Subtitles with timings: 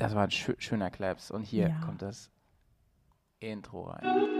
[0.00, 1.30] Das war ein schö schöner Claps.
[1.30, 1.80] Und hier Ja.
[1.84, 2.30] kommt das
[3.38, 4.30] Intro rein.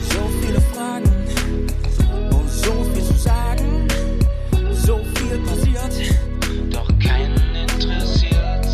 [0.00, 1.10] So viele Fragen
[2.32, 3.88] und so viel zu sagen.
[4.72, 6.14] So viel passiert,
[6.72, 8.64] doch keinen interessiert.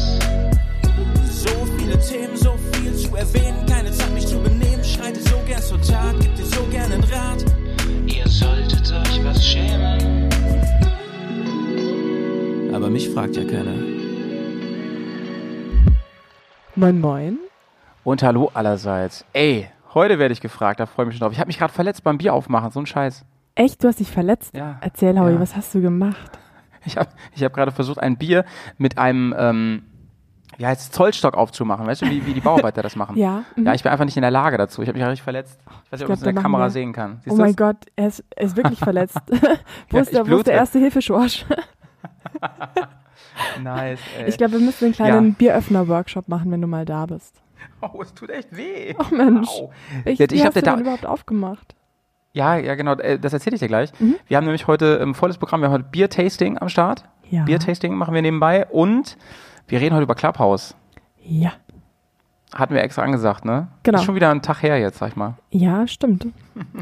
[1.24, 3.66] so viele Themen, so viel zu erwähnen.
[3.66, 4.84] Keine Zeit, mich zu benehmen.
[4.84, 6.14] Schreite so gern zur Tat,
[6.53, 7.45] so gern einen Rat.
[8.07, 10.29] Ihr solltet euch was schämen.
[12.74, 13.74] Aber mich fragt ja keiner.
[16.74, 17.38] Moin, moin.
[18.05, 19.24] Und hallo allerseits.
[19.33, 21.33] Ey, heute werde ich gefragt, da freue ich mich schon drauf.
[21.33, 23.24] Ich habe mich gerade verletzt beim Bier aufmachen, so ein Scheiß.
[23.55, 24.55] Echt, du hast dich verletzt?
[24.57, 24.79] Ja.
[24.80, 25.41] Erzähl, Howie, Ja.
[25.41, 26.38] was hast du gemacht?
[26.84, 28.45] Ich habe ich hab gerade versucht, ein Bier
[28.77, 29.82] mit einem, ähm,
[30.59, 31.87] wie heißt Zollstock aufzumachen.
[31.87, 33.16] Weißt du, wie, wie die Bauarbeiter das machen?
[33.19, 33.66] Ja, mhm.
[33.66, 34.83] Ja, ich bin einfach nicht in der Lage dazu.
[34.83, 35.59] Ich habe mich richtig verletzt.
[35.87, 37.20] Ich weiß nicht, ob man es in der Kamera wir- sehen kann.
[37.24, 39.19] Siehst Oh mein Gott, er ist, er ist wirklich verletzt.
[39.91, 41.45] wo, Ja, ist der, wo ist der erste Hilfeschorsch?
[43.63, 44.29] Nice, ey.
[44.29, 45.35] Ich glaube, wir müssen einen kleinen Ja.
[45.38, 47.41] Bieröffner-Workshop machen, wenn du mal da bist.
[47.80, 48.95] oh, es tut echt weh.
[48.98, 49.48] Oh Mensch.
[49.48, 49.71] Au.
[50.04, 51.74] Ich, Ja, ich hab hast du dir da- überhaupt aufgemacht?
[52.35, 53.93] Ja, ja, genau, äh, das erzähle ich dir gleich.
[54.01, 54.16] Mhm.
[54.26, 55.60] Wir haben nämlich heute ein volles Programm.
[55.60, 57.04] Wir haben heute Bier-Tasting am Start.
[57.30, 57.45] Ja.
[57.45, 59.16] Bier-Tasting machen wir nebenbei und
[59.73, 60.74] wir reden heute über Clubhouse.
[61.24, 61.52] Ja.
[62.54, 63.68] Hatten wir extra angesagt, ne?
[63.84, 63.98] Genau.
[63.98, 65.34] Ist schon wieder ein Tag her jetzt, sag ich mal.
[65.50, 66.26] Ja, stimmt.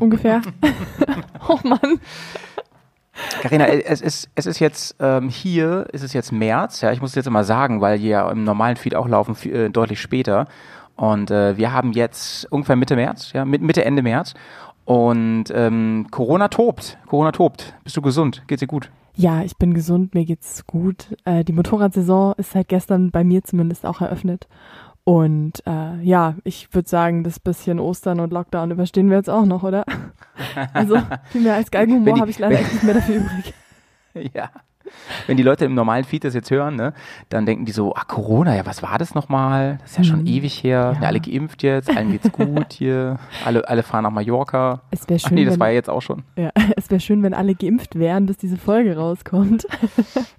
[0.01, 0.43] Ungefähr.
[1.49, 2.01] oh Mann.
[3.43, 7.01] Carina, äh, es ist, es ist jetzt ähm, hier, ist es jetzt März, ja, ich
[7.01, 9.71] muss es jetzt immer sagen, weil die ja im normalen Feed auch laufen, viel- äh,
[9.71, 10.49] deutlich später.
[10.97, 14.35] Und äh, wir haben jetzt ungefähr Mitte März, ja, mit- Mitte, Ende März.
[14.85, 16.99] Und ähm, Corona tobt.
[17.07, 17.75] Corona tobt.
[17.85, 18.43] Bist du gesund?
[18.49, 18.91] Geht's dir gut?
[19.17, 21.15] Ja, ich bin gesund, mir geht's gut.
[21.25, 24.49] Äh, die Motorradsaison ist seit gestern bei mir zumindest auch eröffnet.
[25.05, 29.45] Und äh, ja, ich würde sagen, das bisschen Ostern und Lockdown überstehen wir jetzt auch
[29.47, 29.85] noch, oder?
[30.73, 30.99] Also
[31.31, 31.71] viel mehr als
[32.15, 33.55] die- habe ich leider echt nicht mehr dafür übrig.
[34.35, 34.51] Ja.
[35.27, 36.93] Wenn die Leute im normalen Feed das jetzt hören, ne,
[37.29, 39.79] dann denken die so, ah, Corona, ja, was war das nochmal?
[39.83, 40.27] Das ist ja schon Mhm.
[40.27, 40.93] ewig her.
[40.97, 41.01] Ja.
[41.03, 41.09] Ja.
[41.09, 43.19] alle geimpft jetzt, allen geht's gut hier.
[43.45, 44.83] Alle, alle fahren nach Mallorca.
[44.91, 46.23] Es wäre Ach schön, nee, das wenn, war ja jetzt auch schon.
[46.37, 49.67] ja, es wär schön, wenn alle geimpft wären, bis diese Folge rauskommt.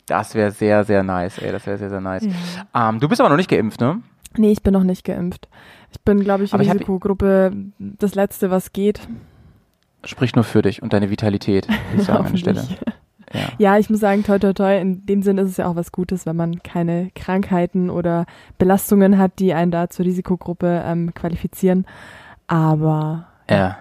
[0.06, 1.52] Das wäre sehr, sehr nice, ey.
[1.52, 2.26] Das wäre sehr, sehr nice.
[2.74, 4.02] Ähm, du bist aber noch nicht geimpft, ne?
[4.38, 5.50] Nee, ich bin noch nicht geimpft.
[5.92, 9.02] Ich bin, glaube ich, Aber ich hab- Risikogruppe das Letzte, was geht.
[10.06, 12.64] Sprich nur für dich und deine Vitalität, würde ich sagen an der Stelle.
[13.34, 13.40] Ja.
[13.58, 15.92] Ja, ich muss sagen, toi, toi, toi, in dem Sinn ist es ja auch was
[15.92, 18.25] Gutes, wenn man keine Krankheiten oder
[18.58, 21.86] Belastungen hat, die einen da zur Risikogruppe ähm, qualifizieren.
[22.47, 23.78] Aber Ja.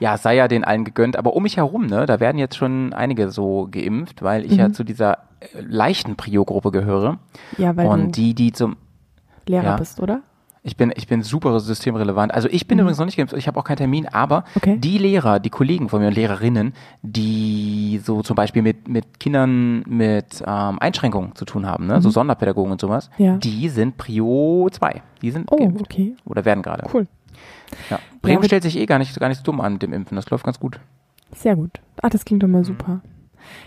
[0.00, 2.92] Ja, sei ja den allen gegönnt, aber um mich herum, ne, da werden jetzt schon
[2.92, 4.74] einige so geimpft, weil ich ja Mhm.
[4.74, 7.18] zu dieser äh, leichten Prio-Gruppe gehöre.
[7.56, 8.76] ja, weil und die, die zum,
[9.46, 9.76] Lehrer ja.
[9.76, 10.20] bist, oder?
[10.68, 12.32] Ich bin, ich bin super systemrelevant.
[12.32, 12.82] Also ich bin Mhm.
[12.82, 14.76] übrigens noch nicht geimpft, ich habe auch keinen Termin, aber Okay.
[14.78, 19.80] die Lehrer, die Kollegen von mir und Lehrerinnen, die so zum Beispiel mit, mit Kindern
[19.86, 23.24] mit ähm, Einschränkungen zu tun haben, ne, so Sonderpädagogen und sowas, Mhm.
[23.24, 23.36] Ja.
[23.38, 25.02] die sind Prio 2.
[25.22, 25.80] Die sind Oh, geimpft.
[25.82, 26.14] okay.
[26.24, 26.84] Oder werden gerade.
[26.92, 27.06] Cool.
[27.90, 27.98] Ja.
[28.22, 30.16] Bremen aber- stellt sich eh gar nicht, gar nicht so dumm an mit dem Impfen.
[30.16, 30.78] Das läuft ganz gut.
[31.34, 31.80] Sehr gut.
[32.02, 32.52] Ah, das klingt doch Mhm.
[32.52, 33.00] mal super.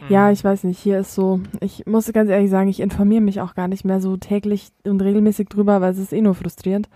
[0.10, 3.42] Ja, ich weiß nicht, hier ist so, ich muss ganz ehrlich sagen, ich informiere mich
[3.42, 6.90] auch gar nicht mehr so täglich und regelmäßig drüber, weil es ist eh nur frustrierend.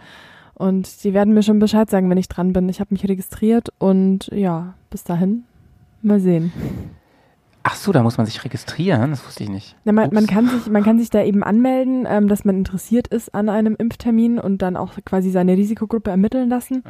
[0.53, 2.69] Und die werden mir schon Bescheid sagen, wenn ich dran bin.
[2.69, 5.43] Ich habe mich registriert und ja, bis dahin
[6.01, 6.53] mal sehen.
[7.67, 9.09] Ach so, da muss man sich registrieren.
[9.09, 9.75] Das wusste ich nicht.
[9.85, 13.07] Na, man, man, kann sich, man kann sich da eben anmelden, ähm, dass man interessiert
[13.07, 16.83] ist an einem Impftermin und dann auch quasi seine Risikogruppe ermitteln lassen.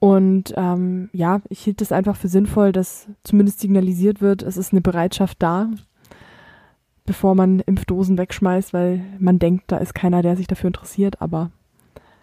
[0.00, 4.72] Und ähm, ja, ich hielt es einfach für sinnvoll, dass zumindest signalisiert wird, es ist
[4.72, 5.68] eine Bereitschaft da,
[7.04, 11.50] bevor man Impfdosen wegschmeißt, weil man denkt, da ist keiner, der sich dafür interessiert, aber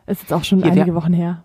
[0.05, 1.43] es ist jetzt auch schon Hier, einige Wochen her.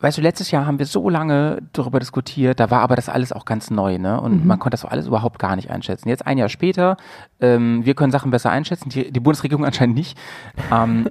[0.00, 3.32] Weißt du, letztes Jahr haben wir so lange darüber diskutiert, da war aber das alles
[3.32, 4.20] auch ganz neu, ne?
[4.20, 4.46] Und Mhm.
[4.46, 6.10] man konnte das alles überhaupt gar nicht einschätzen.
[6.10, 6.98] Jetzt ein Jahr später,
[7.40, 10.18] ähm, wir können Sachen besser einschätzen, die, die Bundesregierung anscheinend nicht.
[10.70, 11.08] Ähm,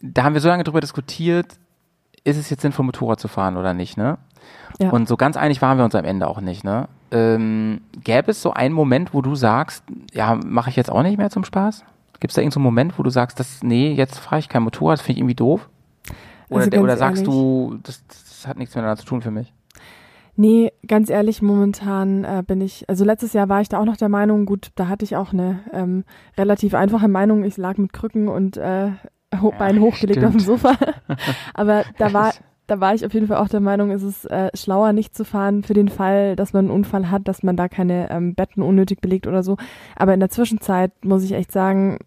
[0.00, 1.58] da haben wir so lange darüber diskutiert,
[2.28, 4.18] ist es jetzt sinnvoll, Motorrad zu fahren oder nicht, ne?
[4.78, 4.90] Ja.
[4.90, 6.88] Und so ganz einig waren wir uns am Ende auch nicht, ne?
[7.10, 9.82] Ähm, gäbe es so einen Moment, wo du sagst,
[10.12, 11.84] ja, mache ich jetzt auch nicht mehr zum Spaß?
[12.20, 14.62] Gibt es da irgendeinen so Moment, wo du sagst, das, nee, jetzt fahre ich kein
[14.62, 15.68] Motorrad, finde ich irgendwie doof?
[16.50, 19.52] Oder, Also oder sagst ehrlich- du, das, das hat nichts miteinander zu tun für mich?
[20.36, 23.96] Nee, ganz ehrlich, momentan äh, bin ich, also letztes Jahr war ich da auch noch
[23.96, 26.04] der Meinung, gut, da hatte ich auch eine ähm,
[26.36, 27.42] relativ einfache Meinung.
[27.42, 28.90] Ich lag mit Krücken und äh,
[29.40, 30.60] ho Ja, Bein hochgelegt auf dem stimmt.
[30.62, 30.76] Sofa.
[31.54, 32.32] Aber da war,
[32.66, 35.24] da war ich auf jeden Fall auch der Meinung, es ist äh, schlauer, nicht zu
[35.24, 38.62] fahren für den Fall, dass man einen Unfall hat, dass man da keine ähm, Betten
[38.62, 39.56] unnötig belegt oder so.
[39.96, 41.98] Aber in der Zwischenzeit muss ich echt sagen,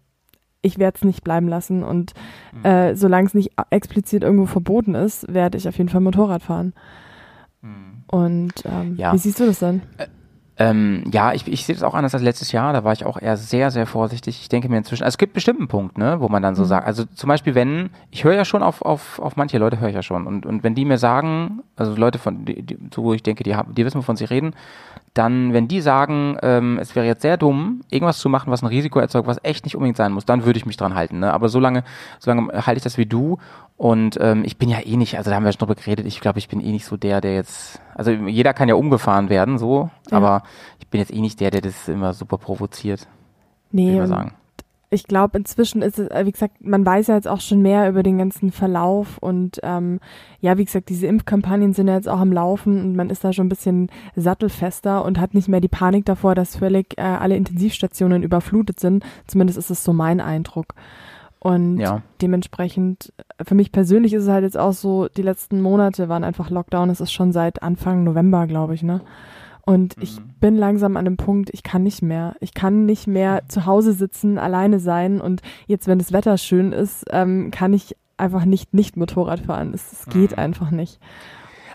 [0.64, 2.12] ich werde es nicht bleiben lassen und
[2.52, 2.64] Mhm.
[2.64, 6.72] äh, solange es nicht explizit irgendwo verboten ist, werde ich auf jeden Fall Motorrad fahren.
[7.62, 8.04] Mhm.
[8.06, 9.12] Und ähm, Ja.
[9.12, 9.82] wie siehst du das denn?
[10.62, 12.72] Ähm, ja, ich, ich sehe das auch anders als letztes Jahr.
[12.72, 14.40] Da war ich auch eher sehr, sehr vorsichtig.
[14.40, 16.64] Ich denke mir inzwischen, also es gibt bestimmt einen Punkt, ne, wo man dann so
[16.64, 19.88] sagt, also zum Beispiel, wenn, ich höre ja schon auf, auf, auf manche Leute höre
[19.88, 20.24] ich ja schon.
[20.24, 23.42] Und, und wenn die mir sagen, also Leute von, die, die, so wo ich denke,
[23.42, 24.54] die, haben, die wissen, wovon sie reden,
[25.14, 28.66] dann, wenn die sagen, ähm, es wäre jetzt sehr dumm, irgendwas zu machen, was ein
[28.68, 31.18] Risiko erzeugt, was echt nicht unbedingt sein muss, dann würde ich mich dran halten.
[31.20, 31.32] Ne?
[31.32, 31.84] Aber solange,
[32.18, 33.38] solange halte ich das wie du.
[33.76, 36.20] Und ähm, ich bin ja eh nicht, also da haben wir schon drüber geredet, ich
[36.20, 39.58] glaube, ich bin eh nicht so der, der jetzt, also jeder kann ja umgefahren werden,
[39.58, 40.18] so, Ja.
[40.18, 40.42] aber
[40.78, 43.08] ich bin jetzt eh nicht der, der das immer super provoziert, würde
[43.72, 44.34] Nee, ich mal sagen.
[44.92, 47.88] Ich glaube, inzwischen ist es, äh, wie gesagt, man weiß ja jetzt auch schon mehr
[47.88, 50.00] über den ganzen Verlauf und ähm,
[50.40, 53.32] ja, wie gesagt, diese Impfkampagnen sind ja jetzt auch am Laufen und man ist da
[53.32, 57.36] schon ein bisschen sattelfester und hat nicht mehr die Panik davor, dass völlig äh, alle
[57.36, 59.04] Intensivstationen überflutet sind.
[59.26, 60.74] Zumindest ist es so mein Eindruck.
[61.38, 62.02] Und Ja.
[62.20, 66.22] dementsprechend, äh, für mich persönlich ist es halt jetzt auch so, die letzten Monate waren
[66.22, 66.90] einfach Lockdown.
[66.90, 69.00] Es ist schon seit Anfang November, glaube ich, ne?
[69.64, 70.30] Und ich Mhm.
[70.40, 72.34] bin langsam an dem Punkt, ich kann nicht mehr.
[72.40, 75.20] Ich kann nicht mehr zu Hause sitzen, alleine sein.
[75.20, 79.72] Und jetzt, wenn das Wetter schön ist, ähm, kann ich einfach nicht nicht Motorrad fahren.
[79.74, 80.38] Es, es geht Mhm.
[80.38, 80.98] einfach nicht.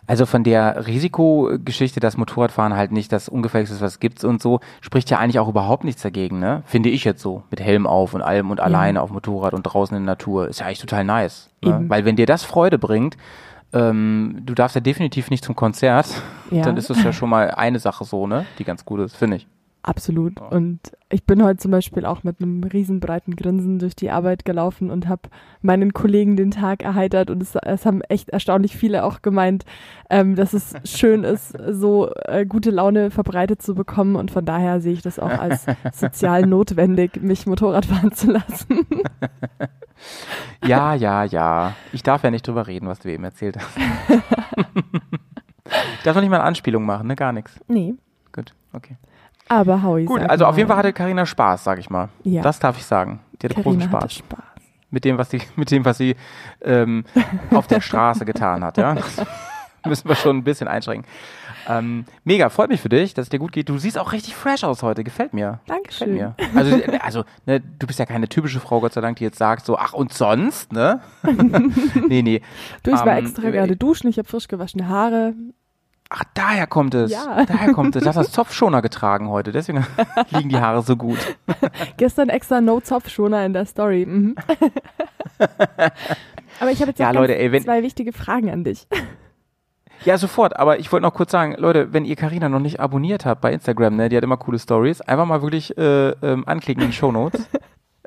[0.09, 4.41] Also von der Risikogeschichte, dass Motorradfahren halt nicht das Ungefährlichste ist, was es gibt und
[4.41, 6.63] so, spricht ja eigentlich auch überhaupt nichts dagegen, ne?
[6.65, 7.43] Finde ich jetzt so.
[7.49, 10.47] Mit Helm auf und allem und alleine auf Motorrad und draußen in der Natur.
[10.47, 11.49] Ist ja eigentlich total nice.
[11.61, 11.71] Ne?
[11.71, 11.89] Eben.
[11.89, 13.17] Weil wenn dir das Freude bringt,
[13.73, 16.07] ähm, du darfst ja definitiv nicht zum Konzert,
[16.51, 16.63] Ja.
[16.63, 18.45] dann ist das ja schon mal eine Sache so, ne?
[18.59, 19.47] Die ganz gut ist, finde ich.
[19.83, 20.41] Absolut.
[20.41, 20.79] Und
[21.09, 25.07] ich bin heute zum Beispiel auch mit einem riesenbreiten Grinsen durch die Arbeit gelaufen und
[25.07, 25.29] habe
[25.61, 27.29] meinen Kollegen den Tag erheitert.
[27.29, 29.63] Und es, es haben echt erstaunlich viele auch gemeint,
[30.09, 34.17] ähm, dass es schön ist, so äh, gute Laune verbreitet zu bekommen.
[34.17, 38.85] Und von daher sehe ich das auch als sozial notwendig, mich Motorrad fahren zu lassen.
[40.65, 41.75] Ja, ja, ja.
[41.91, 43.77] Ich darf ja nicht drüber reden, was du eben erzählt hast.
[43.77, 44.13] ich
[46.03, 47.15] darf noch nicht mal eine Anspielung machen, ne?
[47.15, 47.59] Gar nichts.
[47.67, 47.95] nee.
[48.31, 48.97] Gut, okay.
[49.49, 52.09] Aber Howie Gut, also auf jeden Fall hatte Karina Spaß, sag ich mal.
[52.23, 52.41] Ja.
[52.41, 53.19] Das darf ich sagen.
[53.41, 54.45] Die hatte großen Carina hatte Spaß Spaß.
[54.91, 56.15] mit dem, was sie, mit dem, was sie
[56.61, 57.05] ähm,
[57.51, 58.77] auf der Straße getan hat.
[58.77, 59.25] Ja, das
[59.85, 61.09] müssen wir schon ein bisschen einschränken.
[61.69, 63.67] Ähm, mega, freut mich für dich, dass es dir gut geht.
[63.67, 65.03] Du siehst auch richtig fresh aus heute.
[65.03, 65.59] Gefällt mir.
[65.65, 66.13] Gefällt Dankeschön.
[66.13, 66.35] mir.
[66.55, 69.37] Also, äh, also ne, du bist ja keine typische Frau, Gott sei Dank, die jetzt
[69.37, 71.01] sagt so, ach und sonst, ne?
[72.07, 72.41] nee, nee.
[72.83, 75.33] Du, ich war Ähm, extra äh, gerade duschen, ich habe frisch gewaschene Haare.
[76.09, 77.11] Ach, daher kommt es.
[77.11, 77.45] Ja.
[77.45, 78.03] Daher kommt es.
[78.03, 79.85] Du hast das Zopfschoner getragen heute, deswegen
[80.29, 81.17] liegen die Haare so gut.
[81.97, 84.05] Gestern extra No-Zopf-Schoner in der Story.
[84.05, 84.35] Mhm.
[86.59, 88.87] Aber ich habe jetzt Ja, Leute, ey, zwei wichtige Fragen an dich.
[90.05, 90.57] Ja, sofort.
[90.57, 93.51] Aber ich wollte noch kurz sagen, Leute, wenn ihr Karina noch nicht abonniert habt bei
[93.51, 96.95] Instagram, ne, die hat immer coole Stories, einfach mal wirklich äh, ähm, anklicken in die
[96.95, 97.47] Shownotes.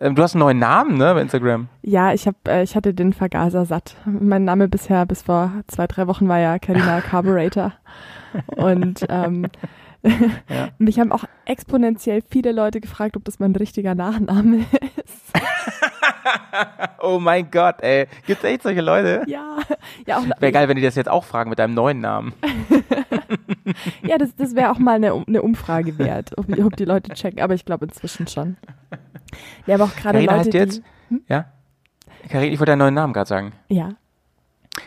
[0.00, 1.68] Ähm, du hast einen neuen Namen, ne, bei Instagram.
[1.82, 3.96] Ja, ich, hab, äh, ich hatte den Vergaser satt.
[4.06, 7.72] Mein Name bisher bis vor zwei, drei Wochen war ja Carina Carburetor.
[8.56, 9.46] Und ähm,
[10.78, 14.64] mich haben auch exponentiell viele Leute gefragt, ob das mein richtiger Nachname
[15.04, 15.32] ist.
[17.02, 18.06] Oh mein Gott, ey.
[18.26, 19.24] Gibt's echt solche Leute?
[19.26, 19.56] Ja,
[20.06, 22.34] ja, Wäre geil, wenn die das jetzt auch fragen mit deinem neuen Namen.
[24.02, 27.40] ja das, das wäre auch mal eine, eine Umfrage wert, ob, ob die Leute checken.
[27.40, 28.58] Aber ich glaube inzwischen schon.
[29.66, 31.22] Ja, aber auch gerade Karina Leute, heißt jetzt, die...
[31.28, 31.46] ja?
[32.28, 33.52] Karina, ich wollte deinen neuen Namen gerade sagen.
[33.68, 33.90] Ja,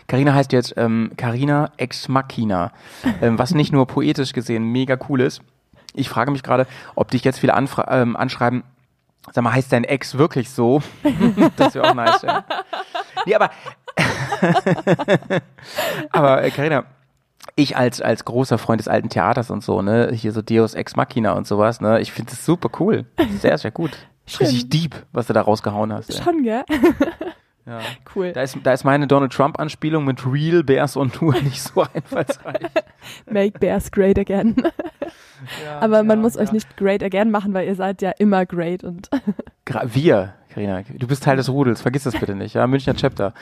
[0.08, 2.72] Carina heißt jetzt ähm, Carina Ex Machina,
[3.22, 5.42] ähm, was nicht nur poetisch gesehen mega cool ist.
[5.94, 8.64] Ich frage mich gerade, ob dich jetzt viele anfra ähm, anschreiben,
[9.32, 10.82] sag mal, heißt dein Ex wirklich so?
[11.58, 12.22] das wäre auch nice.
[12.24, 12.44] Ja.
[13.26, 13.52] Nee, aber
[16.12, 16.86] aber äh, Carina,
[17.56, 20.96] ich als als großer Freund des alten Theaters und so, ne, hier so Deus Ex
[20.96, 23.06] Machina und sowas, ne, ich finde es super cool.
[23.40, 23.92] Sehr, sehr gut.
[24.34, 24.48] Schön.
[24.48, 26.10] Richtig deep, was du da rausgehauen hast.
[26.10, 26.24] ey.
[26.24, 26.64] schon, gell?
[27.66, 27.80] Ja.
[28.14, 28.34] Cool.
[28.34, 32.70] Da ist, da ist meine Donald Trump-Anspielung mit Real Bears on Tour nicht so einfallsreich.
[33.30, 34.56] Make Bears great again.
[35.80, 36.54] Aber man ja, muss euch ja.
[36.54, 39.10] nicht great again machen, weil ihr seid ja immer great und
[39.86, 43.34] wir, Karina, du bist Teil des Rudels, vergiss das bitte nicht, ja, Münchner Chapter.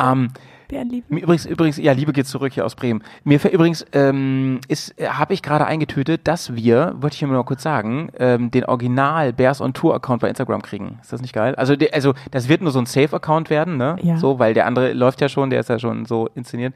[0.00, 0.30] Ähm,
[0.68, 1.06] Bärenliebe.
[1.08, 3.02] mir übrigens, übrigens, ja, Liebe geht zurück hier aus Bremen.
[3.24, 7.28] Mir fällt übrigens, ähm, ist, äh, habe ich gerade eingetütet, dass wir, wollte ich hier
[7.28, 10.98] mal kurz sagen, ähm, den Original Bears on Tour Account bei Instagram kriegen.
[11.00, 11.54] Ist das nicht geil?
[11.54, 13.96] Also, der, also das wird nur so ein Safe-Account werden, ne?
[14.02, 14.18] Ja.
[14.18, 16.74] So, weil der andere läuft ja schon, der ist ja schon so inszeniert.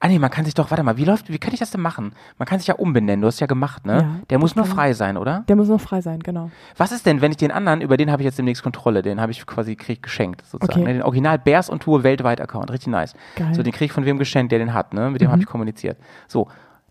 [0.00, 1.80] Ah nee, man kann sich doch, warte mal, wie läuft, wie kann ich das denn
[1.80, 2.12] machen?
[2.38, 3.92] Man kann sich ja umbenennen, du hast ja gemacht, ne?
[4.00, 5.42] Ja, der muss das nur frei sein, oder?
[5.48, 6.52] Der muss noch frei sein, genau.
[6.76, 9.20] Was ist denn, wenn ich den anderen, über den habe ich jetzt demnächst Kontrolle, den
[9.20, 10.82] habe ich quasi krieg geschenkt, sozusagen.
[10.82, 10.88] Okay.
[10.88, 10.92] Ne?
[10.98, 13.14] Den Original Bears on Tour weltweit Account, richtig nice.
[13.34, 13.52] Geil.
[13.54, 15.10] So, den krieg ich von wem geschenkt, der den hat, ne?
[15.10, 15.32] Mit dem Mhm.
[15.32, 15.98] habe ich kommuniziert.
[16.28, 16.46] So,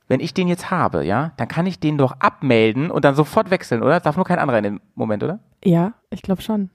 [0.10, 3.52] wenn ich den jetzt habe, ja, dann kann ich den doch abmelden und dann sofort
[3.52, 4.02] wechseln, oder?
[4.02, 5.40] Darf nur kein anderer in dem Moment, oder?
[5.64, 6.70] Ja, ich glaube schon.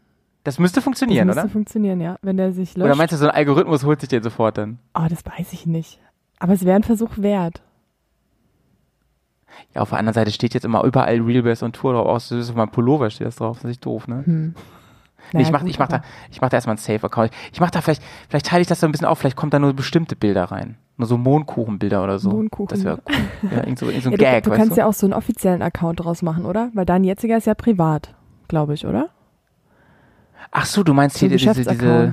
[0.44, 1.50] Das müsste Das funktionieren, müsste oder?
[1.50, 2.16] funktionieren, ja.
[2.22, 2.86] Wenn der sich löscht.
[2.86, 4.78] Oder meinst du, so ein Algorithmus holt sich den sofort dann?
[4.94, 6.00] oh, das weiß ich nicht.
[6.42, 7.62] Aber es wäre ein Versuch wert.
[9.76, 12.08] Ja, auf der anderen Seite steht jetzt immer überall Real Bears on Tour drauf.
[12.08, 13.58] Aus, das ist auf meinem Pullover steht das drauf.
[13.58, 14.26] Das ist nicht doof, ne?
[14.26, 14.54] Hm.
[15.32, 17.30] Nee, ich Naja, mach, gut, ich mach da, ich mach da erstmal einen Safe-Account.
[17.52, 19.60] Ich mach da vielleicht, vielleicht teile ich das so ein bisschen auf, vielleicht kommt da
[19.60, 20.78] nur bestimmte Bilder rein.
[20.96, 22.30] Nur so Mondkuchenbilder oder so.
[22.30, 22.76] Mondkuchen.
[22.76, 23.50] Das wäre cool.
[23.52, 24.80] Ja, irgend so, irgend so ein Ja, du, Gag, du weißt kannst du?
[24.80, 26.70] ja auch so einen offiziellen Account draus machen, oder?
[26.74, 28.16] Weil dein jetziger ist ja privat,
[28.48, 29.10] glaube ich, oder?
[30.50, 32.12] Ach so, du meinst So hier diese, diese.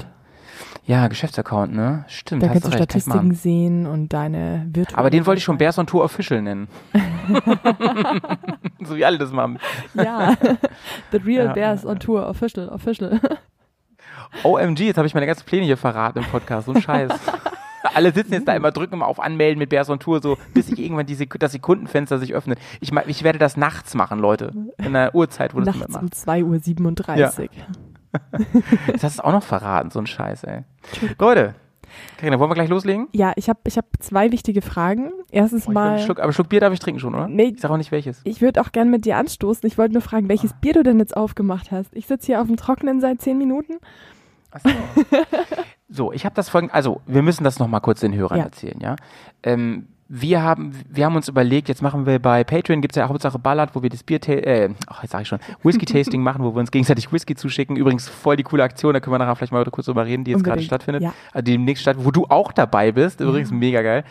[0.89, 2.03] Ja, Geschäftsaccount, ne?
[2.07, 4.97] Stimmt, Da kannst du recht, Statistiken sehen und deine virtuelle.
[4.97, 6.67] Aber den wollte ich schon Bears on Tour Official nennen.
[8.83, 9.59] so wie alle das machen.
[9.93, 10.35] Ja.
[11.11, 13.21] The Real Ja, Bears ja, on Tour, official, official.
[14.43, 16.65] OMG, jetzt habe ich meine ganzen Pläne hier verraten im Podcast.
[16.65, 17.11] So ein Scheiß.
[17.93, 20.67] Alle sitzen jetzt da immer, drücken immer auf Anmelden mit Bears on Tour, so bis
[20.67, 22.57] sich irgendwann die Sek das Sekundenfenster sich öffnet.
[22.81, 24.53] Ich, ich werde das nachts machen, Leute.
[24.77, 26.13] In einer Uhrzeit, wo das Nachts um macht.
[26.15, 27.49] 2.37 Uhr.
[28.87, 30.63] Jetzt hast du auch noch verraten, so ein Scheiß, ey.
[31.19, 31.55] Leute,
[32.17, 33.07] Carina, wollen wir gleich loslegen?
[33.13, 35.11] Ja, ich habe ich hab zwei wichtige Fragen.
[35.31, 37.27] Erstens Oh, einen mal, Schluck, aber Schluck Bier darf ich trinken schon, oder?
[37.27, 37.53] Nee.
[37.55, 38.21] Ich sag auch nicht welches.
[38.23, 39.65] ich würde auch gern mit dir anstoßen.
[39.67, 41.89] Ich wollte nur fragen, welches Bier du denn jetzt aufgemacht hast.
[41.95, 43.77] Ich sitze hier auf dem Trockenen seit zehn Minuten.
[44.51, 44.69] Ach so.
[45.89, 48.45] so, ich habe das folgende, also wir müssen das nochmal kurz den Hörern Ja.
[48.45, 48.95] erzählen, ja.
[49.43, 53.37] Ähm, wir haben, wir haben uns überlegt, jetzt machen wir bei Patreon, gibt's ja Hauptsache
[53.37, 56.59] Ballard, wo wir das Bier, äh, ach, jetzt sag ich schon, Whisky-Tasting machen, wo wir
[56.59, 57.75] uns gegenseitig Whisky zuschicken.
[57.75, 60.31] Übrigens voll die coole Aktion, da können wir nachher vielleicht mal kurz drüber reden, die
[60.31, 61.03] jetzt gerade stattfindet.
[61.03, 61.13] ja.
[61.31, 64.03] Also die demnächst statt, wo du auch dabei bist, übrigens mega geil.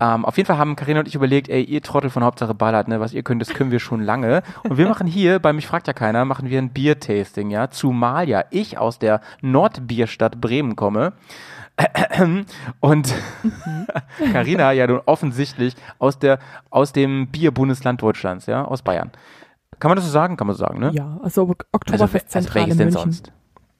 [0.00, 2.88] Ähm, auf jeden Fall haben Karina und ich überlegt, ey, ihr Trottel von Hauptsache Ballard,
[2.88, 4.42] ne, was ihr könnt, das können wir schon lange.
[4.68, 8.28] Und wir machen hier, bei mich fragt ja keiner, machen wir ein Bier-Tasting, ja, zumal
[8.28, 11.14] ja ich aus der Nordbierstadt Bremen komme.
[12.80, 13.14] Und
[14.32, 16.38] Karina ja nun offensichtlich aus der
[16.70, 19.10] aus dem Bierbundesland Deutschlands, ja, aus Bayern.
[19.78, 20.36] Kann man das so sagen?
[20.36, 20.90] Kann man so sagen, ne?
[20.92, 23.00] Ja, also Also, Oktoberfestzentrale welches denn München.
[23.02, 23.32] sonst?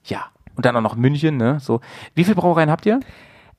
[0.04, 0.26] Ja.
[0.54, 1.58] Und dann auch noch München, ne?
[1.60, 1.80] So.
[2.14, 3.00] Wie viele Brauereien habt ihr?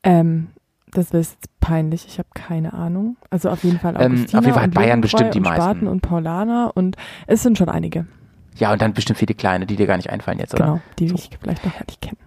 [0.04, 0.48] Ähm,
[0.92, 3.18] das ist jetzt peinlich, ich habe keine Ahnung.
[3.30, 5.62] Also auf jeden Fall Ähm, auf jeden Fall hat Bayern bestimmt die und meisten.
[5.62, 6.96] Spaten und Paulaner und
[7.28, 8.08] es sind schon einige,
[8.56, 10.64] Ja, und dann bestimmt viele kleine, die dir gar nicht einfallen jetzt, oder?
[10.66, 11.16] genau, die So.
[11.16, 12.18] ich vielleicht noch gar nicht kenne.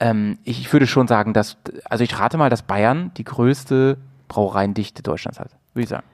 [0.00, 1.56] Ähm, ich, ich würde schon sagen, dass,
[1.88, 5.50] also ich rate mal, dass Bayern die größte Brauereiendichte Deutschlands hat.
[5.74, 6.04] Würde ich sagen.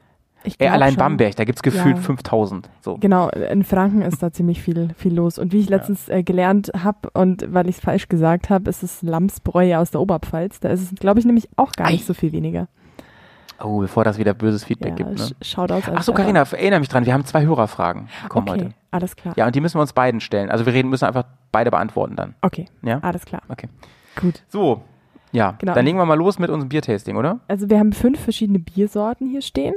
[0.47, 0.99] Ich Ey, glaub allein schon.
[0.99, 2.03] Bamberg, da gibt's gefühlt Ja.
[2.03, 2.69] 5000.
[2.83, 2.99] So.
[2.99, 5.39] Genau, in Franken ist da ziemlich viel, viel los.
[5.39, 8.83] Und wie ich letztens äh, gelernt habe und weil ich es falsch gesagt habe, ist
[8.83, 10.61] es Lamsbräu aus der Oberpfalz.
[10.61, 11.93] Da ist es, glaube ich, nämlich auch gar Ei.
[11.93, 12.69] nicht so viel weniger.
[13.63, 15.17] Oh, bevor das wieder böses Ja, Feedback gibt, ne?
[15.17, 16.13] Sh- Shoutouts Ach so.
[16.13, 18.75] Carina, erinnere mich dran, wir haben zwei Hörerfragen bekommen Okay, heute.
[18.91, 19.35] alles klar.
[19.37, 20.51] Ja, und die müssen wir uns beiden stellen.
[20.51, 22.35] Also wir reden, müssen einfach beide beantworten dann.
[22.43, 22.99] Okay, Ja?
[23.01, 23.43] alles klar.
[23.49, 23.69] Okay.
[24.21, 24.43] Gut.
[24.49, 24.83] So,
[25.33, 25.75] ja, Genau.
[25.75, 27.41] dann legen wir mal los mit unserem Biertasting, oder?
[27.49, 29.75] Also wir haben fünf verschiedene Biersorten hier stehen.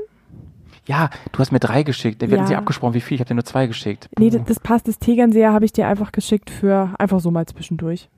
[0.86, 2.22] Ja, du hast mir drei geschickt.
[2.22, 2.38] Wir Ja.
[2.38, 3.16] hatten sie abgesprochen, wie viel?
[3.16, 4.10] Ich habe dir nur zwei geschickt.
[4.18, 4.88] Nee, das, das passt.
[4.88, 8.10] Das Tegernseher habe ich dir einfach geschickt für einfach so mal zwischendurch.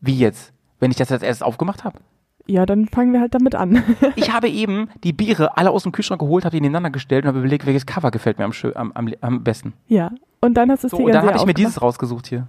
[0.00, 0.52] Wie jetzt?
[0.80, 1.98] Wenn ich das jetzt erst aufgemacht habe?
[2.46, 3.82] Ja, dann fangen wir halt damit an.
[4.16, 7.28] Ich habe eben die Biere alle aus dem Kühlschrank geholt, habe die nebeneinander gestellt und
[7.28, 9.72] habe überlegt, welches Cover gefällt mir am, schö- am, am, am besten.
[9.88, 10.10] ja.
[10.44, 12.48] Und dann hast du das So, und dann hatte ich mir dieses rausgesucht hier.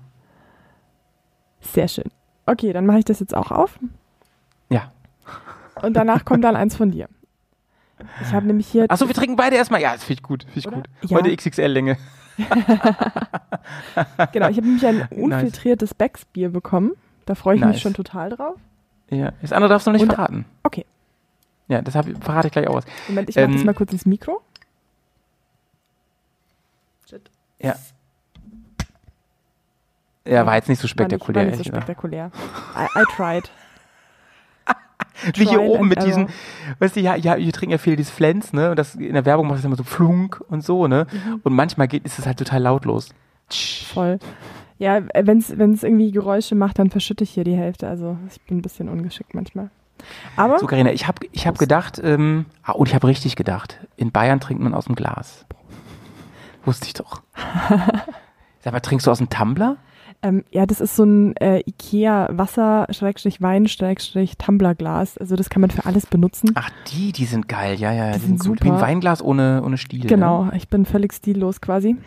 [1.62, 2.06] Sehr schön.
[2.48, 3.78] Okay, dann mache ich das jetzt auch auf.
[4.70, 4.92] Ja.
[5.82, 7.08] Und danach kommt dann eins von dir.
[8.22, 8.86] Ich habe nämlich hier.
[8.90, 9.80] Achso, wir trinken beide erstmal.
[9.80, 10.44] Ja, das finde ich gut.
[10.46, 10.78] Finde ich Oder?
[10.78, 10.90] gut.
[11.04, 11.18] Ja.
[11.18, 11.98] Heute XXL-Länge.
[14.32, 16.94] Genau, ich habe nämlich ein unfiltriertes Becks-Bier bekommen.
[17.26, 17.74] Da freue ich Nice.
[17.76, 18.56] mich schon total drauf.
[19.14, 19.32] Ja.
[19.42, 20.46] Das andere darfst du noch nicht Und- verraten.
[20.64, 20.86] Okay.
[21.68, 22.86] Ja, das hab, verrate ich gleich auch was.
[23.08, 24.42] Moment, ich mache das Ähm, mal kurz ins Mikro.
[27.60, 27.76] Ja.
[30.26, 31.44] Ja, war jetzt nicht so War spektakulär.
[31.46, 32.32] nicht, war nicht so spektakulär.
[32.76, 33.52] I, I tried.
[35.36, 36.34] Wie hier oben mit diesen, error.
[36.80, 38.70] weißt du, ja, ja, wir trinken ja viel dieses Flens, ne?
[38.72, 41.08] Und das in der Werbung macht es immer so flunk und so, ne?
[41.12, 41.40] Mhm.
[41.44, 43.10] Und manchmal geht, ist es halt total lautlos.
[43.50, 44.20] Voll.
[44.78, 45.50] Ja, wenn es
[45.84, 47.88] irgendwie Geräusche macht, dann verschütte ich hier die Hälfte.
[47.88, 49.70] Also ich bin ein bisschen ungeschickt manchmal.
[50.36, 53.80] Aber So, Carina, ich habe ich hab gedacht, ähm, ah, und ich habe richtig gedacht,
[53.96, 55.46] in Bayern trinkt man aus dem Glas.
[56.66, 57.22] Wusste ich doch.
[58.60, 59.78] Sag mal, trinkst du aus dem Tumbler?
[60.24, 62.88] ähm, ja, das ist so ein äh, Ikea Wasser
[63.40, 65.18] Wein Tumblerglas.
[65.18, 66.52] Also das kann man für alles benutzen.
[66.56, 68.14] Ach, die, die sind geil, ja, ja, ja.
[68.14, 68.64] Die Die, sind sind, gut.
[68.64, 68.88] Wie ein super.
[68.88, 70.02] Weinglas ohne, ohne Stiel.
[70.02, 70.08] Ne?
[70.08, 71.98] Genau, ich bin völlig stillos quasi.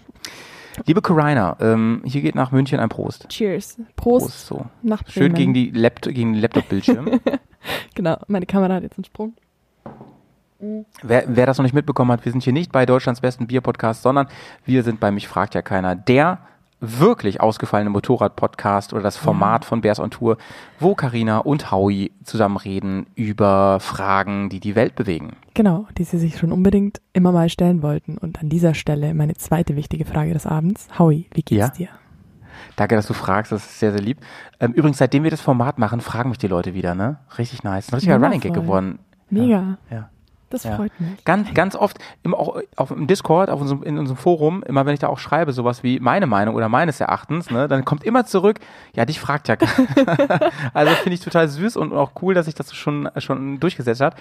[0.85, 3.28] Liebe Carina, ähm, hier geht nach München ein Prost.
[3.28, 3.78] Cheers.
[3.97, 4.66] Prost, Prost, so.
[4.83, 5.52] nach Schön Bremen.
[5.52, 7.21] gegen, die Lapt gegen den Laptop-Bildschirm.
[7.97, 9.35] Genau, meine Kamera hat jetzt einen Sprung.
[11.02, 14.02] wer, wer das noch nicht mitbekommen hat, wir sind hier nicht bei Deutschlands besten Bier-Podcast,
[14.02, 14.28] sondern
[14.64, 16.38] wir sind bei Mich fragt ja keiner, der
[16.80, 20.37] wirklich ausgefallene Motorrad-Podcast oder das Format von Bears on Tour,
[20.78, 25.37] wo Carina und Howie zusammen reden über Fragen, die die Welt bewegen.
[25.54, 28.18] Genau, die sie sich schon unbedingt immer mal stellen wollten.
[28.18, 30.87] Und an dieser Stelle meine zweite wichtige Frage des Abends.
[30.99, 31.68] Howie, wie geht's Ja?
[31.68, 31.88] dir?
[32.76, 34.18] Danke, dass du fragst, das ist sehr, sehr lieb.
[34.61, 37.18] Ähm, übrigens, seitdem wir das Format machen, fragen mich die Leute wieder, ne?
[37.38, 37.90] Richtig nice.
[37.90, 38.16] Ein richtiger.
[38.18, 38.99] Running Gag geworden.
[39.30, 39.78] Mega.
[39.90, 40.11] Ja.
[40.50, 40.76] Das Ja.
[40.76, 41.24] freut mich.
[41.24, 44.94] Ganz, ganz oft im, auch auf, im Discord, auf unserem, in unserem Forum, immer wenn
[44.94, 48.26] ich da auch schreibe, sowas wie meine Meinung oder meines Erachtens, ne, dann kommt immer
[48.26, 48.60] zurück,
[48.94, 49.56] ja, dich fragt ja.
[50.74, 54.14] Also finde ich total süß und auch cool, dass sich das schon, schon durchgesetzt hat.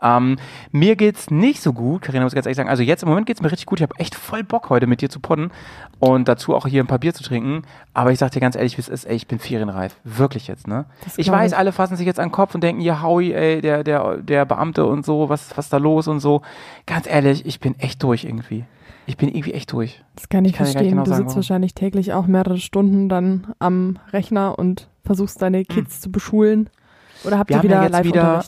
[0.00, 0.36] Ähm,
[0.70, 2.68] mir geht's nicht so gut, Karina muss ich ganz ehrlich sagen.
[2.68, 3.80] Also jetzt im Moment geht's mir richtig gut.
[3.80, 5.50] Ich habe echt voll Bock heute mit dir zu podden
[5.98, 7.62] und dazu auch hier ein paar Bier zu trinken.
[7.94, 9.96] Aber ich sag dir ganz ehrlich, wie es ist, ey, ich bin ferienreif.
[10.04, 10.84] Wirklich jetzt, ne?
[11.16, 13.82] Ich weiß, alle fassen sich jetzt an den Kopf und denken, ja, Howie, ey, der,
[13.84, 16.42] der, der Beamte und so, was, was da los und so.
[16.86, 18.64] Ganz ehrlich, ich bin echt durch irgendwie.
[19.06, 20.02] Ich bin irgendwie echt durch.
[20.16, 20.90] Das kann ich, Ich kann verstehen.
[20.90, 21.36] genau du sitzt warum.
[21.36, 26.70] wahrscheinlich täglich auch mehrere Stunden dann am Rechner und versuchst deine Kids zu beschulen.
[27.24, 27.62] Oder habt Hm.
[27.62, 28.44] Wir ihr haben ja wieder jetzt wieder-?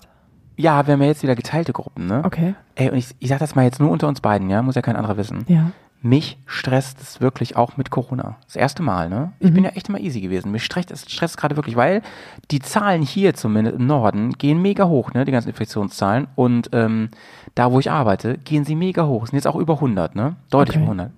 [0.58, 2.22] Ja, wir haben ja jetzt wieder geteilte Gruppen, ne?
[2.24, 4.62] Okay, Ey, und ich, ich sag das mal jetzt nur unter uns beiden, ja?
[4.62, 5.44] Muss ja kein anderer wissen.
[5.48, 5.70] ja.
[6.02, 8.36] Mich stresst es wirklich auch mit Corona.
[8.44, 9.32] Das erste Mal, ne?
[9.40, 9.54] Ich Mhm.
[9.54, 10.52] bin ja echt immer easy gewesen.
[10.52, 12.02] Mich stresst es stresst gerade wirklich, weil
[12.50, 15.24] die Zahlen hier zumindest im Norden gehen mega hoch, ne?
[15.24, 16.28] Die ganzen Infektionszahlen.
[16.36, 17.08] Und ähm,
[17.54, 19.26] da, wo ich arbeite, gehen sie mega hoch.
[19.26, 20.36] Sind jetzt auch über 100, ne?
[20.50, 20.84] Deutlich Okay.
[20.84, 21.10] über 100.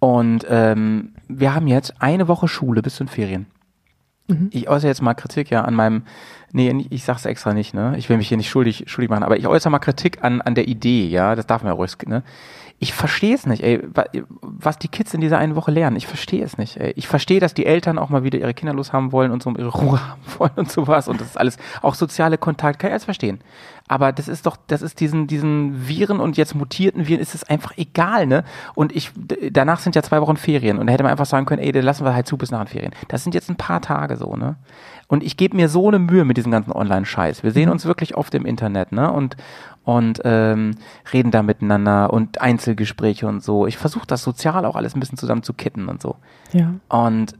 [0.00, 3.46] Und ähm, wir haben jetzt eine Woche Schule bis zu den Ferien.
[4.28, 4.48] Mhm.
[4.52, 6.02] Ich äußere jetzt mal Kritik ja an meinem,
[6.52, 7.94] nee, ich sag's extra nicht, ne?
[7.98, 10.54] Ich will mich hier nicht schuldig, schuldig machen, aber ich äußere mal Kritik an, an
[10.54, 11.34] der Idee, ja?
[11.34, 12.22] Das darf man ja ruhig, ne?
[12.78, 14.06] Ich verstehe es nicht, ey, wa-
[14.40, 15.94] was die Kids in dieser einen Woche lernen.
[15.96, 16.92] Ich verstehe es nicht, ey.
[16.96, 19.68] Ich verstehe, dass die Eltern auch mal wieder ihre Kinder loshaben wollen und so ihre
[19.68, 23.04] Ruhe haben wollen und sowas und das ist alles, auch soziale Kontakt, kann ich alles
[23.04, 23.40] verstehen.
[23.92, 27.44] Aber das ist doch, das ist diesen, diesen Viren und jetzt mutierten Viren ist es
[27.44, 28.42] einfach egal, ne?
[28.74, 29.10] Und ich,
[29.50, 31.84] danach sind ja zwei Wochen Ferien und da hätte man einfach sagen können, ey, dann
[31.84, 32.94] lassen wir halt zu bis nach den Ferien.
[33.08, 34.56] Das sind jetzt ein paar Tage so, ne?
[35.08, 37.42] Und ich gebe mir so eine Mühe mit diesem ganzen Online-Scheiß.
[37.42, 39.12] Wir sehen uns wirklich oft im Internet, ne?
[39.12, 39.36] Und,
[39.84, 40.70] und ähm,
[41.12, 43.66] reden da miteinander und Einzelgespräche und so.
[43.66, 46.16] Ich versuche das sozial auch alles ein bisschen zusammen zu kitten und so.
[46.54, 46.72] Ja.
[46.88, 47.34] Und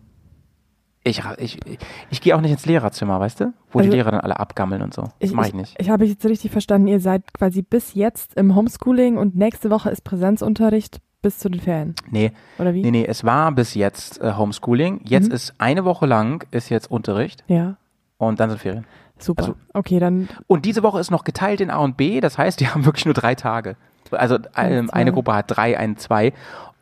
[1.05, 1.79] ich, ich, ich,
[2.11, 3.53] ich gehe auch nicht ins Lehrerzimmer, weißt du?
[3.73, 5.05] Wo Also- die Lehrer dann alle abgammeln und so.
[5.21, 5.75] Das mache ich nicht.
[5.79, 9.91] Ich, habe jetzt richtig verstanden, ihr seid quasi bis jetzt im Homeschooling und nächste Woche
[9.91, 11.95] ist Präsenzunterricht bis zu den Ferien.
[12.11, 12.83] Nee, Oder wie?
[12.83, 15.01] nee, nee, es war bis jetzt äh, Homeschooling.
[15.05, 15.35] Jetzt Mhm.
[15.35, 17.77] ist eine Woche lang ist jetzt Unterricht Ja,
[18.19, 18.87] und dann sind Ferien.
[19.19, 19.43] super.
[19.45, 22.59] Also- okay, dann Und diese Woche ist noch geteilt in A und B, das heißt,
[22.61, 23.77] die haben wirklich nur drei Tage.
[24.11, 26.33] Also ähm, eine Gruppe hat drei, eine zwei.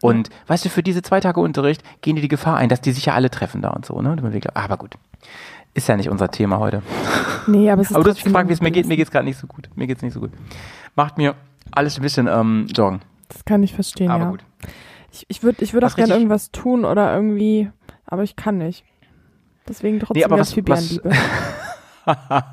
[0.03, 2.93] Und weißt du, für diese zwei Tage Unterricht gehen die die Gefahr ein, dass die
[2.93, 4.01] sich ja alle treffen da und so.
[4.01, 4.17] Ne?
[4.55, 4.95] Aber gut,
[5.75, 6.83] ist ja nicht unser Thema heute.
[7.47, 8.87] Nee, aber es ist Aber du hast mich gefragt, wie es mir geht.
[8.87, 9.69] Mir geht's gerade nicht so gut.
[9.75, 10.31] Mir geht's nicht so gut.
[10.97, 11.35] Macht mir
[11.71, 13.01] alles ein bisschen ähm, Sorgen.
[13.29, 14.31] Das kann ich verstehen, Aber ja.
[14.31, 14.45] gut.
[15.13, 17.71] Ich, ich würde ich würd Was auch gerne irgendwas tun oder irgendwie,
[18.07, 18.85] aber ich kann nicht.
[19.69, 21.17] Deswegen trotzdem aber ganz was- viel was- Bärenliebe.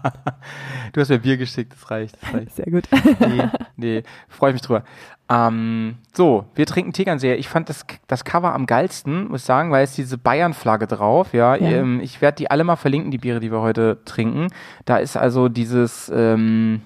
[0.93, 2.17] Du hast mir Bier geschickt, das reicht.
[2.21, 2.51] Das reicht.
[2.55, 2.83] Sehr gut.
[3.19, 4.83] Nee, nee, freue ich mich drüber.
[5.29, 7.33] Ähm, so, wir trinken Tegernsee.
[7.35, 11.33] Ich fand das, das Cover am geilsten, muss ich sagen, weil es diese Bayern-Flagge drauf,
[11.33, 11.55] ja.
[11.55, 11.69] Ja.
[11.69, 14.47] Ähm, ich werde die alle mal verlinken, die Biere, die wir heute trinken.
[14.85, 16.81] Da ist also dieses, ähm,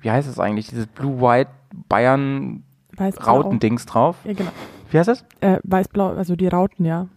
[0.00, 1.50] wie heißt es eigentlich, dieses Blue-White
[1.88, 2.62] Bayern
[2.96, 3.40] Weiß-blau.
[3.40, 4.16] Rautendings drauf.
[4.24, 4.50] Ja, genau.
[4.90, 5.24] Wie heißt das?
[5.40, 7.08] Äh, Weiß-blau, also die Rauten, ja.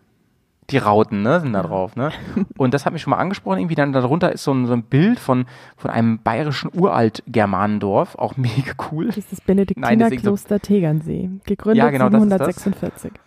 [0.70, 2.12] Die Rauten, ne, sind da drauf, ne?
[2.58, 4.84] Und das hat mich schon mal angesprochen, irgendwie dann darunter ist so ein, so ein
[4.84, 5.46] Bild von,
[5.78, 9.08] von einem bayerischen Uralt-Germanendorf, auch mega cool.
[9.08, 11.30] Das ist das Benediktinerkloster Tegernsee.
[11.46, 12.64] Gegründet Ja, genau, das ist das.
[12.64, 13.12] 746.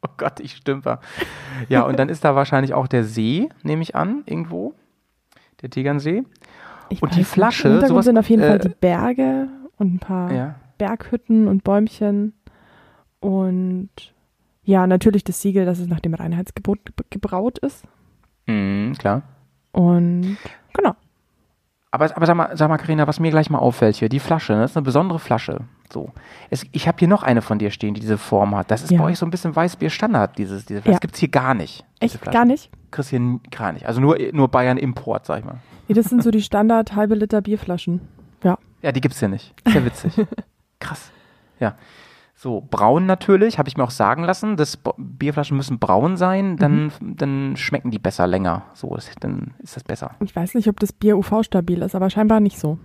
[0.00, 1.00] Oh Gott, ich stümper.
[1.68, 4.74] Ja, und dann ist da wahrscheinlich auch der See, nehme ich an, irgendwo.
[5.60, 6.22] Der Tegernsee.
[6.88, 7.24] Ich Und weiß die.
[7.24, 10.54] Flasche, Im Hintergrund sowas, sind auf jeden äh, Fall die Berge und ein paar Ja.
[10.78, 12.32] Berghütten und Bäumchen.
[13.18, 13.90] Und
[14.68, 17.84] ja, natürlich das Siegel, dass es nach dem Reinheitsgebot ge- gebraut ist.
[18.46, 19.22] Mhm, klar.
[19.72, 20.36] Und
[20.74, 20.94] genau.
[21.90, 24.52] Aber, aber sag mal, sag mal, Carina, was mir gleich mal auffällt hier, die Flasche,
[24.52, 25.60] ne, das ist eine besondere Flasche.
[25.90, 26.12] So.
[26.50, 28.70] Es, ich habe hier noch eine von dir stehen, die diese Form hat.
[28.70, 28.98] Das ist Ja.
[28.98, 30.90] bei euch so ein bisschen Weißbier-Standard, dieses, diese Flasche.
[30.90, 30.94] Ja.
[30.96, 31.86] Das gibt's hier gar nicht.
[32.00, 32.36] Echt Flasche.
[32.36, 32.70] gar nicht?
[32.90, 33.86] Kriegst hier gar nicht.
[33.86, 35.60] Also nur, nur Bayern-Import, sag ich mal.
[35.88, 38.02] Nee, das sind so die Standard halbe Liter Bierflaschen.
[38.44, 38.58] Ja.
[38.82, 39.54] Ja, die gibt's hier nicht.
[39.64, 40.12] Ist ja witzig.
[40.78, 41.10] Krass.
[41.58, 41.74] Ja.
[42.40, 44.56] So, braun natürlich, habe ich mir auch sagen lassen.
[44.56, 48.62] Das Bo- Bierflaschen müssen braun sein, dann, dann schmecken die besser länger.
[48.74, 50.12] So, ist, dann ist das besser.
[50.20, 52.78] Ich weiß nicht, ob das Bier UV-stabil ist, aber scheinbar nicht so.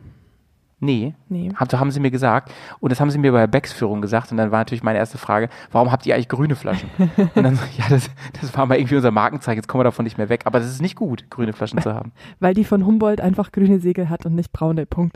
[0.80, 1.52] Nee, Nee.
[1.56, 2.52] haben, haben sie mir gesagt.
[2.80, 4.32] Und das haben sie mir bei der Becks-Führung gesagt.
[4.32, 6.90] Und dann war natürlich meine erste Frage, warum habt ihr eigentlich grüne Flaschen?
[7.36, 8.10] Und dann so, ja, das,
[8.42, 10.42] das war mal irgendwie unser Markenzeichen, jetzt kommen wir davon nicht mehr weg.
[10.46, 12.12] Aber das ist nicht gut, grüne Flaschen zu haben.
[12.40, 14.88] Weil die von Humboldt einfach grüne Segel hat und nicht braune.
[14.88, 15.16] Punkt.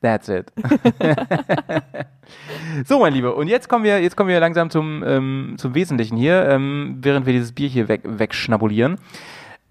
[0.00, 0.52] That's it.
[2.84, 6.16] so, mein Lieber, und jetzt kommen wir, jetzt kommen wir langsam zum, ähm, zum Wesentlichen
[6.16, 8.98] hier, ähm, während wir dieses Bier hier weg, wegschnabulieren.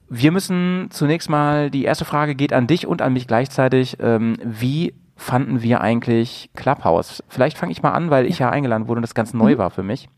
[0.10, 3.98] Wir müssen zunächst mal, die erste Frage geht an dich und an mich gleichzeitig.
[4.00, 7.24] Ähm, wie fanden wir eigentlich Clubhouse?
[7.30, 9.72] Vielleicht fange ich mal an, weil ich ja eingeladen wurde und das ganz neu war
[9.72, 10.10] für mich.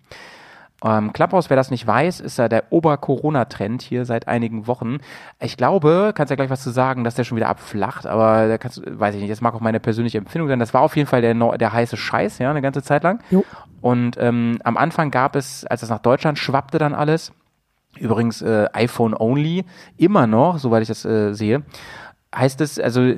[0.84, 4.98] Ähm, Clubhouse, wer das nicht weiß, ist ja der Ober-Corona-Trend hier seit einigen Wochen.
[5.40, 8.58] Ich glaube, kannst ja gleich was zu sagen, dass der schon wieder abflacht, aber da
[8.58, 10.60] kannst, weiß ich nicht, das mag auch meine persönliche Empfindung sein.
[10.60, 13.24] Das war auf jeden Fall der, der heiße Scheiß, ja, eine ganze Zeit lang.
[13.32, 13.46] Jo.
[13.82, 17.32] Und ähm, am Anfang gab es, als das nach Deutschland schwappte dann alles,
[17.98, 19.64] übrigens äh, iPhone only,
[19.98, 21.64] immer noch, soweit ich das äh, sehe,
[22.36, 23.14] heißt es, also,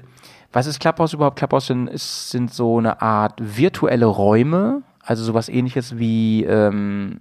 [0.53, 1.37] was ist Clubhouse überhaupt?
[1.37, 7.19] Clubhouse sind, ist, sind so eine Art virtuelle Räume, also sowas ähnliches wie, ähm,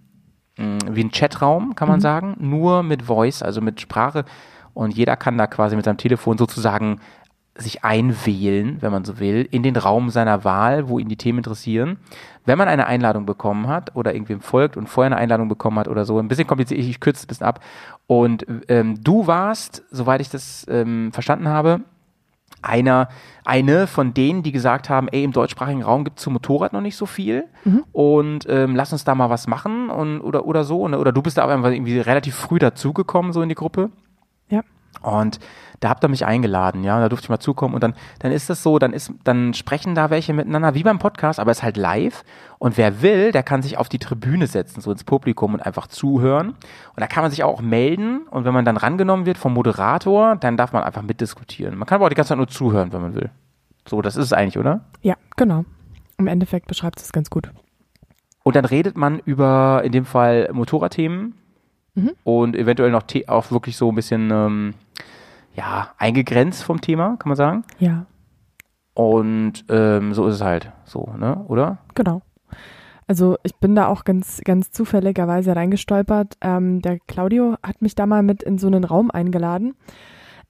[0.56, 4.24] wie ein Chatraum, kann man sagen, nur mit Voice, also mit Sprache.
[4.74, 7.00] Und jeder kann da quasi mit seinem Telefon sozusagen
[7.58, 11.38] sich einwählen, wenn man so will, in den Raum seiner Wahl, wo ihn die Themen
[11.38, 11.98] interessieren.
[12.44, 15.88] Wenn man eine Einladung bekommen hat oder irgendwem folgt und vorher eine Einladung bekommen hat
[15.88, 17.60] oder so, ein bisschen kompliziert, ich, ich kürze es ein bisschen ab.
[18.06, 21.80] Und ähm, du warst, soweit ich das ähm, verstanden habe,
[22.62, 23.08] einer,
[23.44, 26.80] eine von denen, die gesagt haben, ey, im deutschsprachigen Raum gibt es zum Motorrad noch
[26.80, 27.44] nicht so viel
[27.92, 30.88] und ähm, lass uns da mal was machen und, oder, oder so.
[30.88, 30.98] Ne?
[30.98, 33.90] Oder du bist da aber irgendwie relativ früh dazugekommen, so in die Gruppe.
[34.48, 34.62] Ja.
[35.02, 35.38] Und
[35.80, 38.48] da habt ihr mich eingeladen, ja, da durfte ich mal zukommen und dann, dann ist
[38.50, 41.62] das so, dann ist, dann sprechen da welche miteinander, wie beim Podcast, aber es ist
[41.62, 42.24] halt live
[42.58, 45.86] und wer will, der kann sich auf die Tribüne setzen, so ins Publikum und einfach
[45.86, 49.54] zuhören und da kann man sich auch melden und wenn man dann rangenommen wird vom
[49.54, 51.76] Moderator, dann darf man einfach mitdiskutieren.
[51.76, 53.30] Man kann aber auch die ganze Zeit nur zuhören, wenn man will.
[53.88, 54.80] So, das ist es eigentlich, oder?
[55.02, 55.64] Ja, genau.
[56.18, 57.50] Im Endeffekt beschreibt es ganz gut.
[58.42, 61.34] Und dann redet man über, in dem Fall, Motorradthemen
[62.24, 64.74] und eventuell noch auch wirklich so ein bisschen, ähm,
[65.56, 67.64] ja, eingegrenzt vom Thema, kann man sagen.
[67.78, 68.06] Ja,
[68.94, 71.44] Und ähm, so ist es halt so, ne?
[71.48, 71.78] Oder?
[71.94, 72.22] genau.
[73.08, 76.38] Also ich bin da auch ganz, ganz zufälligerweise reingestolpert.
[76.40, 79.76] Ähm, der Claudio hat mich da mal mit in so einen Raum eingeladen.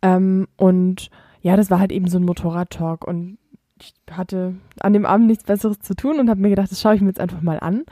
[0.01, 1.11] Ähm, und
[1.43, 3.07] ja, das war halt eben so ein Motorrad-Talk.
[3.07, 3.37] Und
[3.79, 6.95] ich hatte an dem Abend nichts Besseres zu tun und habe mir gedacht, das schaue
[6.95, 7.85] ich mir jetzt einfach mal an.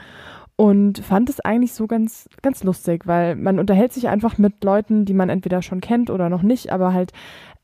[0.56, 5.04] Und fand es eigentlich so ganz, ganz lustig, weil man unterhält sich einfach mit Leuten,
[5.04, 7.12] die man entweder schon kennt oder noch nicht, aber halt,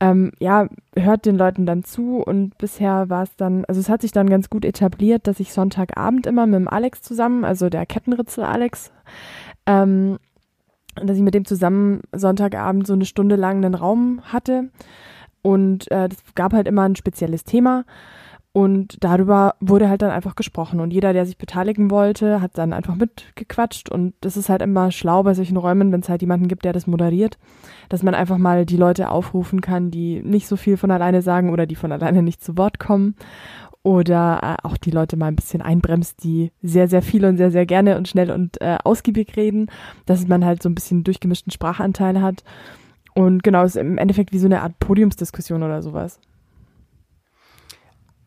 [0.01, 4.01] ähm, ja, hört den Leuten dann zu und bisher war es dann, also es hat
[4.01, 7.85] sich dann ganz gut etabliert, dass ich Sonntagabend immer mit dem Alex zusammen, also der
[7.85, 8.91] Kettenritzel Alex,
[9.65, 10.17] ähm,
[10.95, 14.69] dass ich mit dem zusammen Sonntagabend so eine Stunde lang einen Raum hatte
[15.41, 17.85] und äh, das gab halt immer ein spezielles Thema
[18.53, 20.81] und darüber wurde halt dann einfach gesprochen.
[20.81, 23.89] Und jeder, der sich beteiligen wollte, hat dann einfach mitgequatscht.
[23.89, 26.73] Und das ist halt immer schlau bei solchen Räumen, wenn es halt jemanden gibt, der
[26.73, 27.37] das moderiert,
[27.87, 31.49] dass man einfach mal die Leute aufrufen kann, die nicht so viel von alleine sagen
[31.49, 33.15] oder die von alleine nicht zu Wort kommen.
[33.83, 37.51] Oder äh, auch die Leute mal ein bisschen einbremst, die sehr, sehr viel und sehr,
[37.51, 39.67] sehr gerne und schnell und äh, ausgiebig reden,
[40.05, 42.43] dass man halt so ein bisschen durchgemischten Sprachanteil hat.
[43.15, 46.19] Und genau, ist im Endeffekt wie so eine Art Podiumsdiskussion oder sowas.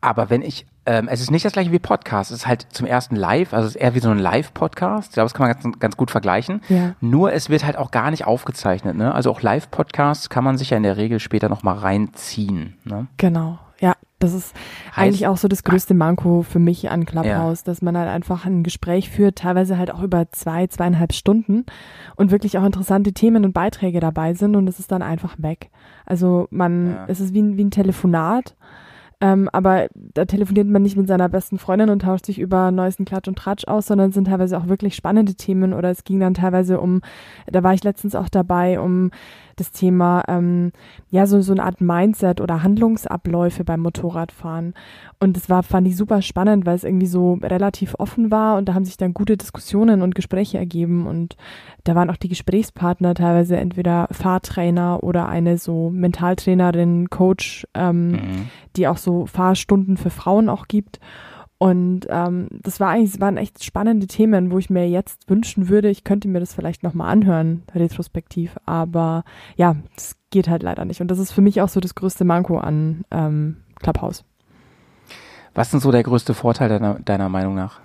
[0.05, 2.87] Aber wenn ich, ähm, es ist nicht das gleiche wie Podcast, es ist halt zum
[2.87, 5.09] ersten live, also es ist eher wie so ein Live-Podcast.
[5.09, 6.61] Ich glaube, das kann man ganz, ganz gut vergleichen.
[6.69, 6.95] Ja.
[7.01, 9.15] Nur es wird halt auch gar nicht aufgezeichnet, ne?
[9.15, 13.07] Also auch Live-Podcasts kann man sich ja in der Regel später nochmal reinziehen, ne?
[13.17, 13.95] Genau, ja.
[14.19, 14.55] Das ist
[14.95, 18.63] eigentlich auch so das größte Manko für mich an Clubhouse, dass man halt einfach ein
[18.63, 21.67] Gespräch führt, teilweise halt auch über zwei, zweieinhalb Stunden
[22.17, 25.71] und wirklich auch interessante Themen und Beiträge dabei sind und es ist dann einfach weg.
[26.07, 27.05] Also man, Ja.
[27.09, 28.55] es ist wie ein, wie ein Telefonat,
[29.25, 33.07] ähm, aber da telefoniert man nicht mit seiner besten Freundin und tauscht sich über neuesten
[33.07, 36.35] Klatsch und Tratsch aus, sondern sind teilweise auch wirklich spannende Themen oder es ging dann
[36.35, 37.01] teilweise um,
[37.47, 39.13] da war ich letztens auch dabei, um
[39.57, 40.73] das Thema, ähm,
[41.11, 44.75] ja, so, so eine Art Mindset oder Handlungsabläufe beim Motorradfahren.
[45.21, 48.69] Und das war, fand ich super spannend, weil es irgendwie so relativ offen war und
[48.69, 51.37] da haben sich dann gute Diskussionen und Gespräche ergeben und
[51.85, 58.49] da waren auch die Gesprächspartner teilweise entweder Fahrtrainer oder eine so Mentaltrainerin, Coach, ähm, Mhm.
[58.77, 60.99] die auch so Fahrstunden für Frauen auch gibt.
[61.59, 65.69] Und ähm, das war eigentlich, es waren echt spannende Themen, wo ich mir jetzt wünschen
[65.69, 68.57] würde, ich könnte mir das vielleicht nochmal anhören, retrospektiv.
[68.67, 69.25] Aber
[69.57, 71.01] ja, das geht halt leider nicht.
[71.01, 74.25] Und das ist für mich auch so das größte Manko an ähm, Clubhouse.
[75.55, 77.81] Was ist denn so der größte Vorteil deiner, deiner Meinung nach?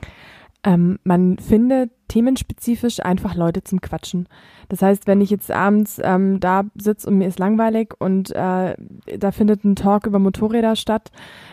[0.63, 4.27] Ähm, man findet themenspezifisch einfach Leute zum Quatschen.
[4.67, 8.75] Das heißt, wenn ich jetzt abends ähm, da sitze und mir ist langweilig und äh,
[9.17, 11.11] da findet ein Talk über Motorräder statt,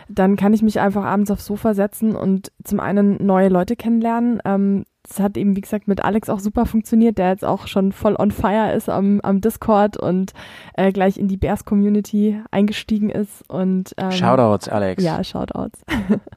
[0.09, 4.41] dann kann ich mich einfach abends aufs Sofa setzen und zum einen neue Leute kennenlernen.
[4.43, 7.91] Ähm, das hat eben, wie gesagt, mit Alex auch super funktioniert, der jetzt auch schon
[7.91, 10.33] voll on fire ist am, am Discord und
[10.75, 13.49] äh, gleich in die Bears-Community eingestiegen ist.
[13.49, 15.03] Und, ähm, Shoutouts, Alex.
[15.03, 15.79] ja, Shoutouts.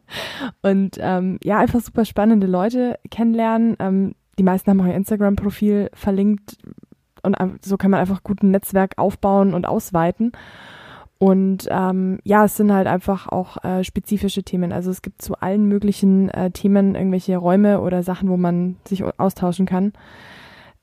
[0.63, 3.77] und ähm, ja, einfach super spannende Leute kennenlernen.
[3.79, 6.57] Ähm, die meisten haben auch ihr Instagram-Profil verlinkt
[7.23, 10.33] und ein- so kann man einfach gut ein Netzwerk aufbauen und ausweiten.
[11.23, 14.73] Und ähm, ja, es sind halt einfach auch äh, spezifische Themen.
[14.73, 19.05] Also es gibt zu allen möglichen äh, Themen irgendwelche Räume oder Sachen, wo man sich
[19.05, 19.93] au- austauschen kann.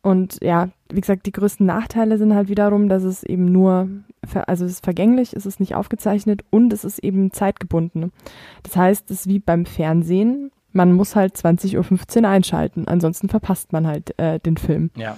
[0.04, 3.90] Und ja, wie gesagt, die größten Nachteile sind halt wiederum, dass es eben nur,
[4.46, 8.12] also es ist vergänglich, es ist nicht aufgezeichnet und es ist eben zeitgebunden.
[8.62, 13.74] Das heißt, es ist wie beim Fernsehen, man muss halt 20.15 Uhr einschalten, ansonsten verpasst
[13.74, 14.92] man halt äh, den Film.
[14.96, 15.18] Ja.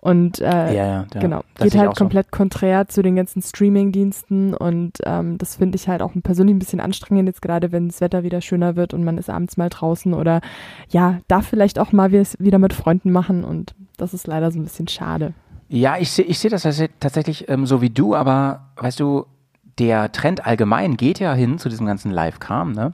[0.00, 1.20] Und äh, Ja, ja, ja.
[1.20, 2.04] genau, Das geht halt auch so.
[2.04, 6.60] komplett konträr zu den ganzen Streaming-Diensten und ähm, das finde ich halt auch persönlich ein
[6.60, 9.68] bisschen anstrengend, jetzt gerade wenn das Wetter wieder schöner wird und man ist abends mal
[9.68, 10.40] draußen oder
[10.90, 14.58] ja, darf vielleicht auch mal wieder wieder mit Freunden machen und das ist leider so
[14.60, 15.34] ein bisschen schade.
[15.68, 19.26] Ja, ich sehe ich seh das tats- tatsächlich ähm, so wie du, aber weißt du,
[19.78, 22.72] der Trend allgemein geht ja hin zu diesem ganzen Live-Kram.
[22.72, 22.92] Ne?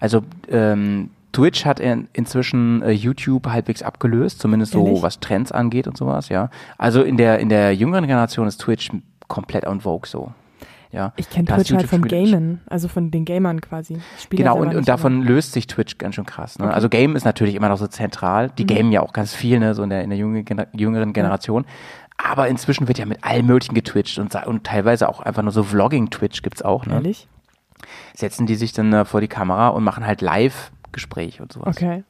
[0.00, 5.02] Also ähm, Twitch hat in, inzwischen äh, YouTube halbwegs abgelöst, zumindest so Ehrlich?
[5.02, 6.30] was Trends angeht und sowas.
[6.30, 8.90] Ja, also in der in der jüngeren Generation ist Twitch
[9.28, 10.32] komplett on vogue so.
[10.92, 13.98] Ja, Ich kenne Twitch halt YouTube-Spiele- Gamen, also von den Gamern quasi.
[14.16, 16.56] Ich spiele Genau, und, und davon löst sich Twitch ganz schön krass.
[16.60, 16.66] Ne?
[16.66, 16.74] Okay.
[16.74, 18.50] Also Game ist natürlich immer noch so zentral.
[18.56, 18.66] Die Mhm.
[18.68, 19.74] gamen ja auch ganz viel, ne?
[19.74, 21.64] so in der, in der jüngeren, Gener- jüngeren Generation.
[22.16, 25.64] Aber inzwischen wird ja mit allem Möglichen getwitcht und, und teilweise auch einfach nur so
[25.64, 26.86] Vlogging-Twitch gibt's auch.
[26.86, 26.94] Ne?
[26.94, 27.26] ehrlich?
[28.14, 30.20] Setzen die sich dann äh, vor die Kamera und machen halt
[30.94, 31.76] Live-Gespräch und sowas.
[31.76, 32.04] Okay.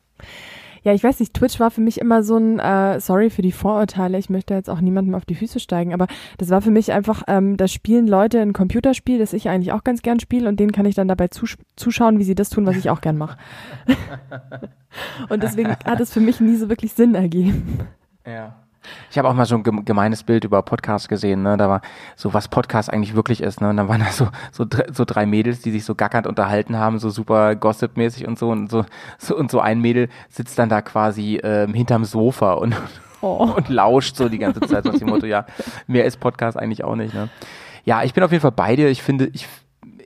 [0.83, 3.53] Ja, ich weiß nicht, Twitch war für mich immer so ein, äh, sorry für die
[3.53, 6.93] Vorurteile, ich möchte jetzt auch niemandem auf die Füße steigen, aber das war für mich
[6.93, 10.61] einfach, ähm, da spielen Leute ein Computerspiel, das ich eigentlich auch ganz gern spiele und
[10.61, 13.17] denen kann ich dann dabei zus zuschauen, wie sie das tun, was ich auch gern
[13.17, 13.39] mache.
[15.31, 17.79] und deswegen hat es für mich nie so wirklich Sinn ergeben.
[18.27, 18.64] Ja.
[19.11, 21.57] Ich habe auch mal so ein gem- gemeines Bild über Podcasts gesehen, ne?
[21.57, 21.81] Da war
[22.17, 23.71] so, was Podcast eigentlich wirklich ist, ne?
[23.71, 26.99] Und dann waren da so, so, so drei Mädels, die sich so gackernd unterhalten haben,
[26.99, 28.85] so super gossip-mäßig und so und so,
[29.19, 32.75] so und so ein Mädel sitzt dann da quasi ähm, hinterm Sofa und,
[33.21, 33.55] Oh.
[33.57, 35.47] und lauscht so die ganze Zeit so nach dem Motto, ja,
[35.87, 37.31] mehr ist Podcast eigentlich auch nicht, ne?
[37.87, 38.89] Ja, ich bin auf jeden Fall bei dir.
[38.91, 39.47] Ich finde, ich,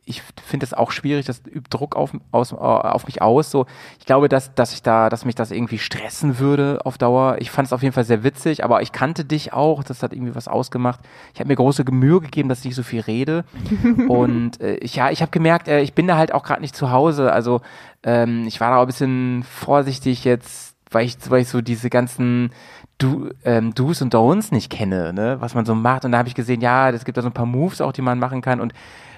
[0.09, 3.51] ich finde es auch schwierig, das übt Druck auf, aus, auf mich aus.
[3.51, 3.67] So,
[3.99, 7.37] ich glaube, dass, dass ich da, dass mich das irgendwie stressen würde auf Dauer.
[7.41, 9.85] Ich fand es auf jeden Fall sehr witzig, aber ich kannte dich auch.
[9.85, 11.01] Das hat irgendwie was ausgemacht.
[11.35, 13.45] Ich habe mir große Mühe gegeben, dass ich nicht so viel rede.
[14.09, 16.75] Und äh, ich, ja, ich habe gemerkt, äh, ich bin da halt auch gerade nicht
[16.75, 17.33] zu Hause.
[17.33, 17.61] Also
[18.03, 21.91] ähm, ich war da auch ein bisschen vorsichtig jetzt, weil ich, weil ich so diese
[21.91, 22.51] ganzen
[22.97, 25.37] du, ähm, Do's und Don'ts nicht kenne, ne?
[25.41, 26.05] was man so macht.
[26.05, 28.03] Und da habe ich gesehen, ja, es gibt da so ein paar Moves auch, die
[28.03, 28.61] man machen kann.
[28.61, 28.73] Und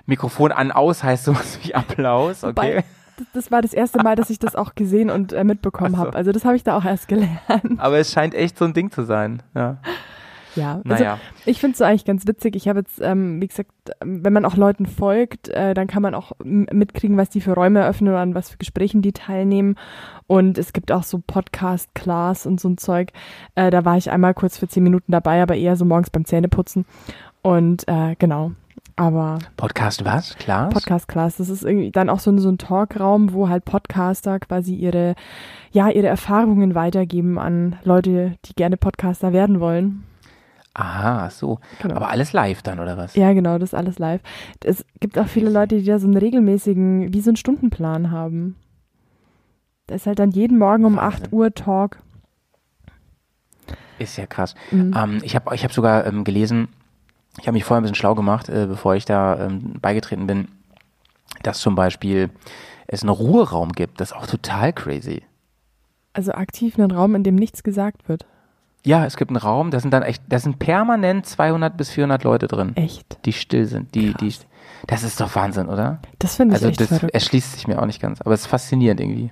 [0.07, 2.57] Mikrofon an, aus heißt sowas wie Applaus, okay?
[2.57, 2.85] Wobei,
[3.35, 5.99] das, war das erste Mal, dass ich das auch gesehen und äh, mitbekommen so.
[5.99, 6.15] habe.
[6.15, 7.79] Also das habe ich da auch erst gelernt.
[7.79, 9.43] Aber es scheint echt so ein Ding zu sein.
[9.55, 9.79] Ja.
[10.57, 11.19] Ja, also Naja.
[11.47, 12.57] ich finde es so eigentlich ganz witzig.
[12.57, 16.03] Ich habe jetzt, ähm, wie gesagt, ähm, wenn man auch Leuten folgt, äh, dann kann
[16.03, 19.77] man auch mitkriegen, was die für Räume eröffnen oder an was für Gesprächen die teilnehmen.
[20.27, 23.13] Und es gibt auch so Podcast-Class und so ein Zeug.
[23.55, 26.25] Äh, da war ich einmal kurz für zehn Minuten dabei, aber eher so morgens beim
[26.25, 26.85] Zähneputzen.
[27.43, 28.53] Und äh, genau.
[29.01, 30.37] Aber Podcast was?
[30.37, 30.69] Klar?
[30.69, 34.75] Podcast-Class, das ist irgendwie dann auch so ein, so ein Talkraum, wo halt Podcaster quasi
[34.75, 35.15] ihre,
[35.73, 40.05] ja, ihre Erfahrungen weitergeben an Leute, die gerne Podcaster werden wollen.
[40.75, 41.61] Aha, so.
[41.81, 41.95] Genau.
[41.95, 43.17] Aber alles live dann, oder was?
[43.17, 44.21] Ja, genau, das ist alles live.
[44.63, 48.57] Es gibt auch viele Leute, die da so einen regelmäßigen, wie so einen Stundenplan haben.
[49.87, 51.25] Da ist halt dann jeden Morgen um Wahnsinn.
[51.25, 51.97] 8 Uhr Talk.
[53.99, 54.55] Ist ja krass.
[54.71, 54.95] Mhm.
[54.95, 56.69] Ähm, ich habe ich hab sogar ähm, gelesen,
[57.41, 60.49] ich habe mich vorher ein bisschen schlau gemacht, äh, bevor ich da ähm, beigetreten bin,
[61.43, 62.31] dass zum Beispiel
[62.87, 64.01] es einen Ruheraum gibt.
[64.01, 65.23] Das ist auch total crazy.
[66.13, 68.27] Also aktiv einen Raum, in dem nichts gesagt wird.
[68.85, 72.25] Ja, es gibt einen Raum, da sind dann echt, da sind permanent 200 bis 400
[72.25, 73.19] Leute drin, Echt.
[73.27, 73.95] die still sind.
[73.95, 74.35] Die, die,
[74.87, 76.01] das ist doch Wahnsinn, oder?
[76.19, 77.13] Das finde ich Also echt das verrückt.
[77.15, 79.31] erschließt sich mir auch nicht ganz, aber es ist faszinierend irgendwie.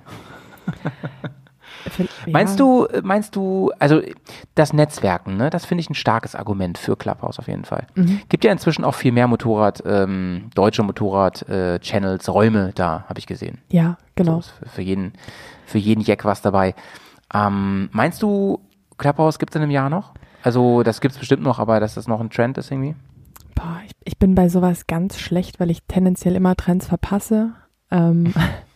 [1.97, 2.05] Ja.
[2.27, 4.01] Meinst du, äh, meinst du, also
[4.55, 7.87] das Netzwerken, ne, das finde ich ein starkes Argument für Clubhouse auf jeden Fall.
[7.95, 8.21] Mhm.
[8.29, 13.59] Gibt ja inzwischen auch viel mehr Motorrad, ähm, deutsche Motorrad-Channels, Räume da, habe ich gesehen.
[13.69, 14.41] Ja, genau.
[14.41, 15.13] So für jeden,
[15.65, 16.75] für jeden Jack was dabei.
[17.33, 18.59] Ähm, meinst du,
[18.97, 20.13] Clubhouse gibt es in einem Jahr noch?
[20.43, 22.95] Also das gibt es bestimmt noch, aber dass das noch ein Trend ist irgendwie?
[23.55, 27.53] Boah, ich, ich bin bei sowas ganz schlecht, weil ich tendenziell immer Trends verpasse.
[27.91, 28.33] Ähm,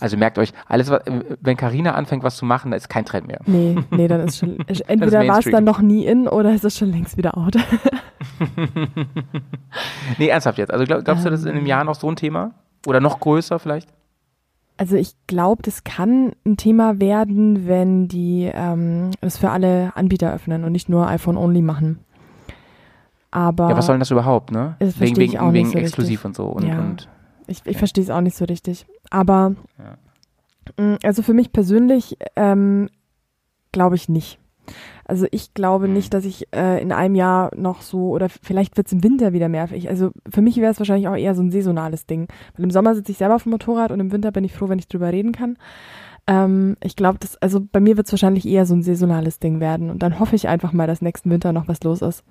[0.00, 3.04] Also merkt euch, alles, was, äh, wenn Karina anfängt, was zu machen, da ist kein
[3.04, 3.40] Trend mehr.
[3.46, 6.76] nee, nee, dann ist schon, entweder war es dann noch nie in oder ist es
[6.76, 7.56] schon längst wieder out.
[10.18, 10.72] Nee, ernsthaft jetzt.
[10.72, 12.52] Also glaub, glaubst du, das ist in einem Jahr noch so ein Thema?
[12.86, 13.88] Oder noch größer vielleicht?
[14.76, 20.32] Also ich glaube, das kann ein Thema werden, wenn die ähm, es für alle Anbieter
[20.32, 21.98] öffnen und nicht nur iPhone-only machen.
[23.30, 24.76] Aber Ja, was soll denn das überhaupt, ne?
[24.80, 26.24] Das wegen wegen, wegen so exklusiv richtig.
[26.24, 26.44] und so.
[26.46, 26.78] Und, Ja.
[26.78, 27.08] und
[27.46, 28.86] ich, ich verstehe es auch nicht so richtig.
[29.10, 30.84] Aber Ja.
[30.84, 32.88] mh, also für mich persönlich ähm,
[33.72, 34.38] glaube ich nicht.
[35.04, 35.94] Also ich glaube Hm.
[35.94, 39.48] nicht, dass ich äh, in einem Jahr noch so, oder vielleicht wird's im Winter wieder
[39.48, 39.68] mehr.
[39.72, 42.28] Ich, also für mich wäre es wahrscheinlich auch eher so ein saisonales Ding.
[42.56, 44.68] Weil im Sommer sitze ich selber auf dem Motorrad und im Winter bin ich froh,
[44.68, 45.56] wenn ich drüber reden kann.
[46.28, 49.90] Ähm, ich glaube, das, also bei mir wird's wahrscheinlich eher so ein saisonales Ding werden.
[49.90, 52.22] Und dann hoffe ich einfach mal, dass nächsten Winter noch was los ist.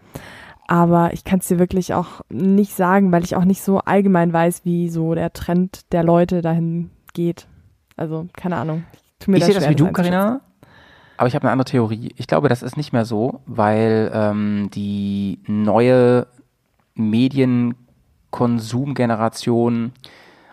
[0.70, 4.32] Aber ich kann es dir wirklich auch nicht sagen, weil ich auch nicht so allgemein
[4.32, 7.48] weiß, wie so der Trend der Leute dahin geht.
[7.98, 8.84] Also, keine Ahnung.
[9.20, 9.92] Ich, Ich sehe das wie du.
[9.92, 10.42] Karina.
[11.18, 12.14] Aber ich habe eine andere Theorie.
[12.18, 16.28] Ich glaube, das ist nicht mehr so, weil ähm, die neue
[16.94, 19.92] Medienkonsumgeneration,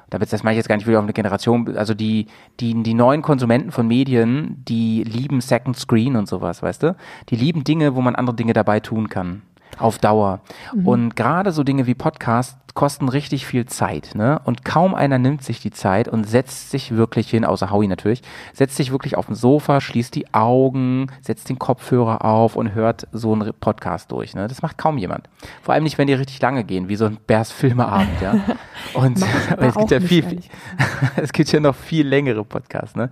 [0.09, 2.29] da das meine ich jetzt gar nicht wieder auf eine Generation, also die,
[2.61, 6.97] die, die neuen Konsumenten von Medien, die lieben Second Screen und sowas, weißt du?
[7.29, 9.43] Die lieben Dinge, wo man andere Dinge dabei tun kann.
[9.79, 10.41] Auf Dauer.
[10.85, 14.41] Und gerade so Dinge wie Podcast kosten richtig viel Zeit, ne?
[14.45, 18.23] Und kaum einer nimmt sich die Zeit und setzt sich wirklich hin, außer Howie natürlich,
[18.53, 23.09] setzt sich wirklich auf dem Sofa, schließt die Augen, setzt den Kopfhörer auf und hört
[23.13, 24.47] so einen Podcast durch, ne?
[24.47, 25.29] Das macht kaum jemand.
[25.63, 28.35] Vor allem nicht, wenn die richtig lange gehen, wie so ein Bärs Filmeabend, ja?
[28.95, 29.19] Und
[29.59, 30.41] es gibt ja viel,
[31.17, 33.11] es gibt ja noch viel längere Podcasts, ne?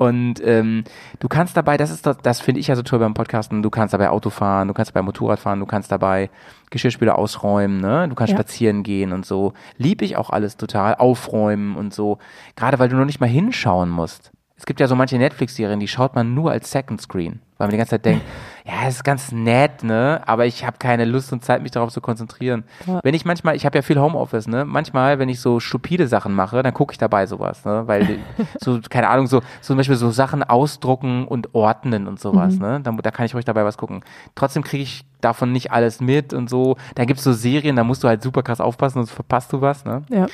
[0.00, 0.84] Und ähm,
[1.18, 3.68] du kannst dabei, das ist das, das finde ich ja so toll beim Podcasten, du
[3.68, 6.30] kannst dabei Auto fahren, du kannst dabei Motorrad fahren, du kannst dabei
[6.70, 8.08] Geschirrspüler ausräumen, ne?
[8.08, 8.38] Du kannst Ja.
[8.38, 9.52] spazieren gehen und so.
[9.76, 12.16] Lieb ich auch alles total, aufräumen und so.
[12.56, 14.32] Gerade weil du noch nicht mal hinschauen musst.
[14.56, 17.72] Es gibt ja so manche Netflix-Serien, die schaut man nur als Second Screen, weil man
[17.72, 18.24] die ganze Zeit denkt,
[18.64, 20.20] ja, ist ganz nett, ne?
[20.26, 22.64] Aber ich habe keine Lust und Zeit, mich darauf zu konzentrieren.
[22.86, 23.00] Ja.
[23.02, 24.64] Wenn ich manchmal, ich habe ja viel Homeoffice, ne?
[24.64, 27.82] Manchmal, wenn ich so stupide Sachen mache, dann gucke ich dabei sowas, ne?
[27.86, 28.18] Weil
[28.60, 32.80] so, keine Ahnung, so, so zum Beispiel so Sachen ausdrucken und ordnen und sowas, ne?
[32.82, 34.02] Da, da kann ich ruhig dabei was gucken.
[34.34, 36.76] Trotzdem kriege ich davon nicht alles mit und so.
[36.94, 39.84] Da gibt's so Serien, da musst du halt super krass aufpassen, sonst verpasst du was,
[39.84, 40.02] ne?
[40.10, 40.26] Ja.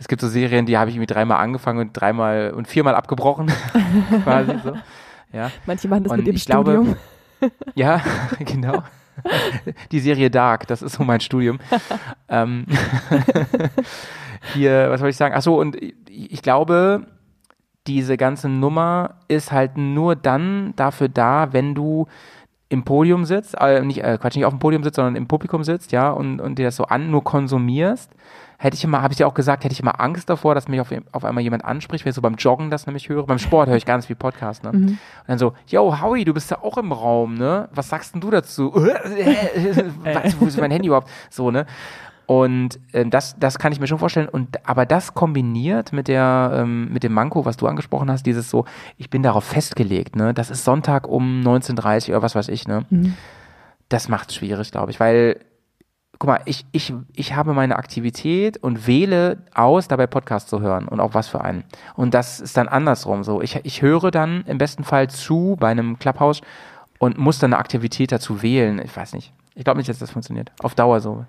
[0.00, 3.50] Es gibt so Serien, die habe ich irgendwie dreimal angefangen und dreimal und viermal abgebrochen,
[4.24, 4.72] quasi so.
[5.32, 5.50] Ja.
[5.66, 6.96] Manche machen das Und mit ihrem ich glaube- Studium.
[7.74, 8.02] Ja,
[8.40, 8.82] genau.
[9.92, 11.58] Die Serie Dark, das ist so mein Studium.
[12.28, 12.66] ähm,
[14.54, 15.34] hier, was soll ich sagen?
[15.36, 17.06] Ach so, und ich, ich glaube,
[17.86, 22.06] diese ganze Nummer ist halt nur dann dafür da, wenn du
[22.68, 25.64] im Podium sitzt, äh, nicht, äh, Quatsch, nicht auf dem Podium sitzt, sondern im Publikum
[25.64, 28.12] sitzt, ja, und, und dir das so an, nur konsumierst.
[28.60, 30.80] Hätte ich immer, habe ich dir auch gesagt, hätte ich immer Angst davor, dass mich
[30.80, 33.24] auf, auf einmal jemand anspricht, wenn ich so beim Joggen das nämlich höre.
[33.24, 34.72] Beim Sport höre ich ganz viel Podcast, ne?
[34.90, 37.68] Und dann so, yo, Howie, du bist ja auch im Raum, ne?
[37.72, 38.74] Was sagst denn du dazu?
[38.74, 41.08] Was, wo ist mein Handy überhaupt?
[41.30, 41.66] So, ne?
[42.26, 44.28] Und äh, das, das kann ich mir schon vorstellen.
[44.28, 48.50] Und aber das kombiniert mit der, ähm, mit dem Manko, was du angesprochen hast, dieses
[48.50, 48.64] so,
[48.96, 50.34] ich bin darauf festgelegt, ne?
[50.34, 52.84] Das ist Sonntag um 19.30 Uhr oder was weiß ich, ne?
[53.88, 55.40] Das macht es schwierig, glaube ich, weil
[56.18, 60.88] guck mal, ich, ich, ich habe meine Aktivität und wähle aus, dabei Podcast zu hören
[60.88, 61.64] und auch was für einen.
[61.94, 63.40] Und das ist dann andersrum so.
[63.40, 66.40] Ich, ich höre dann im besten Fall zu bei einem Clubhouse
[66.98, 68.80] und muss dann eine Aktivität dazu wählen.
[68.84, 69.32] Ich weiß nicht.
[69.54, 70.50] Ich glaube nicht, dass das funktioniert.
[70.62, 71.24] Auf Dauer so.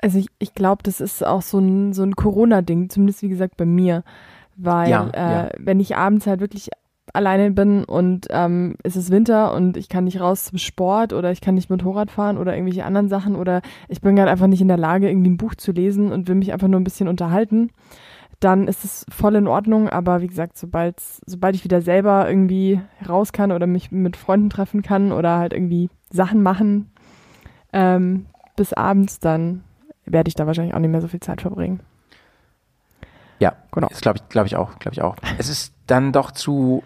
[0.00, 3.56] Also ich, ich glaube, das ist auch so ein, so ein Corona-Ding, zumindest wie gesagt
[3.56, 4.02] bei mir.
[4.56, 5.48] Weil Ja, äh, ja.
[5.58, 6.70] wenn ich abends halt wirklich
[7.12, 11.30] alleine bin und ähm, es ist Winter und ich kann nicht raus zum Sport oder
[11.30, 14.60] ich kann nicht Motorrad fahren oder irgendwelche anderen Sachen oder ich bin gerade einfach nicht
[14.60, 17.08] in der Lage, irgendwie ein Buch zu lesen und will mich einfach nur ein bisschen
[17.08, 17.70] unterhalten,
[18.40, 19.88] dann ist es voll in Ordnung.
[19.88, 20.96] Aber wie gesagt, sobald,
[21.26, 25.52] sobald ich wieder selber irgendwie raus kann oder mich mit Freunden treffen kann oder halt
[25.52, 26.90] irgendwie Sachen machen
[27.72, 29.64] ähm, bis abends, dann
[30.06, 31.80] werde ich da wahrscheinlich auch nicht mehr so viel Zeit verbringen.
[33.38, 33.88] Ja, Genau.
[33.88, 35.16] Das glaube ich, glaube ich auch, glaube ich auch.
[35.38, 36.82] Es ist dann doch zu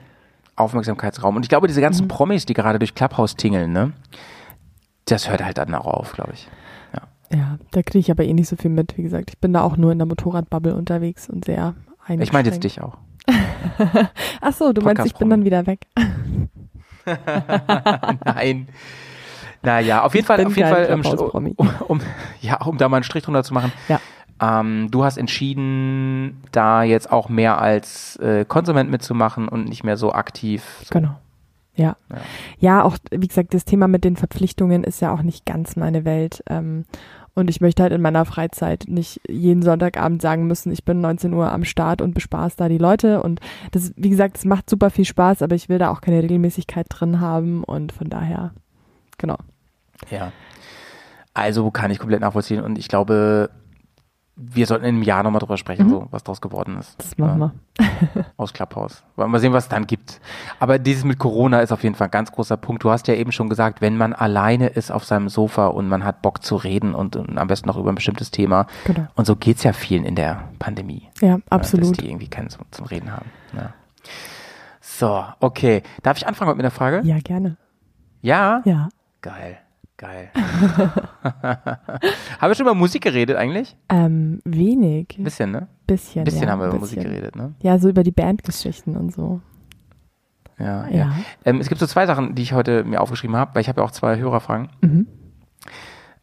[0.57, 1.37] Aufmerksamkeitsraum.
[1.37, 2.09] Und ich glaube, diese ganzen Mhm.
[2.09, 3.93] Promis, die gerade durch Clubhouse tingeln, ne,
[5.05, 6.49] das hört halt dann auch auf, glaube ich.
[7.33, 8.97] Ja, da kriege ich aber eh nicht so viel mit.
[8.97, 12.23] Wie gesagt, ich bin da auch nur in der Motorradbubble unterwegs und sehr eingeschränkt.
[12.23, 12.99] Ich meine jetzt dich auch.
[14.41, 15.81] Ach so, du meinst, ich bin dann wieder weg.
[18.25, 18.69] Nein.
[19.63, 21.03] Naja, auf jeden Fall, bin auf jeden Fall, ähm,
[21.57, 22.01] um, um,
[22.41, 23.73] ja, um da mal einen Strich drunter zu machen.
[23.89, 24.01] Ja.
[24.41, 29.97] Ähm, du hast entschieden, da jetzt auch mehr als äh, Konsument mitzumachen und nicht mehr
[29.97, 30.63] so aktiv.
[30.85, 30.91] So.
[30.91, 31.17] Genau.
[31.75, 31.97] Ja.
[32.11, 32.17] Ja.
[32.59, 32.83] ja.
[32.83, 36.43] auch, wie gesagt, das Thema mit den Verpflichtungen ist ja auch nicht ganz meine Welt.
[36.49, 36.85] Ähm,
[37.35, 41.35] und ich möchte halt in meiner Freizeit nicht jeden Sonntagabend sagen müssen, ich bin 19
[41.35, 43.23] Uhr am Start und bespaß da die Leute.
[43.23, 43.41] Und
[43.73, 46.87] das, wie gesagt, es macht super viel Spaß, aber ich will da auch keine Regelmäßigkeit
[46.89, 47.63] drin haben.
[47.63, 48.53] Und von daher,
[49.19, 49.37] genau.
[50.11, 50.33] Ja.
[51.35, 53.51] Also kann ich komplett nachvollziehen und ich glaube,
[54.39, 55.91] wir sollten in einem Jahr nochmal drüber sprechen, Mhm.
[55.91, 56.95] so, was daraus geworden ist.
[56.99, 57.53] Das machen Ja,
[58.15, 58.25] wir.
[58.37, 59.03] Aus Clubhouse.
[59.17, 60.21] Wollen wir sehen, was es dann gibt.
[60.61, 62.85] Aber dieses mit Corona ist auf jeden Fall ein ganz großer Punkt.
[62.85, 66.05] Du hast ja eben schon gesagt, wenn man alleine ist auf seinem Sofa und man
[66.05, 68.67] hat Bock zu reden und, und am besten noch über ein bestimmtes Thema.
[68.85, 69.07] Genau.
[69.15, 71.09] Und so geht's ja vielen in der Pandemie.
[71.23, 71.93] Ja, Ja, absolut.
[71.93, 73.31] dass die irgendwie keinen zum, zum Reden haben.
[73.57, 73.73] Ja.
[74.81, 75.83] So, okay.
[76.03, 77.01] Darf ich anfangen mit einer Frage?
[77.05, 77.57] Ja, gerne.
[78.23, 78.61] Ja?
[78.65, 78.89] Ja.
[79.23, 79.59] Geil,
[79.97, 80.31] geil.
[81.23, 83.77] haben wir schon über Musik geredet eigentlich?
[83.89, 85.17] Ähm, wenig.
[85.19, 85.69] Ein bisschen, ne?
[85.87, 86.23] Bisschen.
[86.23, 86.99] Ein bisschen ja, haben wir über bisschen.
[86.99, 87.55] Musik geredet, ne?
[87.63, 89.41] Ja, so über die Bandgeschichten und so.
[90.59, 90.97] Ja, ja.
[90.97, 91.13] Ja.
[91.45, 93.81] Ähm, es gibt so zwei Sachen, die ich heute mir aufgeschrieben habe, weil ich habe
[93.81, 94.69] ja auch zwei Hörerfragen.
[94.81, 95.07] Mhm.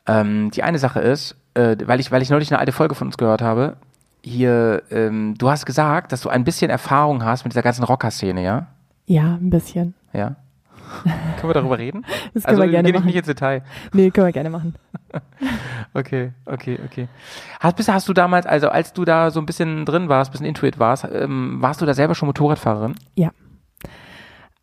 [0.07, 3.07] Ähm, die eine Sache ist, äh, weil ich, weil ich neulich eine alte Folge von
[3.07, 3.78] uns gehört habe,
[4.24, 8.43] hier, ähm, du hast gesagt, dass du ein bisschen Erfahrung hast mit dieser ganzen Rocker-Szene,
[8.43, 8.67] ja?
[9.05, 9.93] Ja, ein bisschen.
[10.13, 10.38] Ja.
[11.37, 12.05] Können wir darüber reden?
[12.33, 13.05] Das können also wir gerne machen.
[13.05, 13.63] nicht ins Detail.
[13.93, 14.75] Nee, können wir gerne machen.
[15.95, 17.07] Okay, okay, okay.
[17.59, 20.31] Hast, bist, hast du damals, also als du da so ein bisschen drin warst, ein
[20.31, 22.95] bisschen Intuit warst, ähm, warst du da selber schon Motorradfahrerin?
[23.13, 23.29] Ja.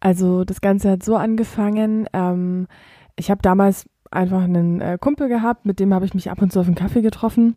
[0.01, 2.09] Also das Ganze hat so angefangen.
[2.12, 2.66] Ähm,
[3.14, 6.53] ich habe damals einfach einen äh, Kumpel gehabt, mit dem habe ich mich ab und
[6.53, 7.57] zu auf einen Kaffee getroffen.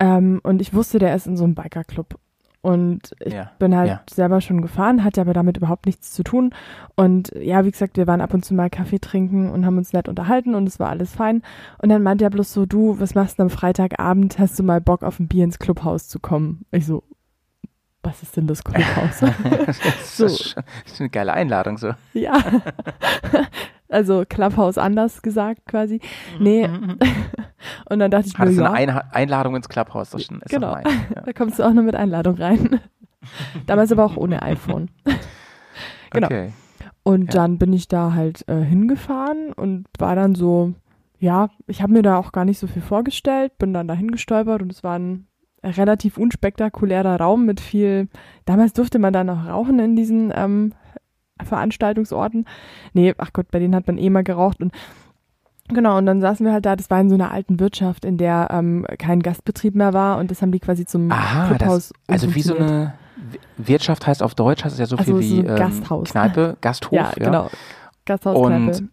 [0.00, 2.18] Ähm, und ich wusste, der ist in so einem Bikerclub.
[2.64, 4.00] Und ich Ja, bin halt ja.
[4.10, 6.54] selber schon gefahren, hatte aber damit überhaupt nichts zu tun.
[6.96, 9.92] Und ja, wie gesagt, wir waren ab und zu mal Kaffee trinken und haben uns
[9.92, 11.42] nett unterhalten und es war alles fein.
[11.82, 14.38] Und dann meinte er bloß so, du, was machst du am Freitagabend?
[14.38, 16.64] Hast du mal Bock auf ein Bier ins Clubhaus zu kommen?
[16.70, 17.02] Ich so,
[18.02, 19.20] was ist denn das Clubhaus?
[19.66, 20.24] Das So.
[20.24, 21.90] ist, schon- das ist eine geile Einladung so.
[22.14, 22.32] Ja.
[23.88, 26.00] also Clubhouse anders gesagt quasi.
[26.38, 26.68] Nee.
[27.88, 30.10] Und dann dachte ich mir, Hattest du ja, eine Einha- Einladung ins Clubhouse?
[30.10, 30.72] Das ist Genau.
[30.74, 31.22] nice, Ja.
[31.26, 32.80] da kommst du auch nur mit Einladung rein.
[33.66, 34.90] Damals aber auch ohne iPhone.
[36.10, 36.26] Genau.
[36.26, 36.52] Okay.
[37.02, 37.40] Und Ja.
[37.42, 40.74] dann bin ich da halt äh, hingefahren und war dann so,
[41.18, 44.62] ja, ich habe mir da auch gar nicht so viel vorgestellt, bin dann dahin gestolpert
[44.62, 45.26] und es war ein
[45.62, 48.08] relativ unspektakulärer Raum mit viel,
[48.44, 50.72] damals durfte man da noch rauchen in diesen ähm,
[51.42, 52.46] Veranstaltungsorten.
[52.92, 54.72] Nee, ach Gott, bei denen hat man eh mal geraucht und
[55.68, 58.18] Genau, und dann saßen wir halt da, das war in so einer alten Wirtschaft, in
[58.18, 62.22] der ähm, kein Gastbetrieb mehr war und das haben die quasi zum Aha, Clubhaus das,
[62.22, 62.92] also wie so eine
[63.56, 66.10] Wirtschaft heißt auf Deutsch, heißt es ja so Also viel so wie ähm, Gasthaus.
[66.10, 66.92] Kneipe, Gasthof.
[66.92, 67.48] Ja, genau.
[68.04, 68.88] Gasthaus, Und Kneipe.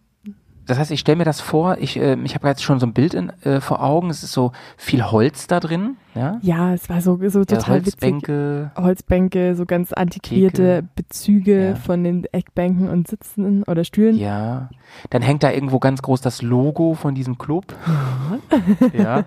[0.66, 2.92] Das heißt, ich stelle mir das vor, ich, äh, ich habe jetzt schon so ein
[2.92, 6.38] Bild in, äh, vor Augen, es ist so viel Holz da drin, ja?
[6.42, 7.94] Ja, es war so, so Ja, total witzig.
[8.00, 8.70] Holzbänke.
[8.76, 10.88] Holzbänke, so ganz antiquierte Theke.
[10.94, 11.74] Bezüge Ja.
[11.74, 14.16] von den Eckbänken und Sitzen oder Stühlen.
[14.16, 14.68] Ja.
[15.10, 17.74] Dann hängt da irgendwo ganz groß das Logo von diesem Club.
[18.92, 19.24] ja.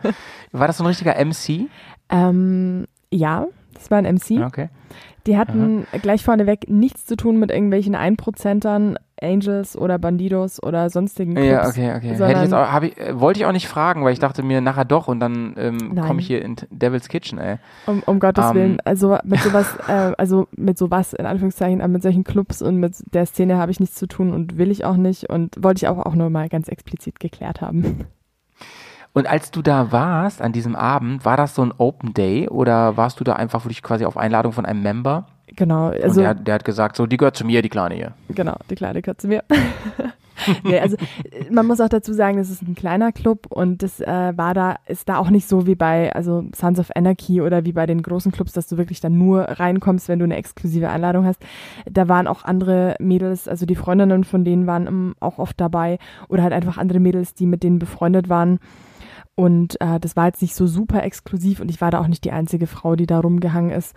[0.52, 1.68] War das so ein richtiger MC?
[2.10, 4.44] Ähm, ja, das war ein MC.
[4.46, 4.70] Okay.
[5.28, 11.36] Die hatten gleich vorneweg nichts zu tun mit irgendwelchen Einprozentern, Angels oder Bandidos oder sonstigen
[11.36, 11.50] Clubs.
[11.50, 12.10] Ja, okay, okay.
[12.16, 14.62] Hätte ich jetzt auch, ich, äh, wollte ich auch nicht fragen, weil ich dachte mir
[14.62, 17.58] nachher doch und dann ähm, komme ich hier in Devil's Kitchen, ey.
[17.86, 18.78] Um, um Gottes Ähm, Willen.
[18.84, 22.96] Also mit sowas, äh, also mit sowas in Anführungszeichen, aber mit solchen Clubs und mit
[23.14, 25.88] der Szene habe ich nichts zu tun und will ich auch nicht und wollte ich
[25.88, 28.06] auch, auch nur mal ganz explizit geklärt haben.
[29.14, 32.98] Und als du da warst an diesem Abend, war das so ein Open Day oder
[32.98, 35.28] warst du da einfach wirklich quasi auf Einladung von einem Member?
[35.56, 38.14] Genau, also der, hat- der hat gesagt, so, die gehört zu mir, die Kleine hier.
[38.30, 39.44] Genau, die kleine gehört zu mir.
[40.64, 40.98] nee, also
[41.50, 44.76] man muss auch dazu sagen, das ist ein kleiner Club und das äh, war da,
[44.88, 48.02] ist da auch nicht so wie bei also Sons of Anarchy oder wie bei den
[48.02, 51.40] großen Clubs, dass du wirklich dann nur reinkommst, wenn du eine exklusive Einladung hast.
[51.90, 56.00] Da waren auch andere Mädels, also die Freundinnen von denen waren ähm, auch oft dabei
[56.28, 58.60] oder halt einfach andere Mädels, die mit denen befreundet waren.
[59.36, 62.24] Und äh, das war jetzt nicht so super exklusiv und ich war da auch nicht
[62.24, 63.94] die einzige Frau, die da rumgehangen ist.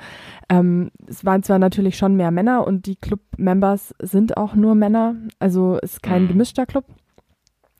[0.48, 5.14] Ähm, es waren zwar natürlich schon mehr Männer und die Club-Members sind auch nur Männer,
[5.38, 6.28] also ist kein Mhm.
[6.28, 6.84] gemischter Club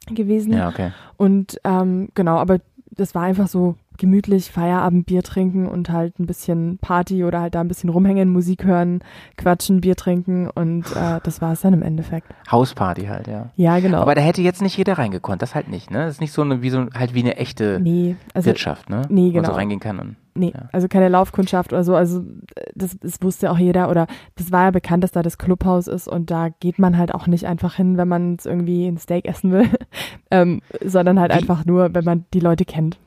[0.07, 0.53] gewesen.
[0.53, 0.93] Ja, okay.
[1.17, 2.59] Und ähm, genau, aber
[2.91, 7.55] das war einfach so gemütlich Feierabend Bier trinken und halt ein bisschen Party oder halt
[7.55, 9.01] da ein bisschen rumhängen, Musik hören,
[9.37, 12.29] quatschen, Bier trinken und äh, das war es dann im Endeffekt.
[12.51, 13.51] Hausparty halt, ja.
[13.57, 13.99] Ja, genau.
[14.01, 15.99] Aber da hätte jetzt nicht jeder reingekonnt, das halt nicht, ne?
[16.07, 19.03] Das ist nicht so eine, wie so, halt wie eine echte nee, also Wirtschaft, ne?
[19.09, 19.49] nee, Wo man genau.
[19.49, 20.69] so reingehen kann und, Nee, Ja.
[20.71, 21.97] also keine Laufkundschaft oder so.
[21.97, 22.21] Also
[22.55, 25.89] äh, das, das wusste auch jeder oder das war ja bekannt, dass da das Clubhaus
[25.89, 29.25] ist und da geht man halt auch nicht einfach hin, wenn man irgendwie ein Steak
[29.27, 29.69] essen will,
[30.31, 32.99] ähm, sondern halt Wie- einfach nur, wenn man die Leute kennt.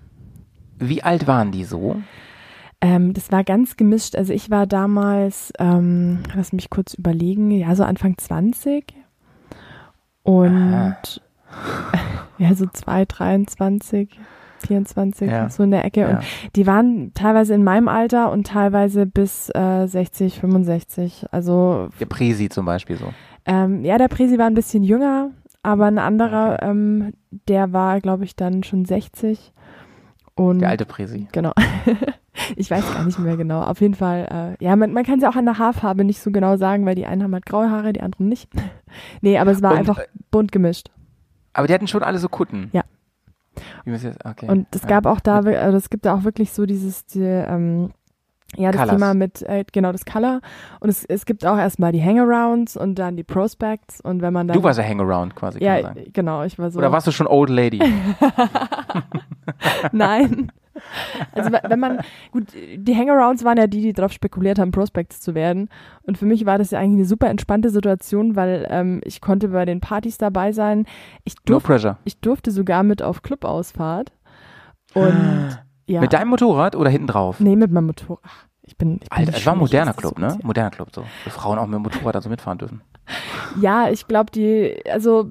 [0.81, 1.95] Wie alt waren die so?
[2.81, 4.15] Ähm, das war ganz gemischt.
[4.15, 8.93] Also ich war damals, ähm, lass mich kurz überlegen, ja, so Anfang 20
[10.23, 10.97] und Aha.
[12.37, 14.19] ja, so 2, 23,
[14.65, 15.49] 24, Ja.
[15.49, 16.01] so in der Ecke.
[16.01, 16.09] Ja.
[16.09, 16.23] Und
[16.55, 21.25] die waren teilweise in meinem Alter und teilweise bis äh, 60, 65.
[21.31, 23.13] Also Der Presi zum Beispiel so.
[23.45, 25.31] ähm, ja, der Presi war ein bisschen jünger,
[25.63, 27.13] aber ein anderer, ähm,
[27.47, 29.51] der war, glaube ich, dann schon 60.
[30.41, 31.27] Und Der alte Presi.
[31.31, 31.51] Genau.
[32.55, 33.61] ich weiß gar nicht mehr genau.
[33.61, 36.19] Auf jeden Fall, äh, ja, man, man kann es ja auch an der Haarfarbe nicht
[36.19, 38.49] so genau sagen, weil die einen haben halt graue Haare, die anderen nicht.
[39.21, 40.89] nee, aber es war Und, einfach äh, bunt gemischt.
[41.53, 42.69] Aber die hatten schon alle so Kutten.
[42.73, 42.81] Ja.
[44.23, 44.47] Okay.
[44.47, 47.91] Und es gab auch da, also es gibt da auch wirklich so dieses, die, ähm,
[48.57, 48.95] Ja, das Colors.
[48.97, 50.41] Thema mit, äh, genau, das Color.
[50.81, 54.01] Und es, es gibt auch erstmal die Hangarounds und dann die Prospects.
[54.01, 54.57] Und wenn man dann.
[54.57, 56.03] Du warst ja Hangaround quasi, Ja, sagen.
[56.11, 56.79] genau, ich war so.
[56.79, 57.79] Oder warst du schon Old Lady?
[59.91, 60.51] Nein.
[61.33, 61.99] Also we- wenn man,
[62.31, 65.69] gut, die Hangarounds waren ja die, die darauf spekuliert haben, Prospects zu werden.
[66.03, 69.49] Und für mich war das ja eigentlich eine super entspannte Situation, weil ähm, ich konnte
[69.49, 70.85] bei den Partys dabei sein.
[71.23, 71.97] Ich, No durf, pressure.
[72.05, 74.11] ich durfte sogar mit auf Clubausfahrt.
[74.93, 75.59] Und
[75.91, 76.01] ja.
[76.01, 77.39] Mit deinem Motorrad oder hinten drauf?
[77.39, 78.19] Nee, mit meinem Motor.
[78.23, 80.37] Ach, ich bin, ich bin Alter, es war ein moderner Club, ne?
[80.43, 81.03] Moderner Club, so.
[81.23, 82.81] Wo Frauen auch mit dem Motorrad also mitfahren dürfen.
[83.59, 85.29] Ja, ich glaube, die, also,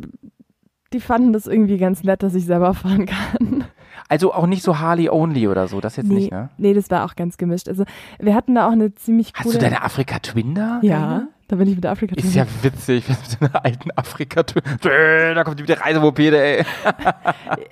[0.92, 3.64] die fanden das irgendwie ganz nett, dass ich selber fahren kann.
[4.10, 6.50] Also auch nicht so Harley-only oder so, das jetzt nee, nicht, ne?
[6.58, 7.68] nee, das war auch ganz gemischt.
[7.68, 7.84] Also,
[8.18, 9.54] wir hatten da auch eine ziemlich Hast coole.
[9.54, 10.80] du deine Afrika Twin da?
[10.82, 11.28] Ja, Carina?
[11.50, 13.08] Da bin ich mit der Afrika Ist ja witzig,
[13.40, 14.62] mit einer alten Afrika Twin.
[14.84, 16.64] Äh, Da kommt die mit der Reisemopede, ey.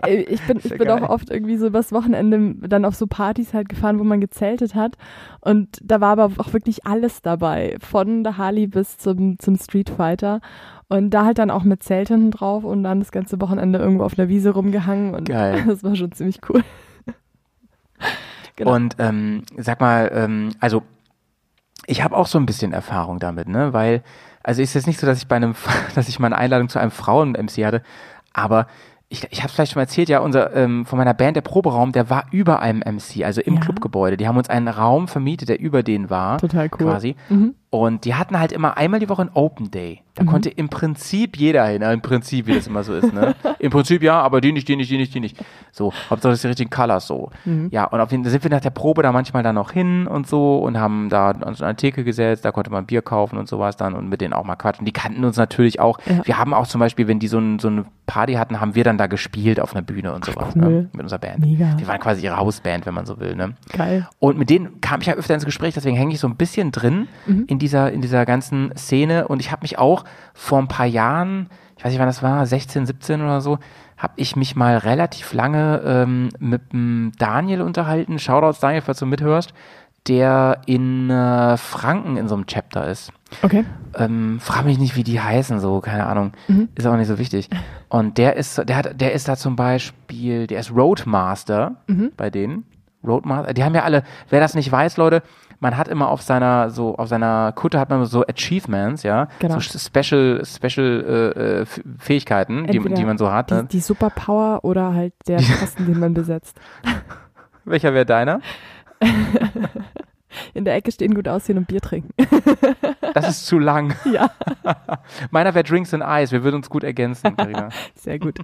[0.05, 1.03] Äh, ich bin, ja ich bin geil.
[1.05, 4.75] auch oft irgendwie so übers Wochenende dann auf so Partys halt gefahren, wo man gezeltet
[4.75, 4.97] hat.
[5.41, 7.77] Und da war aber auch wirklich alles dabei.
[7.81, 10.41] Von der Harley bis zum, zum Street Fighter.
[10.89, 14.05] Und da halt dann auch mit Zelt hinten drauf und dann das ganze Wochenende irgendwo
[14.05, 15.15] auf der Wiese rumgehangen.
[15.15, 15.63] Und Geil.
[15.69, 16.65] das war schon ziemlich cool.
[18.57, 18.75] Genau.
[18.75, 20.83] Und ähm, sag mal, ähm, also
[21.89, 23.73] ich habe auch so ein bisschen Erfahrung damit, ne?
[23.73, 24.03] Weil,
[24.43, 25.55] also ist jetzt nicht so, dass ich bei einem,
[25.95, 27.83] dass ich mal eine Einladung zu einem Frauen-MC hatte,
[28.33, 28.67] aber
[29.11, 31.93] ich, ich habe vielleicht schon mal erzählt, ja, unser ähm, von meiner Band, der Proberaum,
[31.93, 33.61] der war über einem MC, also im Ja.
[33.61, 34.19] Clubgebäude.
[34.19, 36.37] Die haben uns einen Raum vermietet, der über denen war.
[36.37, 36.79] Total cool.
[36.87, 37.17] Quasi.
[37.31, 37.55] Mhm.
[37.71, 40.03] Und die hatten halt immer einmal die Woche einen Open Day.
[40.15, 40.29] Da Mhm.
[40.29, 41.83] konnte im Prinzip jeder hin.
[41.83, 43.35] Im Prinzip, wie das immer so ist, ne?
[43.61, 45.37] Im Prinzip ja, aber die nicht, die nicht, die nicht, die nicht.
[45.71, 47.31] So, Hauptsache das ist die richtigen Colors so.
[47.45, 47.69] Mhm.
[47.71, 50.07] Ja, und auf jeden Fall sind wir nach der Probe da manchmal dann noch hin
[50.09, 53.37] und so und haben da uns an eine Theke gesetzt, da konnte man Bier kaufen
[53.39, 54.85] und sowas dann und mit denen auch mal quatschen.
[54.87, 55.99] Die kannten uns natürlich auch.
[56.07, 56.27] Ja.
[56.27, 58.83] Wir haben auch zum Beispiel, wenn die so, ein, so eine Party hatten, haben wir
[58.85, 60.63] dann da gespielt auf einer Bühne und sowas, cool.
[60.63, 60.89] ne?
[60.93, 61.41] Mit unserer Band.
[61.41, 61.75] Mega.
[61.79, 63.55] Wir waren quasi ihre Hausband, wenn man so will, ne?
[63.77, 64.09] Geil.
[64.19, 66.73] Und mit denen kam ich ja öfter ins Gespräch, deswegen hänge ich so ein bisschen
[66.73, 67.07] drin
[67.47, 69.29] in dieser, in dieser ganzen Szene.
[69.29, 70.05] Und ich habe mich auch
[70.35, 73.59] vor ein paar Jahren, ich weiß nicht wann das war, 16, 17 oder so,
[73.97, 78.19] habe ich mich mal relativ lange ähm, mit dem Daniel unterhalten.
[78.19, 79.53] Shoutouts Daniel, falls du mithörst,
[80.07, 83.13] der in äh, Franken in so einem Chapter ist.
[83.43, 83.65] Okay.
[83.95, 86.33] Ähm, frag mich nicht, wie die heißen, so, keine Ahnung.
[86.75, 87.51] Ist auch nicht so wichtig.
[87.89, 91.77] Und der ist, der hat, der ist da zum Beispiel, der ist Roadmaster
[92.17, 92.65] bei denen.
[93.05, 95.23] Roadmaster, die haben ja alle, wer das nicht weiß, Leute,
[95.61, 99.29] man hat immer auf seiner, so, auf seiner Kutte hat man so Achievements, ja.
[99.41, 99.59] Genau.
[99.61, 101.67] So Special, Special äh, äh,
[101.99, 103.51] Fähigkeiten, die, Entweder die man so hat.
[103.51, 103.65] Die, Ne?
[103.65, 106.57] die Superpower oder halt der Posten, den man besetzt.
[107.65, 108.41] Welcher wäre deiner?
[110.55, 112.13] In der Ecke stehen, gut aussehen und Bier trinken.
[113.15, 113.97] Das ist zu lang.
[114.13, 114.31] ja,
[115.31, 116.31] Meiner wäre Drinks and Ice.
[116.31, 117.71] Wir würden uns gut ergänzen, Carina.
[117.95, 118.39] sehr gut.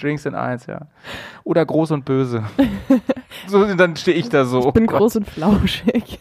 [0.00, 0.86] Drinks and Ice, ja.
[1.44, 2.44] Oder groß und böse.
[3.46, 4.68] so, dann stehe ich da so.
[4.68, 6.18] Ich bin Oh groß und flauschig.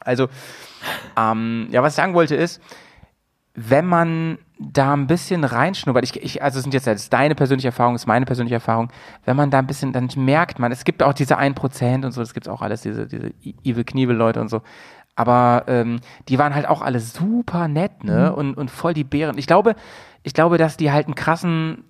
[0.00, 0.28] Also,
[1.16, 2.60] ähm, ja, was ich sagen wollte ist,
[3.58, 7.34] wenn man da ein bisschen reinschnuppert, ich, ich, also es sind jetzt das ist deine
[7.34, 8.90] persönliche Erfahrung, das ist meine persönliche Erfahrung,
[9.24, 12.20] wenn man da ein bisschen, dann merkt man, es gibt auch diese 1% und so,
[12.20, 13.32] das gibt's auch alles, diese, diese
[13.64, 14.62] Evil Knievel Leute und so.
[15.16, 18.32] Aber ähm, die waren halt auch alle super nett, ne?
[18.32, 19.36] Und, und voll die Bären.
[19.36, 19.74] Ich glaube,
[20.22, 21.82] ich glaube, dass die halt einen krassen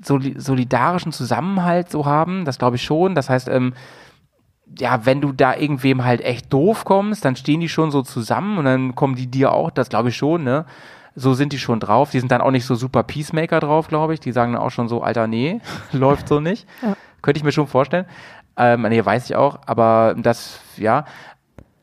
[0.00, 2.44] soli solidarischen Zusammenhalt so haben.
[2.44, 3.16] Das glaube ich schon.
[3.16, 3.74] Das heißt, ähm,
[4.78, 8.58] ja, wenn du da irgendwem halt echt doof kommst, dann stehen die schon so zusammen
[8.58, 10.64] und dann kommen die dir auch, das glaube ich schon, ne?
[11.16, 12.10] So sind die schon drauf.
[12.10, 14.20] Die sind dann auch nicht so super Peacemaker drauf, glaube ich.
[14.20, 15.60] Die sagen dann auch schon so, Alter, nee,
[15.92, 16.68] läuft so nicht.
[16.82, 16.96] Ja.
[17.22, 18.06] Könnte ich mir schon vorstellen.
[18.56, 21.04] Ähm, nee, weiß ich auch, aber das, ja.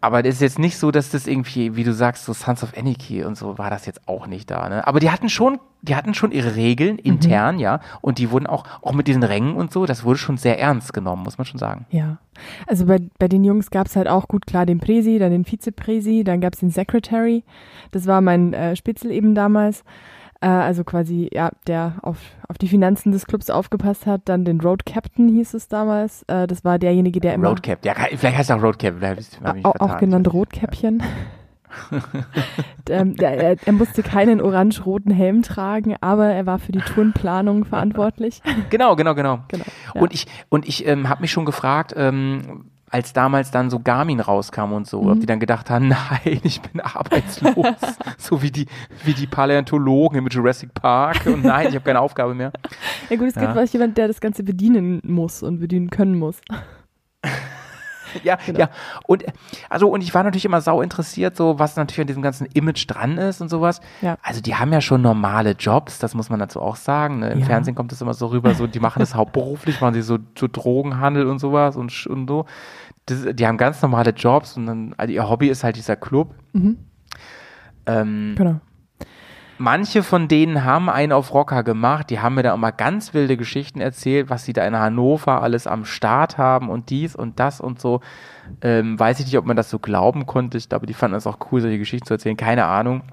[0.03, 2.77] Aber das ist jetzt nicht so, dass das irgendwie, wie du sagst, so Sons of
[2.77, 4.85] Anarchy und so war das jetzt auch nicht da, ne?
[4.85, 7.79] Aber die hatten schon, die hatten schon ihre Regeln intern, ja.
[8.01, 10.91] Und die wurden auch, auch mit diesen Rängen und so, das wurde schon sehr ernst
[10.91, 11.85] genommen, muss man schon sagen.
[11.89, 12.17] Ja.
[12.67, 15.47] Also bei, bei den Jungs gab es halt auch gut klar den Presi, dann den
[15.49, 17.45] Vizepresi, dann gab es den Secretary.
[17.91, 19.85] Das war mein äh, Spitzel eben damals.
[20.43, 22.17] Äh, also quasi, ja, der auf,
[22.49, 24.23] auf die Finanzen des Clubs aufgepasst hat.
[24.25, 26.23] Dann den Road Captain hieß es damals.
[26.27, 27.47] Äh, das war derjenige, der immer.
[27.47, 28.61] Roadcap, ja, kann- vielleicht heißt es auch
[29.55, 29.99] mich Au- auch vertan.
[29.99, 31.01] genannt Rotkäppchen.
[32.89, 37.65] ähm, der, er, er musste keinen orange-roten Helm tragen, aber er war für die Tourenplanung
[37.65, 38.41] verantwortlich.
[38.69, 39.39] Genau, genau, genau.
[39.47, 39.65] Genau,
[39.95, 40.01] ja.
[40.01, 44.19] Und ich, und ich ähm, habe mich schon gefragt, ähm, als damals dann so Garmin
[44.19, 45.87] rauskam und so, ob die dann gedacht haben,
[46.23, 47.65] nein, ich bin arbeitslos,
[48.19, 48.67] so wie die,
[49.03, 52.51] wie die Paläontologen mit Jurassic Park und nein, ich habe keine Aufgabe mehr.
[53.09, 53.41] Ja gut, es Ja.
[53.41, 56.39] gibt vielleicht jemand, der das Ganze bedienen muss und bedienen können muss.
[58.23, 58.69] Ja, ja.
[59.07, 59.23] Und
[59.69, 62.85] also und ich war natürlich immer sau interessiert, so was natürlich an diesem ganzen Image
[62.87, 63.81] dran ist und sowas.
[64.01, 64.17] Ja.
[64.21, 67.19] Also die haben ja schon normale Jobs, das muss man dazu auch sagen.
[67.19, 67.31] Ne?
[67.31, 67.45] Im Ja.
[67.45, 70.47] Fernsehen kommt das immer so rüber, so die machen das hauptberuflich, machen sie so, so
[70.51, 72.45] Drogenhandel und sowas und, und so.
[73.05, 76.33] Das, die haben ganz normale Jobs und dann also ihr Hobby ist halt dieser Club.
[77.85, 78.59] Ähm, Genau.
[79.63, 83.37] Manche von denen haben einen auf Rocker gemacht, die haben mir da immer ganz wilde
[83.37, 87.61] Geschichten erzählt, was sie da in Hannover alles am Start haben und dies und das
[87.61, 88.01] und so.
[88.61, 90.57] Ähm, weiß ich nicht, ob man das so glauben konnte.
[90.57, 92.35] Ich glaube, die fanden es auch cool, solche Geschichten zu erzählen.
[92.35, 93.03] Keine Ahnung.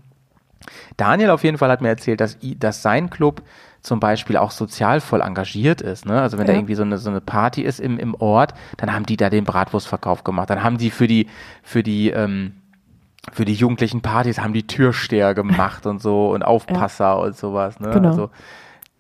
[0.97, 3.43] Daniel auf jeden Fall hat mir erzählt, dass, dass sein Club
[3.81, 6.05] zum Beispiel auch sozial voll engagiert ist.
[6.05, 6.21] Ne?
[6.21, 6.59] Also wenn da Ja.
[6.59, 9.45] irgendwie so eine, so eine Party ist im, im Ort, dann haben die da den
[9.45, 10.51] Bratwurstverkauf gemacht.
[10.51, 11.29] Dann haben die für die,
[11.63, 12.57] für die, ähm,
[13.33, 17.81] für die jugendlichen Partys haben die Türsteher gemacht und so und Aufpasser und sowas.
[17.81, 17.91] Ne?
[17.91, 18.09] Genau.
[18.09, 18.31] Also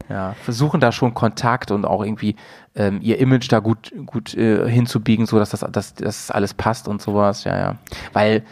[0.08, 2.34] ja, versuchen da schon Kontakt und auch irgendwie
[2.74, 6.88] ähm, ihr Image da gut, gut äh, hinzubiegen, so dass das, dass das alles passt
[6.88, 7.44] und sowas.
[7.44, 7.76] Ja, ja.
[8.12, 8.42] Weil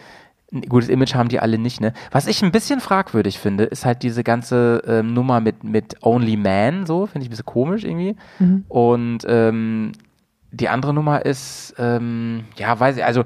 [0.51, 1.93] ein gutes Image haben die alle nicht, ne?
[2.11, 6.37] Was ich ein bisschen fragwürdig finde, ist halt diese ganze ähm, Nummer mit, mit Only
[6.37, 8.15] Man, so, finde ich ein bisschen komisch irgendwie.
[8.67, 9.91] Und ähm,
[10.51, 13.25] die andere Nummer ist, ähm, ja, weiß ich, also,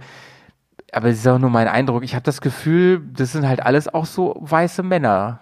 [0.94, 2.04] aber es ist auch nur mein Eindruck.
[2.04, 5.40] Ich habe das Gefühl, das sind halt alles auch so weiße Männer.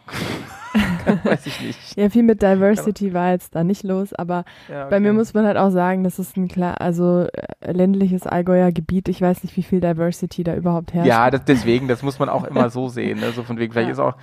[1.24, 1.98] weiß ich nicht.
[1.98, 5.18] Ja, viel mit Diversity war jetzt da nicht los, aber Ja, bei mir okay.
[5.18, 7.28] muss man halt auch sagen, das ist ein klar, also
[7.62, 9.10] äh, ländliches Allgäuer Gebiet.
[9.10, 11.08] Ich weiß nicht, wie viel Diversity da überhaupt herrscht.
[11.10, 13.20] Ja, das, deswegen, das muss man auch immer so sehen.
[13.20, 13.32] Ne?
[13.32, 13.94] So von wegen, vielleicht Ja.
[13.94, 14.16] ist auch,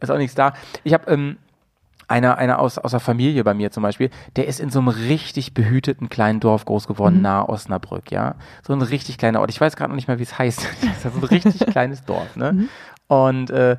[0.00, 0.54] ist auch nichts da.
[0.84, 1.36] Ich habe ähm,
[2.10, 4.88] einer, einer aus, aus der Familie bei mir zum Beispiel, der ist in so einem
[4.88, 7.22] richtig behüteten kleinen Dorf groß geworden, Mhm.
[7.22, 8.34] nahe Osnabrück, ja.
[8.66, 9.50] So ein richtig kleiner Ort.
[9.50, 10.66] Ich weiß gerade noch nicht mehr, wie es heißt.
[11.02, 12.52] das ist ein richtig kleines Dorf, ne?
[12.52, 12.68] Mhm.
[13.06, 13.76] Und äh,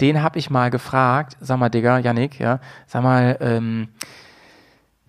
[0.00, 3.88] den habe ich mal gefragt, sag mal, Digga, Yannick, ja, sag mal, ähm,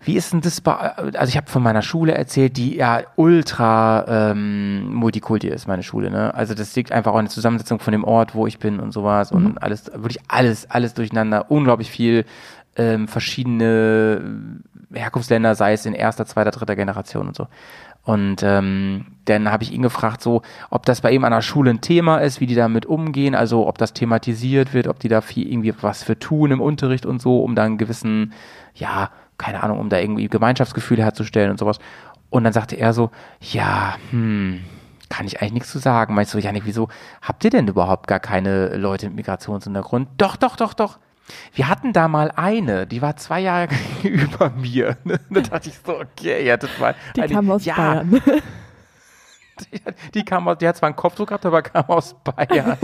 [0.01, 4.31] wie ist denn das bei, also ich habe von meiner Schule erzählt, die ja ultra
[4.31, 6.33] ähm, Multikulti ist, meine Schule, ne?
[6.33, 8.93] Also das liegt einfach auch in der Zusammensetzung von dem Ort, wo ich bin und
[8.93, 12.23] sowas und alles, wirklich alles, alles durcheinander, unglaublich viel
[12.75, 14.61] ähm, verschiedene
[14.93, 17.47] Herkunftsländer, sei es in erster, zweiter, dritter Generation und so.
[18.03, 21.69] Und ähm, dann habe ich ihn gefragt, so, ob das bei ihm an der Schule
[21.69, 25.21] ein Thema ist, wie die damit umgehen, also ob das thematisiert wird, ob die da
[25.21, 28.33] viel irgendwie was für tun im Unterricht und so, um da einen gewissen,
[28.73, 31.77] ja, keine Ahnung, um da irgendwie Gemeinschaftsgefühle herzustellen und sowas.
[32.29, 33.11] Und dann sagte er so,
[33.41, 34.61] ja, hm,
[35.09, 36.13] kann ich eigentlich nichts zu sagen.
[36.13, 36.87] Meinst du, Janik, wieso
[37.21, 40.09] habt ihr denn überhaupt gar keine Leute mit Migrationshintergrund?
[40.17, 40.99] Doch, doch, doch, doch.
[41.53, 43.69] Wir hatten da mal eine, die war zwei Jahre
[44.03, 44.97] über mir.
[45.29, 48.21] Da dachte ich so, okay, ja, das war Die eine, kam aus ja, Bayern.
[49.73, 49.81] Die,
[50.13, 52.77] die kam aus, die hat zwar einen Kopfdruck gehabt, aber kam aus Bayern.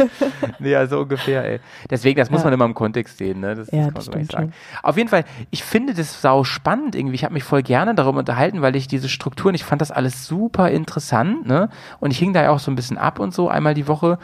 [0.59, 1.59] nee, also ungefähr, ey.
[1.89, 2.45] Deswegen, das muss Ja.
[2.45, 3.55] man immer im Kontext sehen, ne?
[3.55, 4.53] Das, Ja, kann man das so sagen.
[4.83, 7.15] Auf jeden Fall, ich finde das sau spannend irgendwie.
[7.15, 10.25] Ich habe mich voll gerne darüber unterhalten, weil ich diese Strukturen, ich fand das alles
[10.27, 11.69] super interessant, ne?
[12.01, 14.19] Und ich hing da ja auch so ein bisschen ab und so einmal die Woche.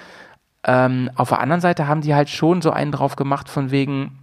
[0.65, 4.19] Ähm, auf der anderen Seite haben die halt schon so einen drauf gemacht von wegen,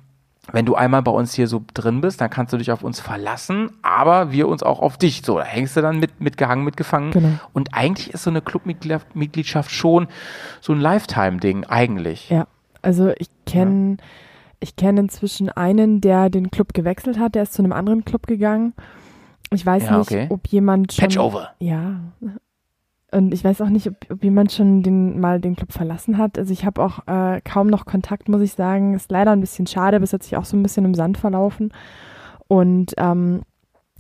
[0.53, 3.01] wenn du einmal bei uns hier so drin bist, dann kannst du dich auf uns
[3.01, 5.23] verlassen, aber wir uns auch auf dich.
[5.25, 7.11] So, da hängst du dann mit, mitgehangen, mitgefangen.
[7.11, 7.29] Genau.
[7.53, 10.09] Und eigentlich ist so eine Clubmitgliedschaft schon
[10.61, 12.31] so ein Lifetime-Ding, eigentlich.
[12.31, 12.47] Ja,
[12.83, 13.99] also ich kenne
[14.61, 18.27] ich kenne inzwischen einen, der den Club gewechselt hat, der ist zu einem anderen Club
[18.27, 18.73] gegangen.
[19.53, 20.27] Ich weiß Ja, nicht, okay.
[20.31, 21.51] ob jemand schon Patchover.
[21.61, 22.01] Ja.
[23.11, 26.39] Und ich weiß auch nicht, ob, ob jemand schon den, mal den Club verlassen hat.
[26.39, 28.95] Also ich habe auch äh, kaum noch Kontakt, muss ich sagen.
[28.95, 31.17] Ist leider ein bisschen schade, aber es hat sich auch so ein bisschen im Sand
[31.17, 31.73] verlaufen.
[32.49, 33.43] Und ähm,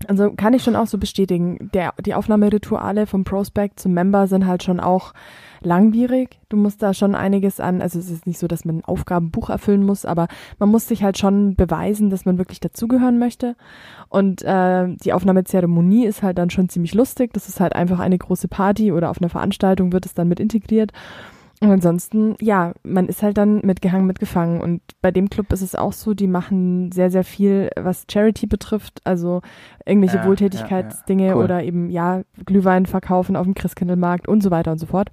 [0.06, 4.46] also kann ich schon auch so bestätigen, der, die Aufnahmerituale vom Prospect zum Member sind
[4.46, 5.12] halt schon auch
[5.60, 6.38] langwierig.
[6.48, 9.50] Du musst da schon einiges an, also es ist nicht so, dass man ein Aufgabenbuch
[9.50, 10.28] erfüllen muss, aber
[10.58, 13.56] man muss sich halt schon beweisen, dass man wirklich dazugehören möchte.
[14.08, 17.32] Und äh, die Aufnahmezeremonie ist halt dann schon ziemlich lustig.
[17.32, 20.38] Das ist halt einfach eine große Party oder auf einer Veranstaltung wird es dann mit
[20.38, 20.92] integriert.
[21.60, 24.60] Und ansonsten, ja, man ist halt dann mitgehangen, mitgefangen.
[24.60, 28.46] Und bei dem Club ist es auch so, die machen sehr, sehr viel, was Charity
[28.46, 29.00] betrifft.
[29.04, 29.42] Also
[29.84, 31.36] irgendwelche Ja, Wohltätigkeitsdinge ja, ja.
[31.36, 31.44] Cool.
[31.44, 35.10] oder eben, ja, Glühwein verkaufen auf dem Christkindlmarkt und so weiter und so fort.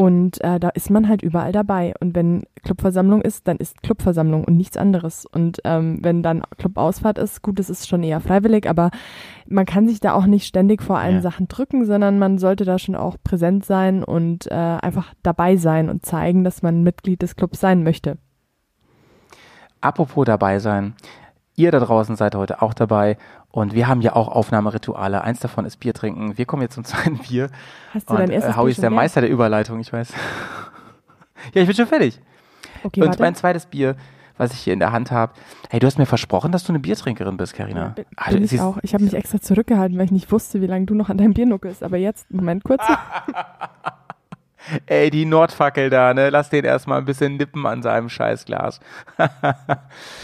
[0.00, 1.92] Und äh, da ist man halt überall dabei.
[2.00, 5.26] Und wenn Clubversammlung ist, dann ist Clubversammlung und nichts anderes.
[5.26, 8.92] Und ähm, wenn dann Clubausfahrt ist, gut, das ist schon eher freiwillig, aber
[9.46, 11.20] man kann sich da auch nicht ständig vor allen Ja.
[11.20, 15.90] Sachen drücken, sondern man sollte da schon auch präsent sein und äh, einfach dabei sein
[15.90, 18.16] und zeigen, dass man Mitglied des Clubs sein möchte.
[19.82, 20.94] Apropos dabei sein.
[21.60, 23.18] Ihr da draußen seid heute auch dabei
[23.50, 25.20] und wir haben ja auch Aufnahmerituale.
[25.22, 26.38] Eins davon ist Bier trinken.
[26.38, 27.50] Wir kommen jetzt zum zweiten Bier.
[27.92, 28.88] Hast du Und dein äh, erstes Howie Bier ist der?
[28.88, 30.10] Meister der Überleitung, ich weiß.
[31.54, 32.18] ja, ich bin schon fertig.
[32.82, 33.22] Okay, und warte.
[33.22, 33.96] mein zweites Bier,
[34.38, 35.34] was ich hier in der Hand habe.
[35.68, 37.88] Hey, du hast mir versprochen, dass du eine Biertrinkerin bist, Ja, Karina.
[37.88, 38.78] bin, bin es ich auch.
[38.80, 41.34] Ich habe mich extra zurückgehalten, weil ich nicht wusste, wie lange du noch an deinem
[41.34, 41.82] Bier nuckelst.
[41.82, 42.82] Aber jetzt, Moment kurz.
[44.86, 46.30] Ey, die Nordfackel da, ne?
[46.30, 48.80] Lass den erstmal ein bisschen nippen an seinem Scheißglas.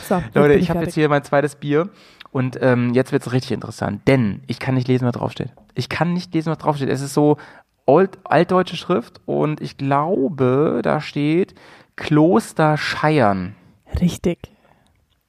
[0.09, 1.89] So, Leute, bin ich habe jetzt hier mein zweites Bier
[2.31, 5.51] und ähm, jetzt wird's richtig interessant, denn ich kann nicht lesen, was draufsteht.
[5.75, 6.89] Ich kann nicht lesen, was draufsteht.
[6.89, 7.39] Es ist so
[7.87, 11.55] old, altdeutsche Schrift und ich glaube, da steht
[11.97, 13.55] Kloster Scheiern.
[14.01, 14.39] Richtig.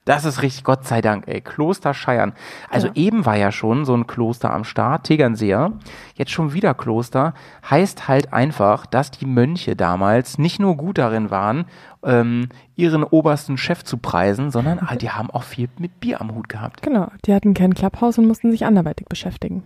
[0.07, 1.41] Das ist richtig, Gott sei Dank, ey.
[1.41, 2.31] Kloster Scheiern.
[2.69, 2.93] Also Ja.
[2.95, 5.73] eben war ja schon so ein Kloster am Start, Tegernseer.
[6.15, 7.33] Jetzt schon wieder Kloster.
[7.69, 11.65] Heißt halt einfach, dass die Mönche damals nicht nur gut darin waren,
[12.03, 12.47] ähm,
[12.77, 16.47] ihren obersten Chef zu preisen, sondern halt, die haben auch viel mit Bier am Hut
[16.47, 16.81] gehabt.
[16.83, 17.11] Genau.
[17.25, 19.63] Die hatten kein Clubhaus und mussten sich anderweitig beschäftigen.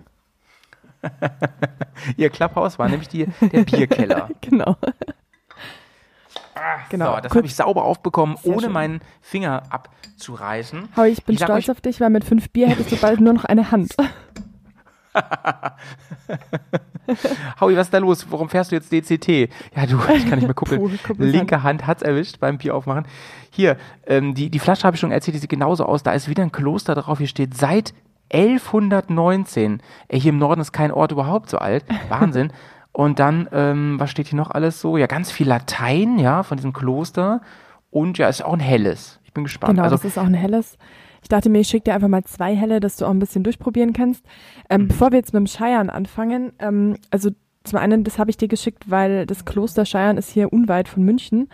[2.17, 4.29] Ihr Klapphaus war nämlich die, der Bierkeller.
[4.41, 4.75] Genau.
[6.89, 7.15] Genau.
[7.15, 8.71] So, das habe ich sauber aufbekommen, Sehr ohne schön.
[8.71, 10.89] meinen Finger abzureißen.
[10.95, 13.33] Howie, ich bin Ich stolz auf dich, weil mit fünf Bier hättest du bald nur
[13.33, 13.95] noch eine Hand.
[17.59, 18.25] Howie, was ist da los?
[18.29, 19.49] Warum fährst du jetzt DCT?
[19.75, 20.77] Ja, du, ich kann nicht mehr gucken.
[21.03, 23.05] Puh, Linke Hand hat's erwischt beim Bier aufmachen.
[23.49, 26.03] Hier, ähm, die, die Flasche habe ich schon erzählt, die sieht genauso aus.
[26.03, 27.17] Da ist wieder ein Kloster drauf.
[27.17, 27.93] Hier steht seit
[28.33, 29.81] 1119.
[30.07, 31.83] Ey, hier im Norden ist kein Ort überhaupt so alt.
[32.09, 32.53] Wahnsinn.
[32.93, 34.97] Und dann, ähm, was steht hier noch alles so?
[34.97, 37.41] Ja, ganz viel Latein, ja, von diesem Kloster.
[37.89, 39.19] Und ja, ist auch ein helles.
[39.23, 39.71] Ich bin gespannt.
[39.71, 40.77] Genau, also, das ist auch ein helles.
[41.21, 43.43] Ich dachte mir, ich schicke dir einfach mal zwei helle, dass du auch ein bisschen
[43.43, 44.25] durchprobieren kannst.
[44.69, 47.29] Ähm, Bevor wir jetzt mit dem Scheiern anfangen, ähm, also
[47.63, 51.03] zum einen, das habe ich dir geschickt, weil das Kloster Scheiern ist hier unweit von
[51.03, 51.47] München,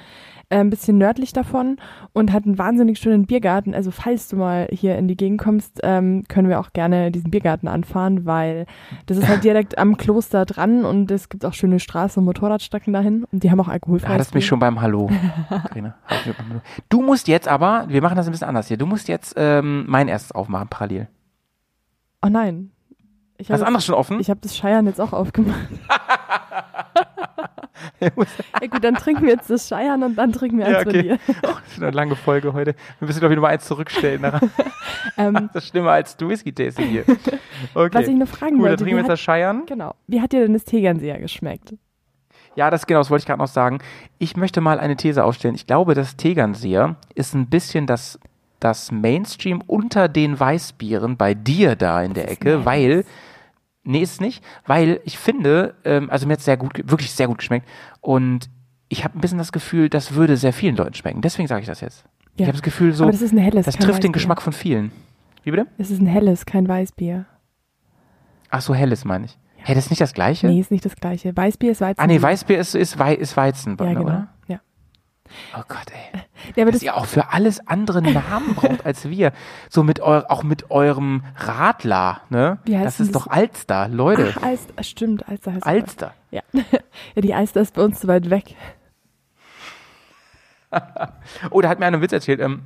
[0.49, 1.77] äh, ein bisschen nördlich davon
[2.13, 3.73] und hat einen wahnsinnig schönen Biergarten.
[3.73, 7.31] Also falls du mal hier in die Gegend kommst, ähm, können wir auch gerne diesen
[7.31, 8.65] Biergarten anfahren, weil
[9.07, 12.93] das ist halt direkt am Kloster dran und es gibt auch schöne Straßen und Motorradstrecken
[12.93, 15.09] dahin und die haben auch Da alkoholfreies hattest mich schon beim Hallo.
[16.89, 19.83] Du musst jetzt aber, wir machen das ein bisschen anders hier, du musst jetzt ähm,
[19.87, 21.09] mein erstes aufmachen, parallel.
[22.21, 22.71] Oh nein.
[23.37, 24.19] Ich Hast du anderes schon offen?
[24.19, 25.59] Ich habe das Scheiern jetzt auch aufgemacht.
[27.99, 30.93] ja gut, dann trinken wir jetzt das Scheiern und dann trinken wir Ja, eins von
[30.93, 31.01] okay.
[31.03, 31.17] dir.
[31.43, 32.75] Oh, das ist eine lange Folge heute.
[32.99, 34.23] Wir müssen, glaube ich, Nummer eins zurückstellen.
[35.17, 37.03] Ähm, Das ist schlimmer als du Whisky-Tasting hier.
[37.73, 37.97] Okay.
[37.97, 39.63] Was ich noch fragen Gut, dann wollte, trinken wir jetzt das Scheiern.
[39.65, 41.73] genau, wie hat dir denn das Tegernseher geschmeckt?
[42.55, 43.79] Ja, das genau, das wollte ich gerade noch sagen.
[44.19, 45.55] Ich möchte mal eine These aufstellen.
[45.55, 48.19] Ich glaube, das Tegernseer ist ein bisschen das,
[48.59, 52.65] das Mainstream unter den Weißbieren bei dir da in der Das Ecke, nice.
[52.65, 53.05] weil
[53.87, 57.11] Nee, ist es nicht, weil ich finde, ähm, also mir hat es sehr gut, wirklich
[57.11, 57.67] sehr gut geschmeckt
[58.01, 58.49] und
[58.89, 61.21] ich habe ein bisschen das Gefühl, das würde sehr vielen Leuten schmecken.
[61.21, 62.05] Deswegen sage ich das jetzt.
[62.35, 62.47] Ich Ja.
[62.47, 64.11] habe das Gefühl, so, Aber das ist ein helles, das trifft den Weißbier.
[64.11, 64.91] Geschmack von vielen.
[65.43, 65.67] Wie bitte?
[65.77, 67.25] Es ist ein helles, kein Weißbier.
[68.49, 69.37] Ach so, helles meine ich.
[69.57, 70.47] Hey, das ist nicht das gleiche?
[70.47, 71.35] Nee, ist nicht das gleiche.
[71.35, 71.99] Weißbier ist Weizen.
[71.99, 74.01] ah nee, Weißbier ist, ist, Wei ist Weizen, Ja, genau.
[74.03, 74.27] oder?
[75.55, 76.21] Oh Gott, ey.
[76.55, 79.31] ja aber dass das, ihr auch für alles andere Namen braucht als wir.
[79.69, 82.59] So mit eu auch mit eurem Radler, ne?
[82.65, 83.23] Wie heißt das ist das?
[83.23, 84.33] doch Alster, Leute.
[84.37, 86.13] Ach, Alster, stimmt, Alster heißt Alster.
[86.31, 86.41] Ja.
[86.53, 88.55] ja, die Alster ist bei uns zu weit weg.
[91.49, 92.41] Oh, da hat mir einer einen Witz erzählt.
[92.41, 92.61] Ähm,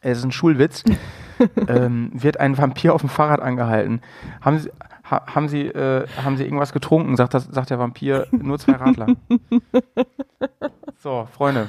[0.00, 0.82] es ist ein Schulwitz.
[1.68, 4.00] ähm, wird ein Vampir auf dem Fahrrad angehalten.
[4.40, 4.70] Haben Sie,
[5.10, 7.16] ha, haben Sie, äh, haben Sie irgendwas getrunken?
[7.16, 9.06] Sagt, das, sagt der Vampir, nur zwei Radler.
[10.98, 11.68] so, Freunde.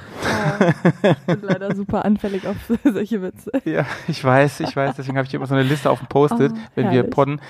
[1.03, 3.51] Ich bin leider super anfällig auf solche Witze.
[3.65, 4.95] Ja, ich weiß, ich weiß.
[4.95, 7.11] Deswegen habe ich hier immer so eine Liste auf dem Post-it, Oh, wenn wir herrlich.
[7.11, 7.41] podden.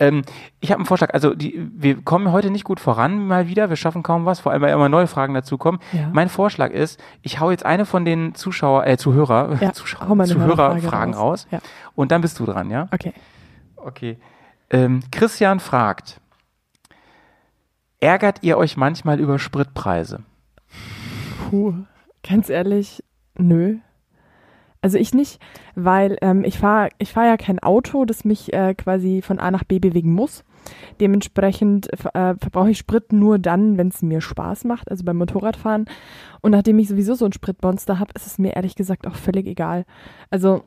[0.00, 0.22] Ähm,
[0.60, 1.14] ich habe einen Vorschlag.
[1.14, 3.68] Also die, wir kommen heute nicht gut voran mal wieder.
[3.68, 5.80] Wir schaffen kaum was, vor allem weil immer neue Fragen dazukommen.
[5.92, 6.10] Ja.
[6.12, 11.14] Mein Vorschlag ist, ich hau jetzt eine von den Zuschauer, äh, Zuhörer, Ja, Zuschauer, Zuhörerfragen
[11.14, 11.44] raus.
[11.44, 11.48] raus.
[11.52, 11.58] Ja.
[11.94, 12.88] Und dann bist du dran, ja?
[12.92, 13.12] Okay.
[13.76, 14.18] Okay.
[14.74, 16.20] Ähm, Christian fragt,
[18.00, 20.24] ärgert ihr euch manchmal über Spritpreise?
[21.48, 21.74] Puh,
[22.28, 23.04] ganz ehrlich,
[23.38, 23.76] nö.
[24.82, 25.40] Also ich nicht,
[25.76, 29.52] weil ähm, ich fahre ich fahr ja kein Auto, das mich äh, quasi von A
[29.52, 30.42] nach B bewegen muss.
[31.00, 35.84] Dementsprechend äh, verbrauche ich Sprit nur dann, wenn es mir Spaß macht, also beim Motorradfahren.
[36.40, 39.46] Und nachdem ich sowieso so ein Spritmonster habe, ist es mir ehrlich gesagt auch völlig
[39.46, 39.84] egal.
[40.30, 40.64] Also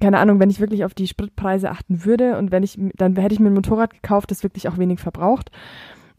[0.00, 3.34] keine Ahnung, wenn ich wirklich auf die Spritpreise achten würde und wenn ich, dann hätte
[3.34, 5.50] ich mir ein Motorrad gekauft, das wirklich auch wenig verbraucht.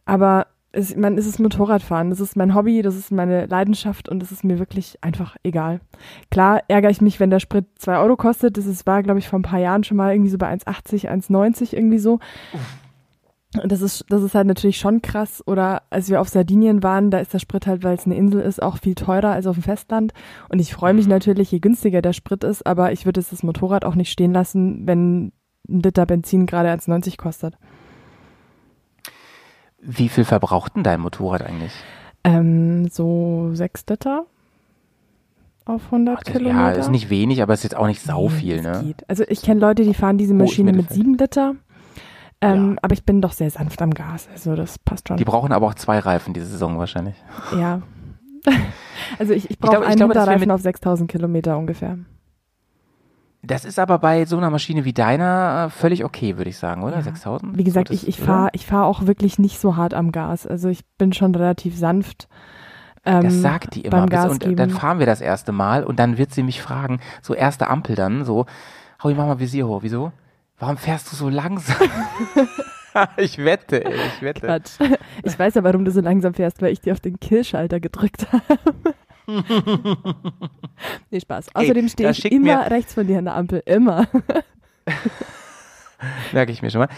[0.05, 4.21] Aber es, man, es ist Motorradfahren, das ist mein Hobby, das ist meine Leidenschaft und
[4.21, 5.81] es ist mir wirklich einfach egal.
[6.29, 8.57] Klar ärgere ich mich, wenn der Sprit zwei Euro kostet.
[8.57, 11.09] Das ist, war, glaube ich, vor ein paar Jahren schon mal irgendwie so bei 1,80,
[11.09, 12.19] 1,90 irgendwie so.
[13.61, 15.41] Und das ist, das ist halt natürlich schon krass.
[15.47, 18.41] Oder als wir auf Sardinien waren, da ist der Sprit halt, weil es eine Insel
[18.41, 20.13] ist, auch viel teurer als auf dem Festland.
[20.49, 23.41] Und ich freue mich natürlich, je günstiger der Sprit ist, aber ich würde jetzt das
[23.41, 25.33] Motorrad auch nicht stehen lassen, wenn ein
[25.67, 27.55] Liter Benzin gerade 1,90 kostet.
[29.81, 31.71] Wie viel verbraucht denn dein Motorrad eigentlich?
[32.23, 34.25] Ähm, so sechs Liter
[35.65, 36.57] auf 100 Das- Kilometer.
[36.59, 38.81] Ja, ist nicht wenig, aber ist jetzt auch nicht sau viel, ne?
[38.85, 39.09] Geht.
[39.09, 41.01] Also ich kenne Leute, die fahren diese Maschine mit Mittelfeld.
[41.05, 41.55] 7 Liter.
[42.41, 42.77] Ähm, Ja.
[42.83, 44.27] Aber ich bin doch sehr sanft am Gas.
[44.31, 45.17] Also das passt schon.
[45.17, 47.15] Die brauchen aber auch zwei Reifen diese Saison wahrscheinlich.
[47.57, 47.81] ja.
[49.19, 51.97] also ich, ich brauche ich einen wir Hinterreifen auf 6000 Kilometer ungefähr.
[53.41, 56.83] Das ist aber bei so einer Maschine wie deiner äh, völlig okay, würde ich sagen,
[56.83, 56.95] oder?
[56.97, 57.01] Ja.
[57.01, 57.57] 6000?
[57.57, 60.45] Wie gesagt, das- ich, ich fahre ich fahr auch wirklich nicht so hart am Gas.
[60.47, 62.27] Also ich bin schon relativ sanft.
[63.05, 64.05] Ähm, Das sagt die immer.
[64.07, 64.55] Bis- und geben.
[64.57, 67.95] dann fahren wir das erste Mal und dann wird sie mich fragen, so erste Ampel
[67.95, 68.45] dann, so,
[69.03, 69.83] Howie, mach mal Visier hoch.
[69.83, 70.11] Wieso?
[70.59, 71.77] Warum fährst du so langsam?
[73.17, 74.41] ich wette, ey, ich wette.
[74.47, 74.71] Quatsch.
[75.23, 78.27] Ich weiß ja, warum du so langsam fährst, weil ich dir auf den Killschalter gedrückt
[78.31, 78.59] habe.
[81.11, 81.47] nee, Spaß.
[81.47, 83.61] Ey, Außerdem stehe da ich immer mir- rechts von dir an der Ampel.
[83.65, 84.07] Immer.
[86.31, 86.89] Merke ich mir schon mal.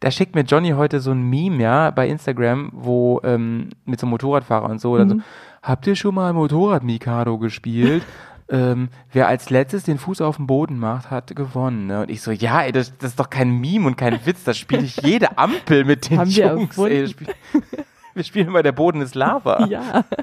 [0.00, 4.06] Da schickt mir Johnny heute so ein Meme, ja, bei Instagram, wo ähm, mit so
[4.06, 5.12] einem Motorradfahrer und so, dann Mhm.
[5.12, 5.22] so,
[5.62, 8.02] habt ihr schon mal Motorrad Mikado gespielt?
[8.50, 11.86] Ähm, wer als letztes den Fuß auf den Boden macht, hat gewonnen.
[11.86, 12.02] Ne?
[12.02, 14.58] Und ich so, ja, ey, das, das ist doch kein Meme und kein Witz, das
[14.58, 16.76] spiele ich jede Ampel mit den Haben wir Jungs.
[16.78, 17.28] Ey, das spiel,
[18.14, 19.66] wir spielen immer, der Boden ist Lava.
[19.66, 20.04] ja.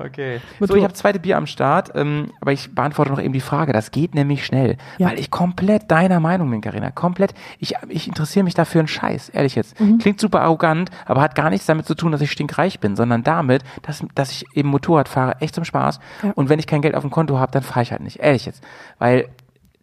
[0.00, 0.40] Okay.
[0.60, 3.72] So, ich habe zweite Bier am Start, ähm, aber ich beantworte noch eben die Frage.
[3.72, 5.08] Das geht nämlich schnell, Ja.
[5.08, 6.90] weil ich komplett deiner Meinung bin, Carina.
[6.90, 7.34] Komplett.
[7.58, 9.78] Ich, ich interessiere mich dafür einen Scheiß, ehrlich jetzt.
[9.80, 9.98] Mhm.
[9.98, 13.24] Klingt super arrogant, aber hat gar nichts damit zu tun, dass ich stinkreich bin, sondern
[13.24, 15.98] damit, dass, dass ich eben Motorrad fahre, echt zum Spaß.
[16.22, 16.32] Ja.
[16.36, 18.20] Und wenn ich kein Geld auf dem Konto habe, dann fahre ich halt nicht.
[18.20, 18.62] Ehrlich jetzt.
[18.98, 19.28] Weil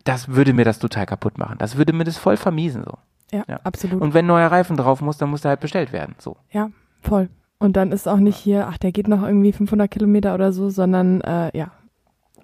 [0.05, 1.55] das würde mir das total kaputt machen.
[1.57, 2.93] Das würde mir das voll vermiesen so.
[3.31, 3.59] Ja, Ja.
[3.63, 4.01] absolut.
[4.01, 6.15] Und wenn neuer Reifen drauf muss, dann muss der halt bestellt werden.
[6.19, 6.37] So.
[6.51, 6.69] ja,
[7.01, 7.29] voll.
[7.65, 10.69] Und dann ist auch nicht hier, ach, der geht noch irgendwie 500 Kilometer oder so,
[10.69, 11.71] sondern äh, ja,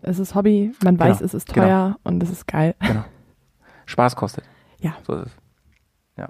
[0.02, 1.66] es ist Hobby, man weiß, Genau, es ist genau.
[1.68, 2.74] teuer und es ist geil.
[2.80, 3.06] Genau.
[3.86, 4.44] Spaß kostet.
[4.80, 4.96] Ja.
[5.06, 5.32] So ist es.
[6.18, 6.28] Ja.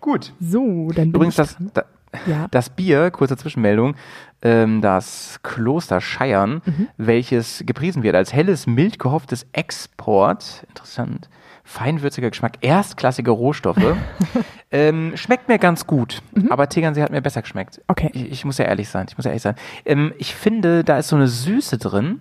[0.00, 0.34] Gut.
[0.40, 1.84] So, dann Übrigens, das, da,
[2.26, 3.94] ja, das Bier, kurze Zwischenmeldung,
[4.42, 6.88] ähm, das Kloster Scheiern, Mhm.
[6.98, 11.30] welches gepriesen wird als helles, mild gehofftes Export, interessant,
[11.66, 13.96] feinwürziger Geschmack, erstklassige Rohstoffe,
[14.70, 17.78] ähm, schmeckt mir ganz gut, aber Tegernsee hat mir besser geschmeckt.
[17.78, 17.84] Mhm.
[17.88, 18.10] Okay.
[18.14, 19.56] Ich, ich muss ja ehrlich sein, ich muss ja ehrlich sein.
[19.84, 22.20] Ähm, ich finde, da ist so eine Süße drin,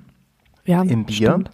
[0.66, 1.30] ja, im Bier.
[1.30, 1.52] stimmt.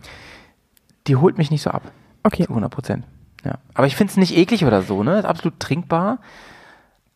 [1.08, 1.84] die holt mich nicht so ab.
[2.24, 3.06] Okay, Zu 100 Prozent.
[3.44, 3.56] Ja.
[3.74, 5.18] Aber ich finde es nicht eklig oder so, ne?
[5.20, 6.20] Ist absolut trinkbar.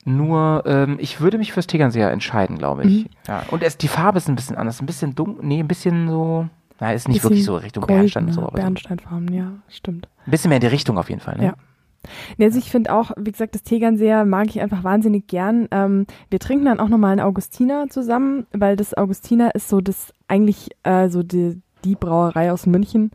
[0.04, 3.04] Nur, ähm, ich würde mich fürs Tegernseher entscheiden, glaube ich.
[3.06, 3.10] Mhm.
[3.28, 3.44] Ja.
[3.50, 4.82] Und es, die Farbe ist ein bisschen anders.
[4.82, 5.46] Ein bisschen dunkel.
[5.46, 6.48] Nee, ein bisschen so.
[6.80, 8.42] Nein, ist nicht wirklich so Richtung Bernstein so.
[8.42, 8.48] ne?
[8.48, 8.52] So.
[8.54, 10.08] Bernsteinfarben, ja, stimmt.
[10.26, 11.46] Ein bisschen mehr in die Richtung auf jeden Fall, ne?
[11.46, 11.54] Ja.
[12.38, 15.68] Nee, Also ich finde auch, wie gesagt, das Tegernseher mag ich einfach wahnsinnig gern.
[15.72, 20.14] Ähm, wir trinken dann auch nochmal einen Augustiner zusammen, weil das Augustiner ist so das
[20.28, 23.12] eigentlich äh, so die, die Brauerei aus München.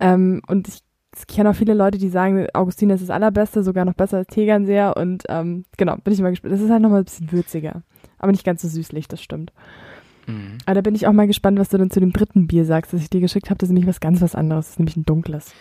[0.00, 0.80] Ähm, und ich,
[1.16, 4.28] ich kenne auch viele Leute, die sagen, Augustiner ist das allerbeste, sogar noch besser als
[4.28, 4.96] Tegernseher.
[4.96, 6.54] Und ähm, genau, bin ich mal gespannt.
[6.54, 7.82] Das ist halt nochmal ein bisschen würziger.
[8.18, 9.52] Aber nicht ganz so süßlich, das stimmt.
[10.26, 10.58] Mhm.
[10.66, 12.92] Aber da bin ich auch mal gespannt, was du dann zu dem dritten Bier sagst,
[12.92, 13.58] das ich dir geschickt habe.
[13.58, 14.66] Das ist nämlich was ganz was anderes.
[14.66, 15.52] Das ist nämlich ein dunkles.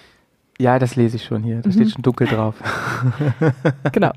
[0.59, 1.61] Ja, das lese ich schon hier.
[1.61, 1.73] Da Mhm.
[1.73, 2.55] steht schon dunkel drauf.
[3.91, 4.11] Genau.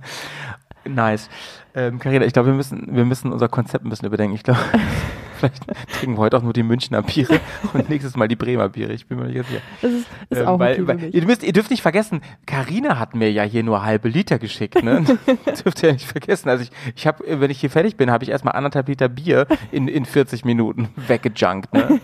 [0.85, 1.31] nice.
[1.75, 4.35] Ähm, Carina, ich glaube, wir müssen, wir müssen unser Konzept ein bisschen überdenken.
[4.35, 4.59] Ich glaube,
[5.39, 5.65] vielleicht
[5.99, 7.41] trinken wir heute auch nur die Münchner Biere
[7.73, 8.93] und nächstes Mal die Bremer Biere.
[8.93, 9.61] Ich bin mir nicht ganz sicher.
[9.81, 13.15] Das ist, ist Ähm, auch weil, weil, ihr, müsst, ihr dürft nicht vergessen, Karina hat
[13.15, 14.83] mir ja hier nur halbe Liter geschickt.
[14.83, 15.03] Ne?
[15.65, 16.49] dürft ihr ja nicht vergessen.
[16.51, 19.47] Also ich, ich habe, wenn ich hier fertig bin, habe ich erstmal anderthalb Liter Bier
[19.71, 21.73] in, in 40 Minuten weggejunkt.
[21.73, 22.01] Ne?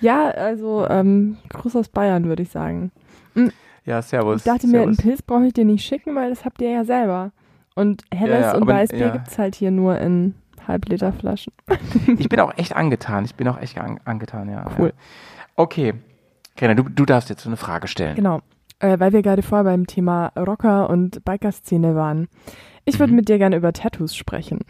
[0.00, 2.90] Ja, also ähm, Gruß aus Bayern, würde ich sagen.
[3.84, 4.38] Ja, servus.
[4.38, 5.02] Ich dachte mir, einen servus.
[5.04, 7.32] Pilz brauche ich dir nicht schicken, weil das habt ihr ja selber.
[7.74, 9.08] Und helles Ja, ja, und Weißbier ja.
[9.10, 10.34] gibt's halt hier nur in
[10.68, 11.52] Halbliterflaschen.
[12.18, 13.24] Ich bin auch echt angetan.
[13.24, 14.64] Ich bin auch echt an, angetan, ja.
[14.78, 14.88] Cool.
[14.88, 14.94] Ja.
[15.56, 15.94] Okay.
[16.56, 18.14] Karina, du, du darfst jetzt so eine Frage stellen.
[18.14, 18.40] Genau.
[18.78, 22.28] Äh, weil wir gerade vorher beim Thema Rocker und Biker-Szene waren.
[22.84, 23.16] Ich würde Mhm.
[23.16, 24.60] mit dir gerne über Tattoos sprechen.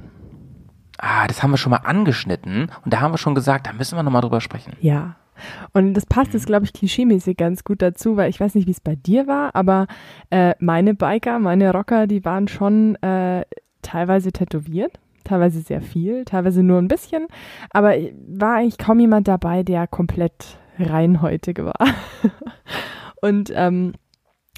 [0.99, 3.97] Ah, das haben wir schon mal angeschnitten und da haben wir schon gesagt, da müssen
[3.97, 4.75] wir nochmal drüber sprechen.
[4.81, 5.17] Ja.
[5.73, 8.73] Und das passt jetzt, glaube ich, klischeemäßig ganz gut dazu, weil ich weiß nicht, wie
[8.73, 9.87] es bei dir war, aber
[10.31, 13.45] äh, meine Biker, meine Rocker, die waren schon äh,
[13.83, 17.27] teilweise tätowiert, teilweise sehr viel, teilweise nur ein bisschen,
[17.71, 17.95] aber
[18.29, 21.77] war eigentlich kaum jemand dabei, der komplett reinhäutig war.
[23.21, 23.93] Und ähm,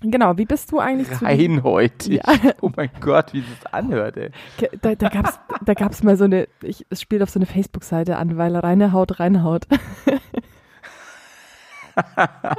[0.00, 2.20] genau, wie bist du eigentlich zu Reinhäutig.
[2.24, 2.52] Ja.
[2.60, 4.30] Oh mein Gott, wie das anhört, ey.
[4.80, 8.16] Da, da gab's, da gab's mal so eine, ich, es spielt auf so eine Facebook-Seite
[8.16, 9.66] an, weil reine Haut reinhaut.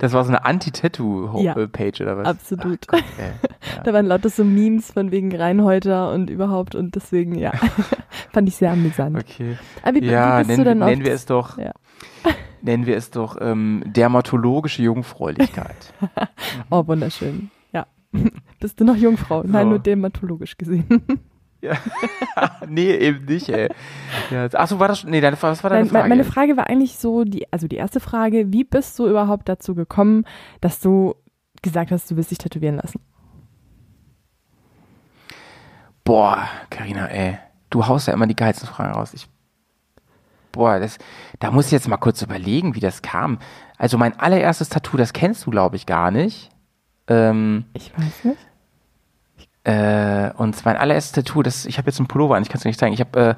[0.00, 0.44] Das war so eine Ja.
[0.46, 2.26] Anti-Tattoo-Page oder was?
[2.26, 2.80] Absolut.
[2.88, 3.04] Ach Gott.
[3.18, 3.82] Ja.
[3.84, 7.52] Da waren lauter so Memes von wegen Reinhäuter und überhaupt und deswegen, ja,
[8.32, 9.16] fand ich sehr amüsant.
[9.16, 9.56] Okay.
[9.84, 11.70] Aber wie, Ja, wie bist nennen, du denn nennen wir es doch, Ja.
[12.62, 15.94] nennen wir es doch ähm, dermatologische Jungfräulichkeit.
[16.70, 17.50] Oh, wunderschön.
[17.72, 17.86] Ja.
[18.58, 19.44] bist du noch Jungfrau?
[19.44, 19.70] Nein, So.
[19.70, 20.86] nur dermatologisch gesehen.
[21.64, 21.76] Ja.
[22.68, 23.68] nee, eben nicht, ey.
[24.30, 26.08] Ja, achso, war das schon, nee, deine, was war deine Frage?
[26.08, 29.74] Meine Frage war eigentlich so, die, also die erste Frage, wie bist du überhaupt dazu
[29.74, 30.24] gekommen,
[30.60, 31.14] dass du
[31.62, 33.00] gesagt hast, du willst dich tätowieren lassen?
[36.04, 37.38] Boah, Karina, ey,
[37.70, 39.14] du haust ja immer die geilsten Fragen raus.
[39.14, 39.26] Ich,
[40.52, 40.98] boah, das,
[41.40, 43.38] da muss ich jetzt mal kurz überlegen, wie das kam.
[43.78, 46.50] Also mein allererstes Tattoo, das kennst du, glaube ich, gar nicht.
[47.08, 48.38] Ähm, Ich weiß nicht.
[49.64, 52.64] Äh, und mein allererstes Tattoo, das, ich habe jetzt einen Pullover an, ich kann es
[52.64, 52.92] nicht zeigen.
[52.92, 53.34] Ich habe äh,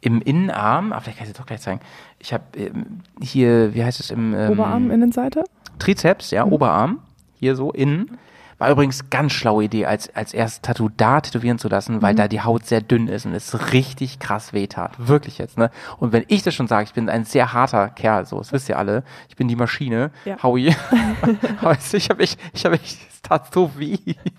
[0.00, 1.80] im Innenarm, aber vielleicht kann ich es doch gleich zeigen.
[2.18, 5.44] Ich habe ähm, hier, wie heißt es im ähm, Oberarm, Innenseite?
[5.78, 7.00] Trizeps, ja, Oberarm,
[7.34, 8.18] hier so innen.
[8.58, 12.28] War übrigens ganz schlaue Idee, als, als erstes Tattoo da tätowieren zu lassen, weil da
[12.28, 14.92] die Haut sehr dünn ist und es richtig krass wehtat.
[14.98, 15.70] Wirklich jetzt, ne?
[15.98, 18.68] Und wenn ich das schon sage, ich bin ein sehr harter Kerl, so, das wisst
[18.68, 19.02] ihr alle.
[19.28, 20.10] Ich bin die Maschine.
[20.24, 20.42] Ja.
[20.42, 20.74] Howie.
[21.62, 23.96] weißt du, ich habe echt, ich habe echt, es tat so weh.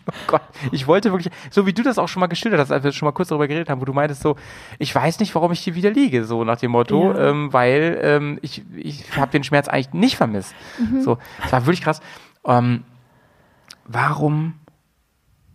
[0.08, 0.42] Oh Gott.
[0.72, 3.08] Ich wollte wirklich, so wie du das auch schon mal geschildert hast, als wir schon
[3.08, 4.36] mal kurz darüber geredet haben, wo du meintest so,
[4.80, 7.30] ich weiß nicht, warum ich hier wieder liege, so nach dem Motto, Ja.
[7.30, 10.54] ähm, weil ähm, ich, ich habe den Schmerz eigentlich nicht vermisst.
[11.02, 12.00] So, es war wirklich krass.
[12.46, 12.84] Ähm,
[13.86, 14.54] warum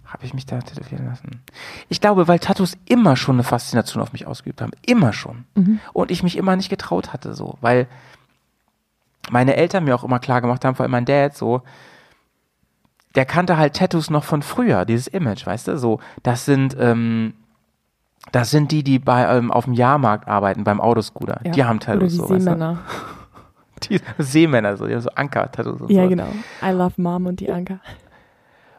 [0.05, 1.41] habe ich mich da tätowieren lassen?
[1.89, 4.73] Ich glaube, weil Tattoos immer schon eine Faszination auf mich ausgeübt haben.
[4.85, 5.45] Immer schon.
[5.93, 7.57] Und ich mich immer nicht getraut hatte, so.
[7.61, 7.87] Weil
[9.31, 11.63] meine Eltern mir auch immer klar gemacht haben, vor allem mein Dad, so,
[13.15, 15.79] der kannte halt Tattoos noch von früher, dieses Image, weißt du?
[15.79, 17.35] So, das sind, ähm,
[18.33, 21.41] das sind die, die bei ähm, auf dem Jahrmarkt arbeiten, beim Autoscooter.
[21.45, 21.53] Ja.
[21.53, 22.41] Die haben Oder Tattoos die so, weißt du?
[22.41, 22.79] Seemänner.
[23.85, 26.09] Die Seemänner, so, die haben so Anker-Tattoos und Ja, so.
[26.11, 26.29] genau.
[26.63, 27.81] I love Mom und die Anker.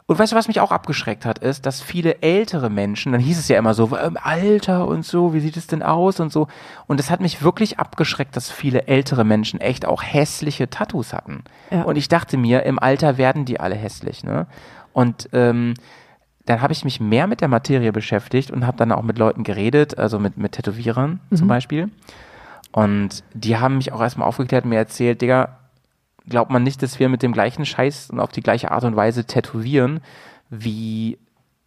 [0.06, 3.38] Und weißt du, was mich auch abgeschreckt hat, ist, dass viele ältere Menschen, dann hieß
[3.38, 6.48] es ja immer so, ähm, Alter und so, wie sieht es denn aus und so.
[6.86, 11.44] Und es hat mich wirklich abgeschreckt, dass viele ältere Menschen echt auch hässliche Tattoos hatten.
[11.70, 11.82] Ja.
[11.82, 14.46] Und ich dachte mir, im Alter werden die alle hässlich, ne?
[14.92, 15.74] Und ähm,
[16.44, 19.44] dann habe ich mich mehr mit der Materie beschäftigt und habe dann auch mit Leuten
[19.44, 21.90] geredet, also mit, mit Tätowierern zum Beispiel.
[22.72, 25.58] Und die haben mich auch erstmal aufgeklärt und mir erzählt, Digga,
[26.28, 28.96] glaubt man nicht, dass wir mit dem gleichen Scheiß und auf die gleiche Art und
[28.96, 30.00] Weise tätowieren,
[30.50, 31.18] wie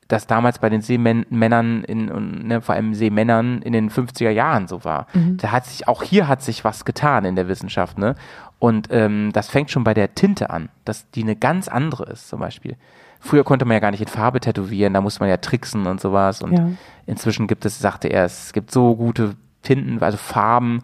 [0.07, 4.83] das damals bei den Seemännern in, ne, vor allem Seemännern in den 50er Jahren so
[4.85, 5.07] war.
[5.37, 8.15] Da hat sich, auch hier hat sich was getan in der Wissenschaft, ne?
[8.59, 12.29] Und ähm, das fängt schon bei der Tinte an, dass die eine ganz andere ist,
[12.29, 12.77] zum Beispiel.
[13.19, 15.99] Früher konnte man ja gar nicht in Farbe tätowieren, da musste man ja tricksen und
[15.99, 16.41] sowas.
[16.43, 16.69] Und Ja.
[17.07, 20.81] inzwischen gibt es, sagte er, es gibt so gute Tinten, also Farben,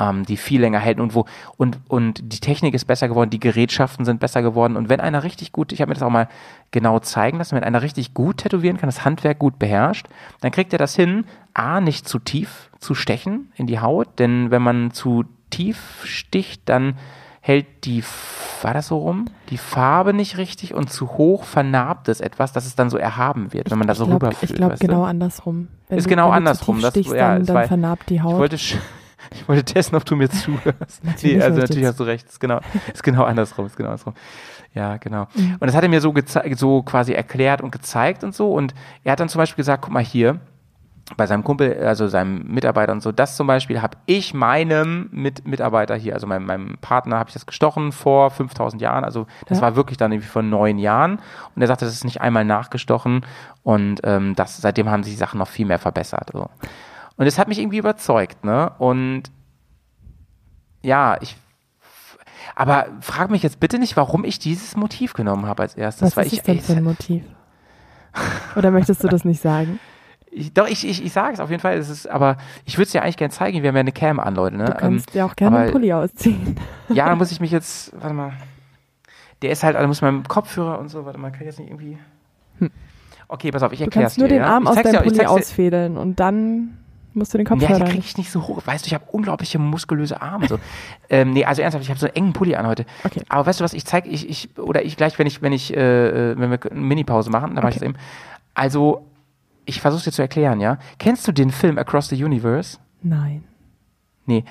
[0.00, 1.24] ähm, die viel länger halten und wo
[1.56, 5.22] und und die Technik ist besser geworden, die Gerätschaften sind besser geworden und wenn einer
[5.24, 6.28] richtig gut, ich habe mir das auch mal
[6.70, 10.06] genau zeigen lassen, wenn einer richtig gut tätowieren kann, das Handwerk gut beherrscht,
[10.40, 11.24] dann kriegt er das hin,
[11.54, 16.68] a nicht zu tief zu stechen in die Haut, denn wenn man zu tief sticht,
[16.68, 16.94] dann
[17.40, 18.04] hält die,
[18.62, 22.66] war das so rum, die Farbe nicht richtig und zu hoch vernarbt es etwas, dass
[22.66, 24.54] es dann so erhaben wird, wenn man da so ich glaube rüberfühlt.
[24.56, 24.86] glaub, weißt du?
[24.86, 25.68] genau andersrum.
[25.88, 28.16] Wenn Ist du, genau andersrum, Du zu das- tief stichst, ja, dann, dann vernarbt die
[28.16, 28.34] Ich Haut.
[28.38, 28.76] wollte, sch-
[29.30, 31.04] ich wollte testen, ob du mir zuhörst.
[31.04, 32.28] Natürlich nee, also ich natürlich hast du recht.
[32.28, 32.60] Ist genau,
[32.92, 33.66] ist genau andersrum.
[33.66, 34.14] Ist genau andersrum.
[34.74, 35.26] Ja, genau.
[35.34, 35.56] Mhm.
[35.60, 36.14] Und das hat er mir so,
[36.56, 38.52] so quasi erklärt und gezeigt und so.
[38.52, 40.38] Und er hat dann zum Beispiel gesagt, guck mal hier,
[41.16, 45.46] bei seinem Kumpel, also seinem Mitarbeiter und so, das zum Beispiel habe ich meinem Mit
[45.48, 49.04] Mitarbeiter hier, also meinem, meinem Partner, habe ich das gestochen vor 5000 Jahren.
[49.04, 49.62] Also das Ja.
[49.62, 51.18] war wirklich dann irgendwie vor neun Jahren.
[51.56, 53.24] Und er sagte, das ist nicht einmal nachgestochen.
[53.62, 56.28] Und ähm, das, seitdem haben sich die Sachen noch viel mehr verbessert.
[56.34, 56.50] So.
[57.18, 58.72] Und das hat mich irgendwie überzeugt, ne?
[58.78, 59.24] Und
[60.82, 61.36] ja, ich.
[62.54, 66.08] Aber frag mich jetzt bitte nicht, warum ich dieses Motiv genommen habe als erstes.
[66.10, 67.22] Was weil ist ich, es denn für ein Motiv?
[68.56, 69.78] Oder möchtest du das nicht sagen?
[70.30, 71.76] ich, doch, ich, ich, ich sage es auf jeden Fall.
[71.76, 73.62] Es ist, aber ich würde es dir eigentlich gerne zeigen.
[73.62, 74.56] Wir haben ja eine Cam an, Leute.
[74.56, 74.64] Ne?
[74.64, 76.56] Du kannst ja auch gerne aber- einen Pulli ausziehen.
[76.88, 77.92] Ähm, ja, dann muss ich mich jetzt.
[78.00, 78.32] Warte mal.
[79.42, 81.04] Der ist halt, also muss mein Kopfhörer und so.
[81.04, 81.98] Warte mal, kann ich jetzt nicht irgendwie.
[83.28, 84.20] Okay, pass auf, ich Du erkläre es kannst dir.
[84.22, 84.46] nur den ja?
[84.54, 86.78] Arm aus deinem Pulli ausfädeln und dann
[87.18, 88.62] musst du den Ja, Kopfhörer die kriege ich nicht so hoch.
[88.64, 90.48] Weißt du, ich habe unglaubliche muskulöse Arme.
[90.48, 90.58] So.
[91.10, 92.86] ähm, nee, also ernsthaft, ich habe so einen engen Pulli an heute.
[93.04, 93.22] Okay.
[93.28, 95.76] Aber weißt du was, ich zeige, ich, ich, oder ich gleich, wenn ich, wenn ich,
[95.76, 97.86] äh, äh, wenn wir eine Mini-Pause machen, dann mache ich Okay.
[97.90, 97.96] eben.
[98.54, 99.06] Also,
[99.66, 100.78] ich versuche dir zu erklären, ja.
[100.98, 102.78] Kennst du den Film Across the Universe?
[103.02, 103.44] Nein.
[104.26, 104.44] Nee.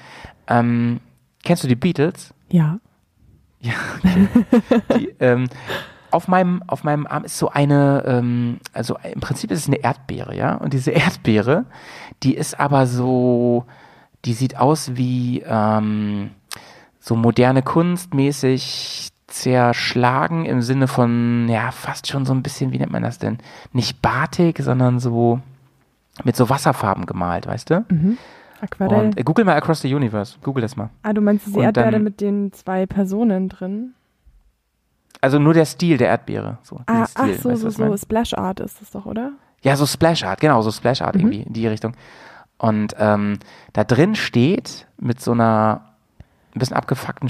[0.47, 0.99] Ähm,
[1.43, 2.34] kennst du die Beatles?
[2.49, 2.80] Ja.
[3.59, 4.28] Ja, okay.
[4.97, 5.47] die, ähm,
[6.12, 9.78] auf meinem, auf meinem Arm ist so eine, ähm, also im Prinzip ist es eine
[9.78, 10.55] Erdbeere, ja.
[10.55, 11.66] Und diese Erdbeere,
[12.24, 13.66] die ist aber so,
[14.26, 16.32] die sieht aus wie ähm,
[16.99, 22.80] so moderne Kunst mäßig zerschlagen im Sinne von, ja, fast schon so ein bisschen, wie
[22.80, 23.38] nennt man das denn?
[23.74, 25.41] Nicht batik, sondern so
[26.24, 27.86] mit so Wasserfarben gemalt, weißt du?
[28.62, 29.08] Aquarell.
[29.08, 30.38] Und äh, google mal Across the Universe.
[30.41, 30.89] Google das mal.
[31.03, 33.93] ah, du meinst diese Erdbeere mit den zwei Personen drin?
[35.22, 36.57] Also nur der Stil der Erdbeere.
[36.63, 37.97] So, Ah, Stil, ach so, weißt so, so.
[37.97, 39.32] Splash Art ist das doch, oder?
[39.63, 41.22] Ja, so Splash Art, genau, so Splash Art Mhm.
[41.22, 41.93] irgendwie in die Richtung.
[42.59, 43.39] Und ähm,
[43.74, 45.82] da drin steht mit so einer
[46.55, 47.30] ein bisschen abgefuckten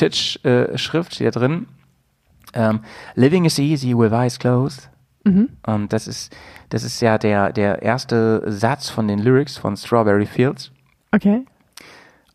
[0.00, 1.66] Schreibmaschinen-Vintage-Schrift steht da drin.
[2.54, 2.80] Ähm,
[3.14, 4.88] Living is easy with eyes closed.
[5.24, 5.50] Mhm.
[5.66, 6.34] Und das ist,
[6.70, 10.72] das ist ja der, der erste Satz von den Lyrics von Strawberry Fields.
[11.12, 11.44] Okay.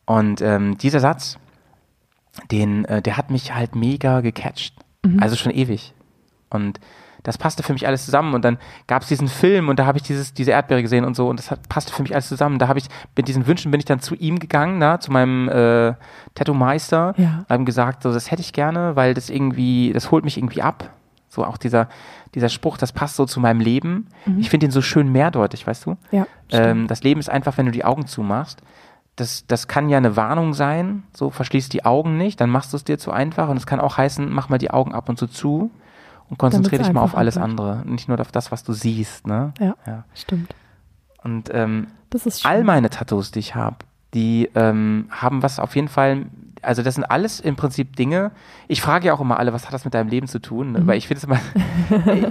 [0.06, 1.38] Und ähm, dieser Satz,
[2.52, 4.76] den, äh, der hat mich halt mega gecatcht.
[5.20, 5.94] Also schon ewig.
[6.50, 6.80] Und
[7.22, 8.34] das passte für mich alles zusammen.
[8.34, 8.58] Und dann
[8.88, 11.38] gab es diesen Film und da habe ich dieses, diese Erdbeere gesehen und so und
[11.40, 12.58] das hat, passte für mich alles zusammen.
[12.60, 15.48] Da habe ich, mit diesen Wünschen bin ich dann zu ihm gegangen, na, zu meinem
[15.50, 15.94] äh,
[16.36, 17.46] Tattoo-Meister, Ja.
[17.50, 20.92] haben gesagt, so, das hätte ich gerne, weil das irgendwie, das holt mich irgendwie ab.
[21.30, 21.90] So auch dieser,
[22.34, 24.08] dieser Spruch, das passt so zu meinem Leben.
[24.38, 25.98] Ich finde ihn so schön mehrdeutig, weißt du?
[26.12, 26.28] Ja.
[26.52, 28.62] Ähm, das Leben ist einfach, wenn du die Augen zumachst.
[29.16, 32.78] Das, das kann ja eine Warnung sein, so verschließ die Augen nicht, dann machst du
[32.78, 35.18] es dir zu einfach und es kann auch heißen, mach mal die Augen ab und
[35.18, 35.72] zu zu
[36.30, 37.46] und konzentriere dich mal auf alles wird.
[37.46, 39.26] andere, nicht nur auf das, was du siehst.
[39.28, 39.54] Ne?
[39.60, 40.04] ja, Ja.
[40.14, 40.54] stimmt.
[41.24, 43.78] Und ähm, Das ist all meine Tattoos, die ich habe,
[44.14, 46.26] die ähm, haben was auf jeden Fall,
[46.66, 48.32] also das sind alles im Prinzip Dinge.
[48.68, 50.72] Ich frage ja auch immer alle, was hat das mit deinem Leben zu tun?
[50.74, 50.86] Ne?
[50.88, 51.40] Weil ich finde es immer,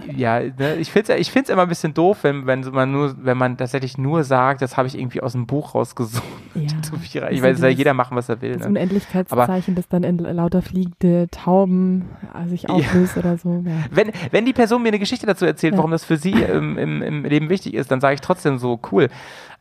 [0.16, 0.76] ja, ne?
[0.76, 3.57] ich finde es ich find's immer ein bisschen doof, wenn, wenn man nur, wenn man
[3.57, 6.22] tatsächlich nur sagt, das habe ich irgendwie aus dem Buch rausgesucht.
[6.55, 6.62] Ja.
[7.14, 8.53] Also Ich weiß, soll jeder machen, was er will.
[8.53, 8.68] Das Ne?
[8.68, 13.62] Unendlichkeitszeichen, das dann in lauter fliegende Tauben äh, sich auflöst oder so.
[13.64, 13.72] Ja.
[13.91, 15.78] Wenn, wenn die Person mir eine Geschichte dazu erzählt, Ja.
[15.78, 18.80] warum das für sie im, im, im Leben wichtig ist, dann sage ich trotzdem so,
[18.93, 19.09] cool.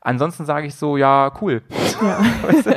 [0.01, 1.61] Ansonsten sage ich so, ja, cool.
[2.01, 2.19] Ja.
[2.43, 2.71] Weißt du?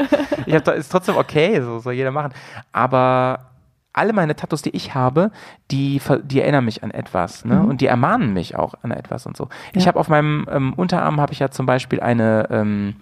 [0.45, 2.33] Ich hab, da ist trotzdem okay, so soll jeder machen.
[2.73, 3.47] Aber
[3.93, 5.31] alle meine Tattoos, die ich habe,
[5.71, 7.63] die, die erinnern mich an etwas, ne?
[7.63, 9.49] Und die ermahnen mich auch an etwas und so.
[9.73, 9.89] Ich Ja.
[9.89, 12.97] habe auf meinem ähm, Unterarm habe ich ja zum Beispiel eine, ähm,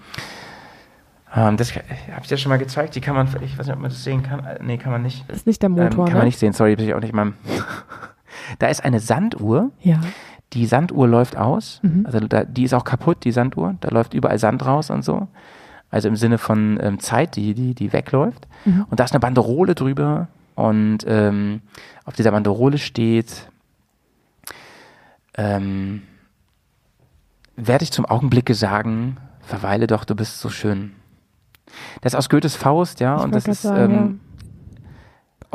[1.35, 1.85] ähm, das habe
[2.22, 2.95] ich dir schon mal gezeigt.
[2.95, 4.45] Die kann man, ich weiß nicht, ob man das sehen kann.
[4.45, 5.24] Äh, Nee, kann man nicht.
[5.28, 6.18] Das ist nicht der Ähm, Motor, kann ne?
[6.18, 6.53] man nicht sehen.
[6.53, 7.35] Sorry, bin ich auch nicht meinem.
[8.61, 9.70] da ist eine Sanduhr.
[9.80, 9.99] Ja.
[10.53, 11.80] Die Sanduhr läuft aus.
[11.82, 12.05] Mhm.
[12.07, 13.74] Also da, die ist auch kaputt, die Sanduhr.
[13.80, 15.26] Da läuft überall Sand raus und so.
[15.95, 18.49] Also im Sinne von ähm, Zeit, die, die, die wegläuft.
[18.64, 18.84] Mhm.
[18.90, 20.26] Und da ist eine Banderole drüber.
[20.57, 21.61] Und ähm,
[22.05, 23.49] auf dieser Banderole steht,
[25.36, 26.03] ähm,
[27.55, 30.95] werde ich zum Augenblicke sagen, verweile doch, du bist so schön.
[32.01, 33.18] Das ist aus Goethes Faust, ja.
[33.18, 34.20] Ich und das ist, grad sagen, ähm,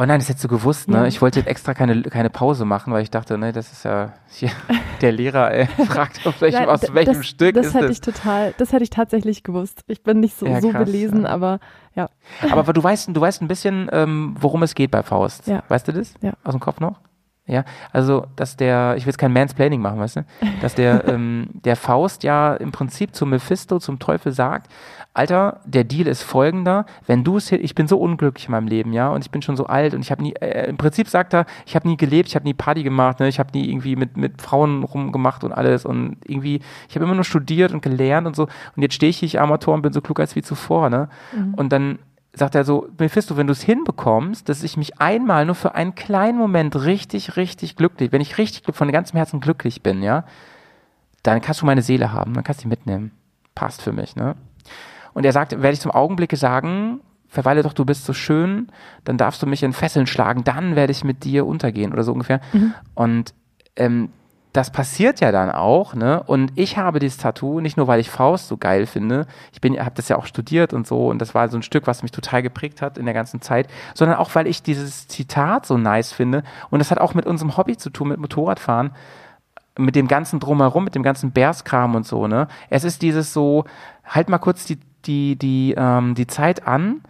[0.02, 1.10] Oh nein, das hättest du gewusst, ne?
[1.10, 4.14] Ich wollte jetzt extra keine, keine Pause machen, weil ich dachte, ne, das ist ja
[4.30, 4.50] hier,
[5.02, 7.98] der Lehrer ey, fragt, auf welchem, Ja, aus welchem das, Stück das ist hätte das.
[7.98, 9.84] ich total, das hätte ich tatsächlich gewusst.
[9.88, 11.30] Ich bin nicht so, Ja, so krass, belesen, ja.
[11.30, 11.60] aber
[11.96, 12.10] ja.
[12.44, 15.48] Aber, aber du weißt, du weißt ein bisschen, ähm, worum es geht bei Faust.
[15.48, 15.64] Ja.
[15.68, 16.14] Weißt du das?
[16.22, 16.32] Ja.
[16.46, 17.02] Aus dem Kopf noch?
[17.46, 20.26] Ja, also, dass der, ich will jetzt kein Mansplaining machen, weißt du,
[20.62, 24.72] dass der, ähm, der Faust ja im Prinzip zum Mephisto, zum Teufel sagt,
[25.14, 28.94] Alter, der Deal ist folgender, wenn du es, ich bin so unglücklich in meinem Leben,
[28.94, 31.34] ja, und ich bin schon so alt und ich habe nie, äh, im Prinzip sagt
[31.34, 33.96] er, ich habe nie gelebt, ich habe nie Party gemacht, ne, ich habe nie irgendwie
[33.96, 38.28] mit, mit Frauen rumgemacht und alles und irgendwie, ich habe immer nur studiert und gelernt
[38.28, 40.44] und so und jetzt stehe ich hier, ich Amateur und bin so klug als wie
[40.44, 41.10] zuvor, ne,
[41.58, 42.00] und dann
[42.34, 45.96] sagt er so, Mephisto, wenn du es hinbekommst, dass ich mich einmal nur für einen
[45.96, 50.24] kleinen Moment richtig, richtig glücklich, wenn ich richtig von ganzem Herzen glücklich bin, ja,
[51.24, 53.12] dann kannst du meine Seele haben, dann kannst du die mitnehmen.
[53.56, 54.36] Passt für mich, ne?
[55.20, 58.70] Und er sagt, werde ich zum Augenblicke sagen, verweile doch, du bist so schön,
[59.04, 62.14] dann darfst du mich in Fesseln schlagen, dann werde ich mit dir untergehen oder so
[62.14, 62.40] ungefähr.
[62.96, 63.34] Und
[63.76, 64.12] ähm,
[64.54, 66.24] das passiert ja dann auch, ne?
[66.24, 69.28] Und ich habe dieses Tattoo nicht nur, weil ich Faust so geil finde.
[69.52, 71.86] Ich bin, habe das ja auch studiert und so und das war so ein Stück,
[71.86, 75.66] was mich total geprägt hat in der ganzen Zeit, sondern auch, weil ich dieses Zitat
[75.66, 76.44] so nice finde.
[76.70, 78.92] Und das hat auch mit unserem Hobby zu tun, mit Motorradfahren,
[79.78, 82.48] mit dem ganzen drumherum, mit dem ganzen Bärskram und so, ne?
[82.70, 83.66] Es ist dieses so,
[84.06, 87.02] halt mal kurz die die die ähm, die Zeit an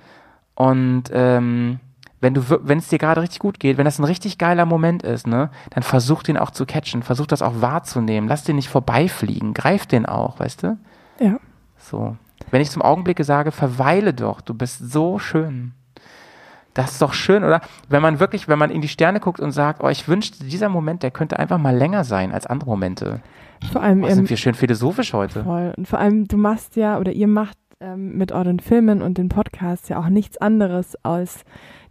[0.55, 1.79] und ähm,
[2.21, 5.03] wenn du, wenn es dir gerade richtig gut geht, wenn das ein richtig geiler Moment
[5.03, 8.67] ist, ne, dann versuch den auch zu catchen, versuch das auch wahrzunehmen, lass den nicht
[8.67, 10.77] vorbeifliegen, greif den auch, weißt du?
[11.21, 11.37] Ja.
[11.77, 12.17] So.
[12.51, 15.71] Wenn ich zum Augenblicke sage, verweile doch, du bist so schön.
[16.73, 17.61] Das ist doch schön, oder?
[17.87, 20.67] Wenn man wirklich, wenn man in die Sterne guckt und sagt, oh, ich wünschte, dieser
[20.69, 23.21] Moment, der könnte einfach mal länger sein als andere Momente.
[23.71, 25.43] Vor allem, Oh, sind wir schön philosophisch heute.
[25.43, 25.73] voll.
[25.77, 29.29] Und vor allem, du machst ja, oder ihr macht ähm, mit euren Filmen und den
[29.29, 31.43] Podcasts ja auch nichts anderes, als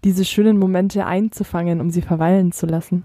[0.05, 3.05] diese schönen Momente einzufangen, um sie verweilen zu lassen.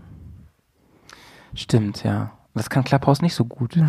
[1.55, 2.31] Stimmt, ja.
[2.53, 3.77] Das kann Clubhouse nicht so gut.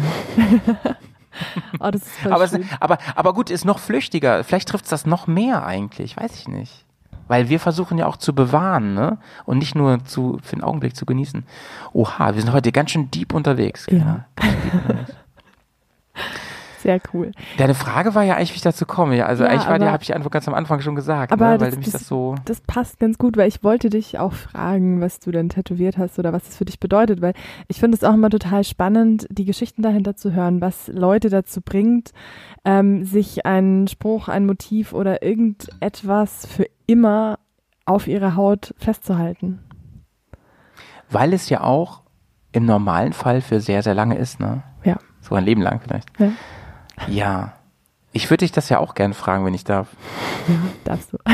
[1.81, 4.45] Oh, das ist Aber, es, aber, aber gut, ist noch flüchtiger.
[4.45, 6.87] Vielleicht trifft es das noch mehr eigentlich, weiß ich nicht.
[7.27, 9.19] Weil wir versuchen ja auch zu bewahren, ne?
[9.45, 11.45] Und nicht nur zu, für den Augenblick zu genießen.
[11.93, 13.87] Oha, wir sind heute ganz schön deep unterwegs.
[13.91, 14.27] Ja.
[14.37, 15.13] Ganz schön deep unterwegs.
[16.85, 17.33] Sehr cool.
[17.57, 19.17] Deine Frage war ja eigentlich, wie ich dazu komme.
[19.17, 21.33] Ja, also Ja, eigentlich war die, habe ich die Antwort ganz am Anfang schon gesagt,
[21.33, 21.61] Aber ne?
[21.61, 22.35] weil das- mich das, das- so.
[22.45, 26.19] Das passt ganz gut, weil ich wollte dich auch fragen, was du denn tätowiert hast
[26.19, 27.33] oder was es für dich bedeutet, weil
[27.69, 31.63] ich finde es auch immer total spannend, die Geschichten dahinter zu hören, was Leute dazu
[31.63, 32.13] bringt,
[32.67, 37.39] ähm, sich einen Spruch, ein Motiv oder irgendetwas für immer
[37.87, 39.61] auf ihre Haut festzuhalten.
[41.11, 42.03] Weil es ja auch
[42.53, 44.63] im normalen Fall für sehr, sehr lange ist, ne?
[44.85, 44.97] Ja.
[45.21, 46.09] So ein Leben lang vielleicht.
[46.19, 46.29] Ja.
[47.09, 47.55] Ja.
[48.13, 49.89] Ich würde dich das ja auch gerne fragen, wenn ich darf.
[50.85, 51.19] Darfst du.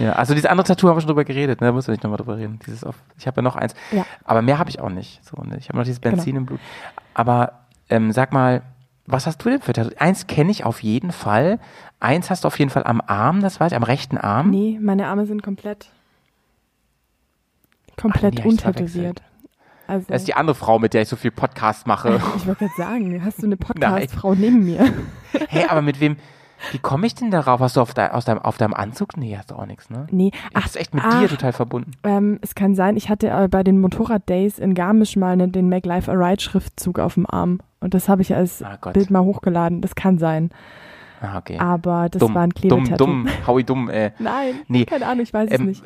[0.00, 1.68] Ja, also dieses andere Tattoo haben wir schon drüber geredet, ne?
[1.68, 2.58] Da müssen wir nicht nochmal drüber reden.
[2.66, 3.74] Dieses auf, ich habe ja noch eins.
[3.92, 4.04] Ja.
[4.24, 5.24] Aber mehr habe ich auch nicht.
[5.24, 5.56] So, ne?
[5.58, 6.16] Ich habe noch dieses Genau.
[6.16, 6.58] Benzin im Blut.
[7.12, 7.60] Aber
[7.90, 8.62] ähm, sag mal,
[9.06, 9.94] was hast du denn für Tattoo?
[9.98, 11.60] Eins kenne ich auf jeden Fall.
[12.00, 14.50] Eins hast du auf jeden Fall am Arm, das weiß ich, am rechten Arm.
[14.50, 15.90] Nee, meine Arme sind komplett
[17.96, 19.22] komplett Ach, nee, untätowiert.
[19.86, 22.20] Also, Das ist die andere Frau, mit der ich so viel Podcast mache.
[22.36, 24.92] ich wollte gerade sagen, hast du eine Podcast-Frau neben mir?
[25.48, 26.16] hey, aber mit wem,
[26.72, 27.60] wie komme ich denn darauf?
[27.60, 29.16] Hast du auf, aus deinem, auf deinem Anzug?
[29.16, 30.06] Nee, hast du auch nichts, ne?
[30.10, 31.90] Nee, Ach, das ist echt mit ach, dir total verbunden.
[32.04, 35.68] Ähm, es kann sein, ich hatte äh, bei den Motorrad-Days in Garmisch mal ne, den
[35.68, 37.60] Make Life a Ride-Schriftzug auf dem Arm.
[37.80, 38.78] Und das habe ich als Ah.
[38.92, 39.82] Bild mal hochgeladen.
[39.82, 40.50] Das kann sein.
[41.20, 41.58] Ah, okay.
[41.58, 42.96] Aber das dumm, war ein dumm, Klebetattoo.
[43.06, 44.12] dumm, Howie dumm, äh.
[44.18, 45.84] Nein, Nee, keine Ahnung, ich weiß es Ähm, nicht.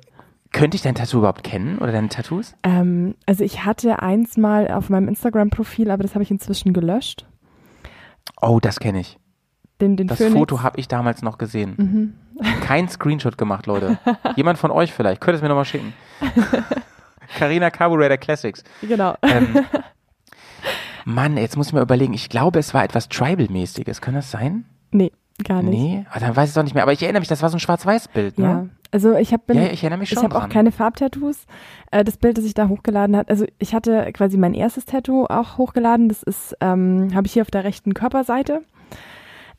[0.53, 2.55] Könnte ich dein Tattoo überhaupt kennen oder deine Tattoos?
[2.63, 7.27] Ähm, also ich hatte eins mal auf meinem Instagram-Profil, aber das habe ich inzwischen gelöscht.
[8.41, 9.19] Oh, das kenne ich.
[9.81, 10.35] Den, den Das Phoenix.
[10.35, 11.75] Foto habe ich damals noch gesehen.
[11.77, 12.15] Mhm.
[12.63, 13.99] Kein Screenshot gemacht, Leute.
[14.37, 15.21] Jemand von euch vielleicht.
[15.21, 15.93] Könnt ihr es mir nochmal schicken.
[17.39, 18.65] Carina Carburetor Classics.
[18.83, 19.15] Genau.
[19.23, 19.65] Ähm,
[21.05, 22.15] Mann, jetzt muss ich mal überlegen.
[22.15, 24.01] Ich glaube, es war etwas Tribal-mäßiges.
[24.01, 24.65] Kann das sein?
[24.91, 25.13] Nee,
[25.45, 25.79] gar nicht.
[25.79, 26.83] Nee, ah, dann weiß ich es auch nicht mehr.
[26.83, 28.45] Aber ich erinnere mich, das war so ein Schwarz-Weiß-Bild, ne?
[28.45, 31.47] Ja, also ich habe Ja, ich erinnere mich ich habe auch keine Farbtattoos.
[31.91, 35.27] Äh, das Bild, das ich da hochgeladen hat, also ich hatte quasi mein erstes Tattoo
[35.27, 36.09] auch hochgeladen.
[36.09, 38.63] Das ist, ähm, habe ich hier auf der rechten Körperseite.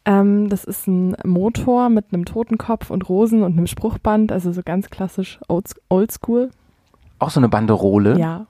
[0.06, 4.62] Ähm, das ist ein Motor mit einem Totenkopf und Rosen und einem Spruchband, also so
[4.64, 6.50] ganz klassisch old- oldschool.
[7.20, 8.18] Auch so eine Banderole.
[8.18, 8.46] Ja,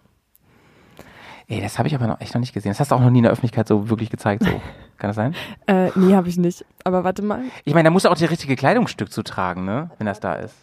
[1.51, 2.69] Ey, das habe ich aber noch echt noch nicht gesehen.
[2.69, 4.43] Das hast du auch noch nie in der Öffentlichkeit so wirklich gezeigt.
[4.43, 4.51] So.
[4.99, 5.33] Kann das sein?
[5.65, 6.63] äh, nee, habe ich nicht.
[6.83, 7.41] Aber warte mal.
[7.65, 9.89] Ich meine, da musst du auch die richtige Kleidungsstück zu tragen, ne?
[9.97, 10.55] Wenn das da ist.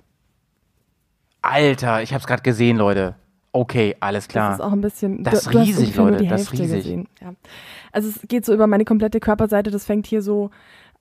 [1.46, 3.14] Alter, ich habe es gerade gesehen, Leute.
[3.52, 4.50] Okay, alles klar.
[4.50, 5.24] Das ist auch ein bisschen.
[5.24, 6.82] Das ist du, du hast riesig, ungefähr nur Leute, die das ist Hälfte riesig.
[6.82, 7.08] Gesehen.
[7.22, 7.32] Ja.
[7.92, 9.70] Also es geht so über meine komplette Körperseite.
[9.70, 10.50] Das fängt hier so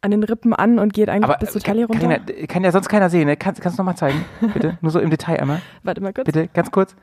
[0.01, 2.07] an den Rippen an und geht eigentlich aber bis zur äh, Taille runter.
[2.07, 3.35] Carina, äh, kann ja sonst keiner sehen, ne?
[3.35, 4.23] Kannst, kannst du nochmal zeigen?
[4.53, 4.77] Bitte?
[4.81, 5.61] Nur so im Detail einmal.
[5.83, 6.25] Warte mal kurz.
[6.25, 6.95] Bitte, ganz kurz.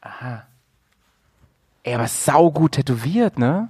[0.00, 0.44] Aha.
[1.84, 3.68] Ey, aber saugut tätowiert, ne?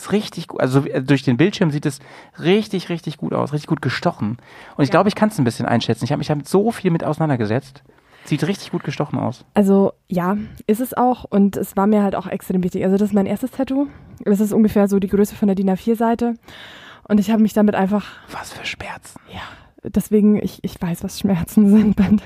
[0.00, 0.60] Ist richtig gut.
[0.60, 1.98] Also äh, durch den Bildschirm sieht es
[2.38, 3.52] richtig, richtig gut aus.
[3.52, 4.38] Richtig gut gestochen.
[4.76, 4.92] Und ich Ja.
[4.92, 6.04] glaube, ich kann es ein bisschen einschätzen.
[6.04, 7.82] Ich habe mich damit so viel mit auseinandergesetzt.
[8.24, 9.44] Sieht richtig gut gestochen aus.
[9.54, 10.36] Also ja,
[10.66, 12.84] ist es auch und es war mir halt auch extrem wichtig.
[12.84, 13.86] Also das ist mein erstes Tattoo.
[14.24, 16.34] Das ist ungefähr so die Größe von der DIN A4-Seite.
[17.08, 19.18] Und ich habe mich damit einfach, Was für Schmerzen.
[19.32, 19.40] ja,
[19.82, 22.18] deswegen, ich, ich weiß, was Schmerzen sind beim.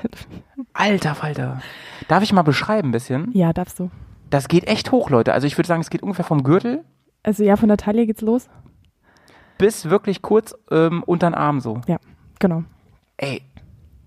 [0.73, 1.61] Alter Falter.
[2.09, 3.31] Darf ich mal beschreiben ein bisschen?
[3.33, 3.91] Ja, darfst du.
[4.31, 5.33] Das geht echt hoch, Leute.
[5.33, 6.85] Also ich würde sagen, es geht ungefähr vom Gürtel
[7.25, 8.49] Also ja, von der Taille geht's los.
[9.59, 11.81] bis wirklich kurz ähm, unter den Arm so.
[12.39, 12.63] Genau.
[13.17, 13.43] Ey.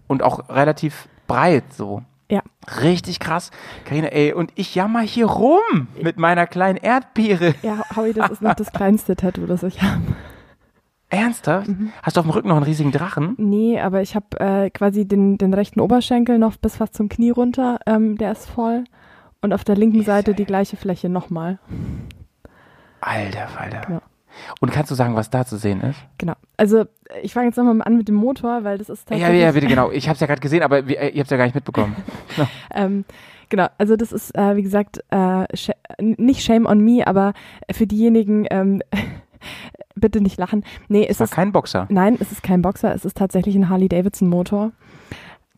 [0.07, 2.03] Und auch relativ breit so.
[2.29, 2.41] Ja.
[2.81, 3.51] Richtig krass.
[3.85, 7.55] Karina, ey, und ich jammer hier rum mit meiner kleinen Erdbeere.
[7.63, 10.01] Ja, Howie, das ist noch das kleinste Tattoo, das ich habe.
[11.09, 11.69] Ernsthaft?
[11.69, 11.91] Mhm.
[12.03, 13.35] Hast du auf dem Rücken noch einen riesigen Drachen?
[13.37, 17.29] Nee, aber ich habe äh, quasi den, den rechten Oberschenkel noch bis fast zum Knie
[17.29, 17.79] runter.
[17.85, 18.83] Ähm, der ist voll.
[19.41, 21.59] Und auf der linken Seite die gleiche Fläche nochmal.
[23.01, 23.81] Alter Falter.
[23.87, 24.01] Genau.
[24.61, 25.97] Und kannst du sagen, was da zu sehen ist?
[26.19, 26.33] Genau.
[26.57, 26.85] Also
[27.23, 29.41] ich fange jetzt nochmal an mit dem Motor, weil das ist Ja, tatsächlich...
[29.41, 29.91] ja, bitte, genau.
[29.93, 31.95] Ich habe es ja gerade gesehen, aber äh, ihr habt ja gar nicht mitbekommen.
[32.73, 33.05] Ähm,
[33.49, 37.33] genau, also das ist, äh, wie gesagt, äh, sh nicht Shame on me, aber
[37.71, 38.83] für diejenigen, ähm,
[39.95, 40.63] bitte nicht lachen.
[40.87, 41.87] Nee, es Es war ist, kein Boxer.
[41.89, 44.71] nein, es ist kein Boxer, es ist tatsächlich ein Harley-Davidson-Motor.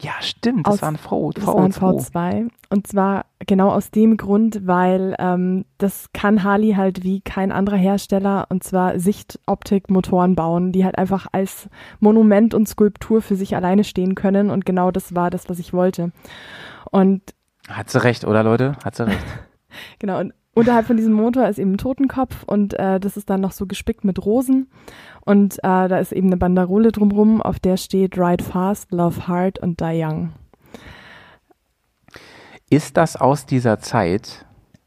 [0.01, 0.65] Ja, stimmt.
[0.65, 1.31] Das Aus- war ein V.
[1.31, 2.09] Das war ein V2.
[2.11, 2.49] V2.
[2.69, 7.75] Und zwar genau aus dem Grund, weil ähm, das kann Harley halt wie kein anderer
[7.77, 11.67] Hersteller und zwar Sichtoptik-Motoren bauen, die halt einfach als
[11.99, 14.49] Monument und Skulptur für sich alleine stehen können.
[14.49, 16.11] Und genau das war das, was ich wollte.
[16.91, 17.21] Und
[17.67, 18.77] Hat sie recht, oder Leute?
[18.83, 19.19] Hat sie recht.
[19.99, 23.41] Genau, und unterhalb von diesem Motor ist eben ein Totenkopf und äh, das ist dann
[23.41, 24.69] noch so gespickt mit Rosen.
[25.25, 29.59] Und äh, da ist eben eine Banderole drumrum, auf der steht Ride Fast, Love Hard
[29.59, 30.33] und Die Young.
[32.69, 34.45] Ist das aus dieser Zeit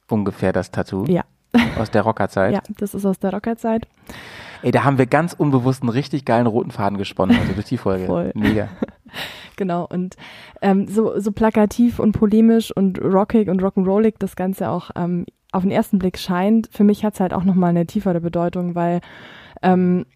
[0.09, 1.05] ungefähr das Tattoo?
[1.07, 1.25] Ja.
[1.79, 2.55] Aus der Rockerzeit?
[2.55, 3.87] Ja, das ist aus der Rockerzeit.
[4.63, 7.77] Ey, da haben wir ganz unbewusst einen richtig geilen roten Faden gesponnen, also durch die
[7.77, 8.07] Folge.
[8.07, 8.33] Voll.
[8.35, 8.71] Mega.
[9.63, 9.87] Genau.
[9.89, 10.17] Und
[10.61, 15.63] ähm, so, so plakativ und polemisch und rockig und rock'n'rollig das Ganze auch ähm, auf
[15.63, 19.01] den ersten Blick scheint, für mich hat es halt auch nochmal eine tiefere Bedeutung, weil
[19.63, 20.07] ähm,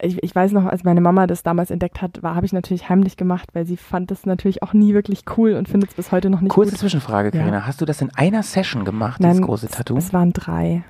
[0.00, 2.88] ich, ich weiß noch, als meine Mama das damals entdeckt hat, war, habe ich natürlich
[2.88, 6.12] heimlich gemacht, weil sie fand das natürlich auch nie wirklich cool und findet es bis
[6.12, 6.78] heute noch nicht Kurze gut.
[6.78, 7.40] Zwischenfrage, Ja.
[7.42, 7.66] Karina.
[7.66, 9.96] Hast du das in einer Session gemacht, Nein, dieses große Tattoo?
[9.96, 10.84] Es, es waren drei,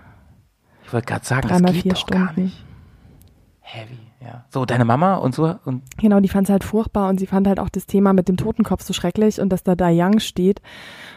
[0.85, 2.43] ich wollte gerade sagen, dreimal das geht vier doch gar Stunden.
[2.43, 2.65] nicht.
[3.61, 4.45] Heavy, ja.
[4.51, 7.47] So, deine Mama und so und Genau, die fand es halt furchtbar und sie fand
[7.47, 10.61] halt auch das Thema mit dem Totenkopf so schrecklich und dass da Da Young steht.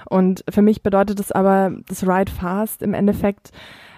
[0.10, 3.52] Und für mich bedeutet es aber, das Ride Fast im Endeffekt,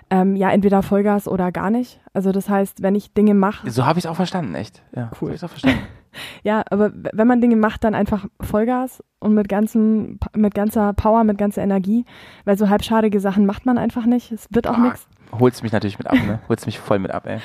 [0.10, 2.00] ähm, ja, entweder Vollgas oder gar nicht.
[2.14, 4.84] Also das heißt, wenn ich Dinge mache, so habe ich es auch verstanden, echt.
[4.96, 5.30] Ja, Cool.
[5.30, 5.80] Hab ich's auch verstanden.
[6.44, 11.24] ja, aber wenn man Dinge macht, dann einfach Vollgas und mit ganzen, mit ganzer Power,
[11.24, 12.06] mit ganzer Energie,
[12.46, 14.32] weil so halbschadige Sachen macht man einfach nicht.
[14.32, 15.08] Es wird auch Ah, nichts.
[15.32, 16.40] Holst mich natürlich mit ab, ne?
[16.48, 17.40] Holst mich voll mit ab, ey.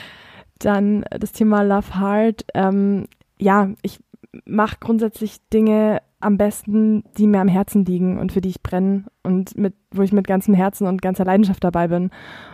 [0.59, 2.45] Dann das Thema Love Heart.
[2.55, 3.07] Ähm,
[3.39, 4.01] ja, ich
[4.45, 9.05] mache grundsätzlich Dinge am besten, die mir am Herzen liegen und für die ich brenne
[9.23, 12.11] und mit, wo ich mit ganzem Herzen und ganzer Leidenschaft dabei bin.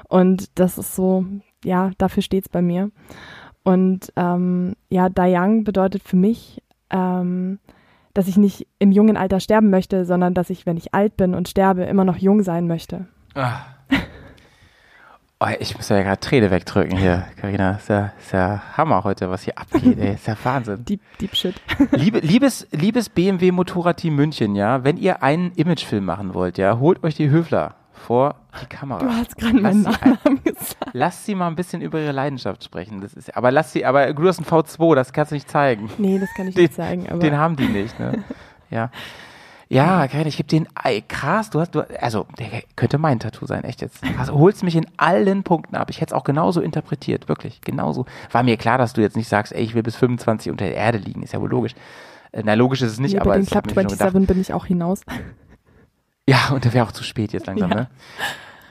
[0.08, 1.24] Und das ist so,
[1.64, 2.90] ja, dafür steht's bei mir.
[3.62, 7.58] Und ähm, ja, Young bedeutet für mich, ähm,
[8.12, 11.34] dass ich nicht im jungen Alter sterben möchte, sondern dass ich, wenn ich alt bin
[11.34, 13.06] und sterbe, immer noch jung sein möchte.
[13.34, 13.60] Ah.
[15.40, 17.72] Oh, ich muss ja gerade Träne wegdrücken hier, Karina.
[17.72, 20.14] Ist ja, ist ja Hammer heute, was hier abgeht, ey.
[20.14, 20.84] Ist ja Wahnsinn.
[20.88, 21.54] Deep, deep shit.
[21.90, 27.02] Liebe, liebes, liebes BMW Motorradteam München, ja, wenn ihr einen Imagefilm machen wollt, ja, holt
[27.04, 29.00] euch die Höfler vor die Kamera.
[29.00, 30.76] Du hast gerade meinen Lass Nachnamen gesagt.
[30.92, 33.00] Lasst sie mal ein bisschen über ihre Leidenschaft sprechen.
[33.00, 35.90] Das ist, aber lass sie, aber du hast einen V2, das kannst du nicht zeigen.
[35.98, 37.18] Nee, das kann ich Den- nicht zeigen.
[37.20, 38.22] Den haben die nicht, ne?
[38.70, 38.90] Ja.
[39.74, 40.68] Ja, Karina, ich gebe den,
[41.08, 44.04] krass, du hast, du, also, der könnte mein Tattoo sein, echt jetzt.
[44.18, 45.90] Also, holst mich in allen Punkten ab.
[45.90, 48.06] Ich hätte es auch genauso interpretiert, wirklich, genauso.
[48.30, 50.76] War mir klar, dass du jetzt nicht sagst, ey, ich will bis 25 unter der
[50.76, 51.74] Erde liegen, ist ja wohl logisch.
[52.30, 53.98] Äh, Na, logisch ist es nicht, nee, aber bei den Club mir schon gedacht.
[54.12, 55.00] 27 bin ich auch hinaus.
[56.26, 57.76] Ja, und der wäre auch zu spät jetzt langsam, Ja.
[57.76, 57.88] ne?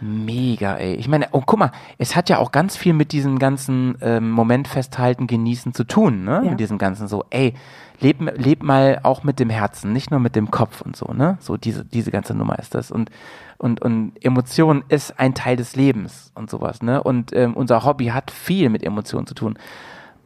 [0.02, 0.96] Mega, ey.
[0.96, 4.32] Ich meine, oh, guck mal, es hat ja auch ganz viel mit diesem ganzen ähm,
[4.32, 6.42] Moment festhalten, genießen zu tun, ne?
[6.44, 6.50] Ja.
[6.52, 7.54] Mit diesem ganzen so, ey,
[8.00, 11.38] leb, leb mal auch mit dem Herzen, nicht nur mit dem Kopf und so, ne?
[11.40, 12.92] So diese, diese ganze Nummer ist das.
[12.92, 13.10] Und,
[13.58, 17.02] und, und Emotion ist ein Teil des Lebens und sowas, ne?
[17.02, 19.58] Und ähm, unser Hobby hat viel mit Emotionen zu tun.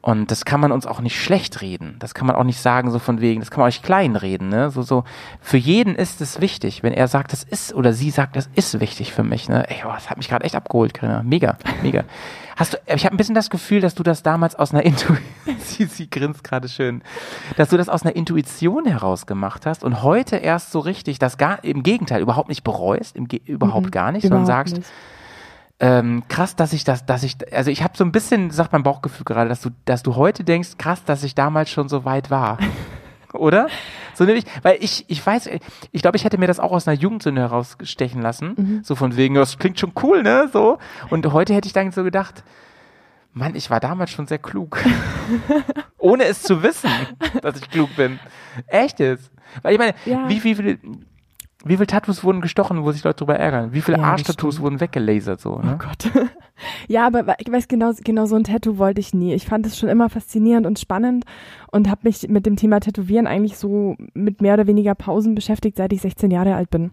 [0.01, 1.97] Und das kann man uns auch nicht schlecht reden.
[1.99, 4.47] Das kann man auch nicht sagen, so von wegen, das kann man nicht klein reden,
[4.47, 4.69] ne?
[4.69, 5.03] So, so,
[5.41, 8.79] für jeden ist es wichtig, wenn er sagt, das ist, oder sie sagt, das ist
[8.79, 9.69] wichtig für mich, ne?
[9.69, 11.23] Ey, oh, das hat mich gerade echt abgeholt, Carina.
[11.23, 12.03] Mega, mega.
[12.57, 15.19] Hast du, ich habe ein bisschen das Gefühl, dass du das damals aus einer Intuition,
[15.59, 17.03] sie, sie grinst gerade schön,
[17.55, 21.37] dass du das aus einer Intuition heraus gemacht hast und heute erst so richtig, das
[21.37, 24.89] gar, im Gegenteil, überhaupt nicht bereust, im überhaupt Mhm, gar nicht, sondern Überhaupt sagst, nicht.
[25.79, 28.81] ähm, krass, dass ich das, dass ich, also ich habe so ein bisschen, sagt mein
[28.83, 32.31] Bauchgefühl gerade, dass du, dass du heute denkst, krass, dass ich damals schon so weit
[32.31, 32.57] war.
[33.33, 33.67] Oder?
[34.13, 35.49] So nämlich, weil ich, ich weiß,
[35.91, 38.53] ich glaube, ich hätte mir das auch aus einer Jugendsünde herausstechen lassen.
[38.57, 38.83] Mhm.
[38.83, 40.49] So von wegen, das klingt schon cool, ne?
[40.51, 40.77] So.
[41.09, 42.43] Und heute hätte ich dann so gedacht,
[43.33, 44.79] Mann, ich war damals schon sehr klug.
[45.99, 46.89] Ohne es zu wissen,
[47.41, 48.19] dass ich klug bin.
[48.67, 49.29] Echt jetzt?
[49.61, 50.27] Weil ich meine, Ja.
[50.27, 50.79] wie, wie viele,
[51.65, 53.73] wie viele Tattoos wurden gestochen, wo sich Leute drüber ärgern?
[53.73, 55.77] Wie viele Ja, Arschtattoos wurden weggelasert, so, Oh ne?
[55.79, 56.11] Gott.
[56.87, 59.33] ja, aber ich weiß genau, genau so ein Tattoo wollte ich nie.
[59.33, 61.25] Ich fand es schon immer faszinierend und spannend
[61.71, 65.77] und habe mich mit dem Thema Tätowieren eigentlich so mit mehr oder weniger Pausen beschäftigt,
[65.77, 66.91] seit ich 16 Jahre alt bin.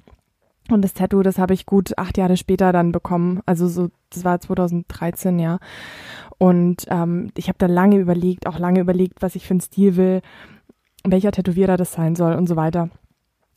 [0.70, 3.40] Und das Tattoo, das habe ich gut acht Jahre später dann bekommen.
[3.44, 5.58] Also so, das war 2013, ja.
[6.38, 9.96] Und ähm, ich habe da lange überlegt, auch lange überlegt, was ich für einen Stil
[9.96, 10.22] will,
[11.04, 12.88] welcher Tätowierer das sein soll und so weiter.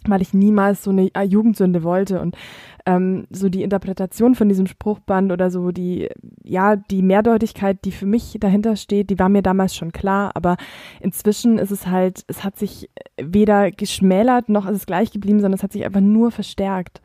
[0.05, 2.37] Weil ich niemals so eine äh, Jugendsünde wollte und
[2.85, 6.09] ähm, so die Interpretation von diesem Spruchband oder so die,
[6.43, 10.55] ja, die Mehrdeutigkeit, die für mich dahinter steht, die war mir damals schon klar, aber
[11.01, 12.89] inzwischen ist es halt, es hat sich
[13.21, 17.01] weder geschmälert noch ist es gleich geblieben, sondern es hat sich einfach nur verstärkt.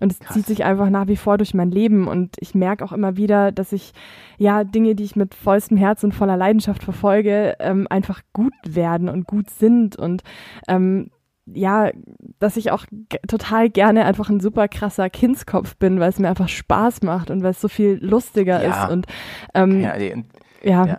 [0.00, 0.34] Und es Krass.
[0.34, 3.52] zieht sich einfach nach wie vor durch mein Leben und ich merke auch immer wieder,
[3.52, 3.92] dass ich
[4.36, 9.08] ja Dinge, die ich mit vollstem Herz und voller Leidenschaft verfolge, ähm, einfach gut werden
[9.08, 10.24] und gut sind und
[10.66, 11.12] ähm,
[11.46, 11.90] ja,
[12.38, 12.84] dass ich auch
[13.28, 17.42] total gerne einfach ein super krasser Kindskopf bin, weil es mir einfach Spaß macht und
[17.42, 18.84] weil es so viel lustiger Ja.
[18.84, 19.06] ist und
[19.54, 20.24] ähm, Ja, die-
[20.62, 20.98] ja, Ja.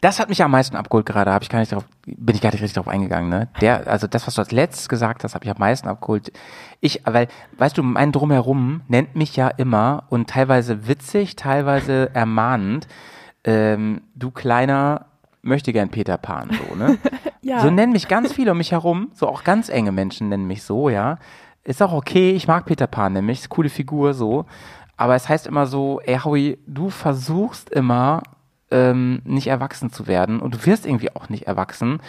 [0.00, 2.52] Das hat mich am meisten abgeholt gerade, habe ich gar nicht drauf, bin ich gar
[2.52, 3.48] nicht richtig drauf eingegangen, ne?
[3.60, 6.30] Der, also das, was du als letztes gesagt hast, habe ich am meisten abgeholt.
[6.78, 7.26] Ich, weil,
[7.56, 12.86] weißt du, mein Drumherum nennt mich ja immer und teilweise witzig, teilweise ermahnend,
[13.42, 15.06] ähm, du kleiner
[15.42, 16.96] möchte gern Peter Pan, so, ne?
[17.42, 20.46] ja, So nennen mich ganz viele um mich herum, so auch ganz enge Menschen nennen
[20.46, 21.18] mich so, ja.
[21.64, 24.46] Ist auch okay, ich mag Peter Pan nämlich, ist coole Figur so.
[24.96, 28.22] Aber es heißt immer so, ey Howie, du versuchst immer
[28.70, 32.00] ähm, nicht erwachsen zu werden und du wirst irgendwie auch nicht erwachsen.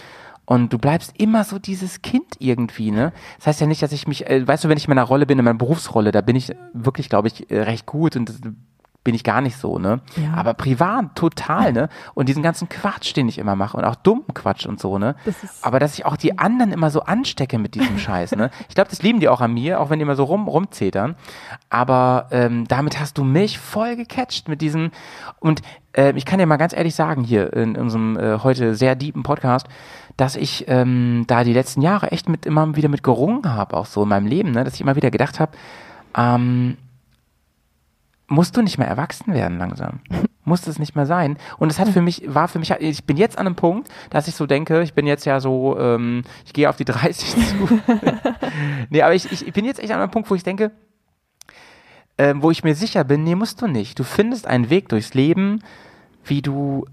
[0.45, 3.14] Und du bleibst immer so dieses Kind irgendwie, ne?
[3.38, 5.27] Das heißt ja nicht, dass ich mich, äh, weißt du, wenn ich in meiner Rolle
[5.27, 8.41] bin, in meiner Berufsrolle, da bin ich wirklich, glaube ich, äh, recht gut und das
[9.04, 10.02] bin ich gar nicht so, ne?
[10.18, 10.34] Ja.
[10.34, 11.90] Aber privat total, ne?
[12.16, 15.16] Und diesen ganzen Quatsch, den ich immer mache und auch dummen Quatsch und so, ne?
[15.24, 18.52] Das Aber dass ich auch die anderen immer so anstecke mit diesem Scheiß, ne?
[18.68, 21.16] Ich glaube, das lieben die auch an mir, auch wenn die immer so rum, rumzetern.
[21.70, 24.92] Aber ähm, damit hast du mich voll gecatcht mit diesem.
[25.40, 25.62] Und
[25.94, 29.24] äh, ich kann dir mal ganz ehrlich sagen, hier in unserem äh, heute sehr deepen
[29.24, 29.68] Podcast,
[30.18, 33.86] dass ich ähm, da die letzten Jahre echt mit immer wieder mit gerungen habe, auch
[33.86, 34.66] so in meinem Leben, ne?
[34.66, 35.54] dass ich immer wieder gedacht habe,
[36.18, 36.78] ähm,
[38.30, 39.99] musst du nicht mehr erwachsen werden langsam.
[40.45, 41.38] Muss es nicht mehr sein.
[41.57, 44.27] Und es hat für mich, war für mich, ich bin jetzt an einem Punkt, dass
[44.27, 47.81] ich so denke, ich bin jetzt ja so, ähm, ich gehe auf die 30 zu.
[48.89, 50.72] nee, aber ich, ich bin jetzt echt an einem Punkt, wo ich denke,
[52.18, 53.99] ähm, wo ich mir sicher bin, nee, musst du nicht.
[53.99, 55.61] Du findest einen Weg durchs Leben,
[56.23, 56.85] wie du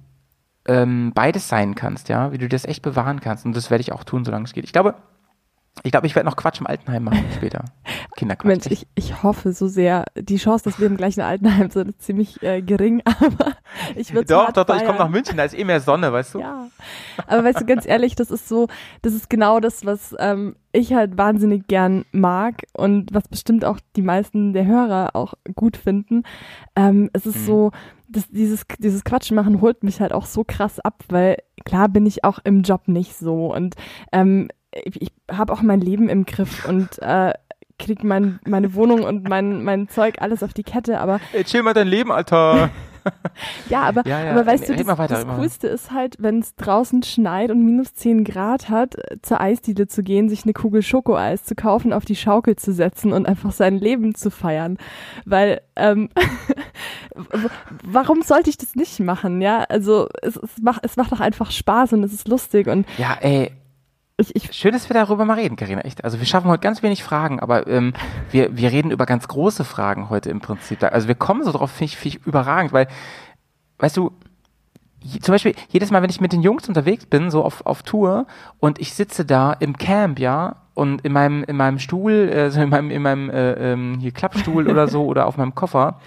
[0.66, 3.46] ähm, beides sein kannst, ja, wie du das echt bewahren kannst.
[3.46, 4.64] Und das werde ich auch tun, solange es geht.
[4.64, 4.96] Ich glaube,
[5.82, 7.64] ich glaube, ich werde noch Quatsch im Altenheim machen später.
[8.16, 8.46] Kinderquatsch.
[8.46, 10.04] Mensch, ich, ich hoffe so sehr.
[10.18, 13.52] Die Chance, dass wir im gleichen Altenheim sind, ist ziemlich äh, gering, aber
[13.94, 16.34] ich würde doch, doch, doch, ich komme nach München, da ist eh mehr Sonne, weißt
[16.34, 16.40] du?
[16.40, 16.68] Ja,
[17.26, 18.68] aber weißt du, ganz ehrlich, das ist so,
[19.02, 23.78] das ist genau das, was ähm, ich halt wahnsinnig gern mag und was bestimmt auch
[23.96, 26.22] die meisten der Hörer auch gut finden.
[26.74, 27.44] Ähm, es ist Mhm.
[27.46, 27.70] so,
[28.08, 32.06] das, dieses, dieses Quatschen machen holt mich halt auch so krass ab, weil klar bin
[32.06, 33.74] ich auch im Job nicht so und
[34.12, 34.48] ähm,
[34.84, 37.32] ich, habe auch mein Leben im Griff und äh,
[37.78, 41.62] krieg mein, meine Wohnung und mein, mein Zeug alles auf die Kette, aber Ey, chill
[41.62, 42.70] mal dein Leben, Alter.
[43.68, 45.36] ja, aber, Ja, ja, aber weißt du, das, weiter, das.
[45.36, 50.02] Coolste ist halt, wenn es draußen schneit und minus 10 Grad hat, zur Eisdiele zu
[50.02, 53.78] gehen, sich eine Kugel Schokoeis zu kaufen, auf die Schaukel zu setzen und einfach sein
[53.78, 54.78] Leben zu feiern.
[55.24, 56.08] Weil, ähm,
[57.84, 59.64] warum sollte ich das nicht machen, ja?
[59.68, 63.16] Also, es, es, macht, es macht doch einfach Spaß und es ist lustig und Ja,
[63.20, 63.52] ey,
[64.18, 65.82] ich, ich schön, dass wir darüber mal reden, Karina.
[65.82, 66.04] Echt.
[66.04, 67.92] Also wir schaffen heute ganz wenig Fragen, aber ähm,
[68.30, 70.82] wir, wir reden über ganz große Fragen heute im Prinzip.
[70.82, 72.88] Also wir kommen so drauf, finde ich, find ich überragend, weil,
[73.78, 74.12] weißt du,
[75.20, 78.26] zum Beispiel jedes Mal, wenn ich mit den Jungs unterwegs bin, so auf, auf Tour,
[78.58, 82.60] und ich sitze da im Camp, ja, und in meinem, in meinem Stuhl, äh, so
[82.60, 86.00] in meinem, in meinem äh, ähm, hier Klappstuhl oder so oder auf meinem Koffer.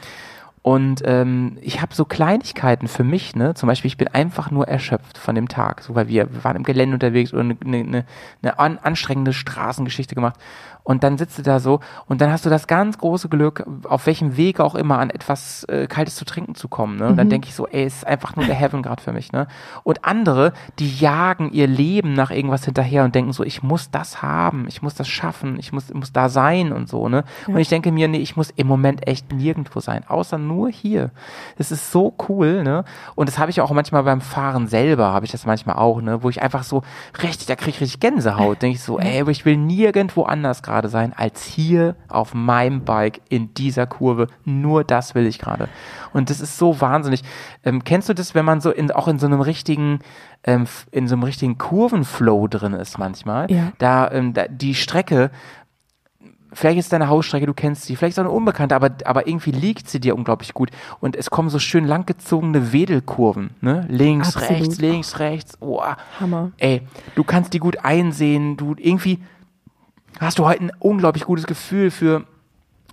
[0.62, 3.54] Und ähm, ich habe so Kleinigkeiten für mich, ne?
[3.54, 6.58] Zum Beispiel, ich bin einfach nur erschöpft von dem Tag, so weil wir, wir waren
[6.58, 8.06] im Gelände unterwegs oder eine, eine,
[8.42, 10.36] eine an, anstrengende Straßengeschichte gemacht.
[10.84, 14.08] Und dann sitzt du da so und dann hast du das ganz große Glück, auf
[14.08, 16.98] welchem Weg auch immer an etwas äh, Kaltes zu trinken zu kommen.
[16.98, 17.08] Ne?
[17.08, 19.32] Und dann denke ich so, ey, ist einfach nur der Heaven gerade für mich.
[19.32, 19.48] Ne?
[19.84, 24.22] Und andere, die jagen ihr Leben nach irgendwas hinterher und denken so, ich muss das
[24.22, 27.08] haben, ich muss das schaffen, ich muss, muss da sein und so.
[27.08, 27.24] Ne?
[27.48, 31.12] Und ich denke mir, nee, ich muss im Moment echt nirgendwo sein, außer nur hier.
[31.58, 32.84] Das ist so cool, ne?
[33.16, 36.24] Und das habe ich auch manchmal beim Fahren selber, habe ich das manchmal auch, ne?
[36.24, 36.84] Wo ich einfach so
[37.22, 38.62] richtig, da kriege ich richtig Gänsehaut.
[38.62, 42.86] Denke ich so, ey, aber ich will nirgendwo anders gerade sein, als hier auf meinem
[42.86, 44.28] Bike in dieser Kurve.
[44.46, 45.68] Nur das will ich gerade.
[46.14, 47.24] Und das ist so wahnsinnig.
[47.64, 50.00] Ähm, kennst du das, wenn man so in, auch in so einem richtigen,
[50.44, 53.50] ähm, in so einem richtigen Kurvenflow drin ist manchmal?
[53.52, 53.72] Ja.
[53.80, 55.32] Da, ähm, da die Strecke,
[56.54, 59.52] vielleicht ist deine Hausstrecke, du kennst sie, vielleicht ist auch eine unbekannte, aber, aber irgendwie
[59.52, 60.70] liegt sie dir unglaublich gut.
[61.00, 63.86] Und es kommen so schön langgezogene Wedelkurven, ne?
[63.90, 64.62] Links, Absolut.
[64.62, 65.58] rechts, links, rechts.
[65.60, 65.82] Oh,
[66.20, 66.52] Hammer.
[66.58, 66.82] ey,
[67.16, 69.20] du kannst die gut einsehen, du irgendwie
[70.26, 72.26] hast du heute ein unglaublich gutes Gefühl für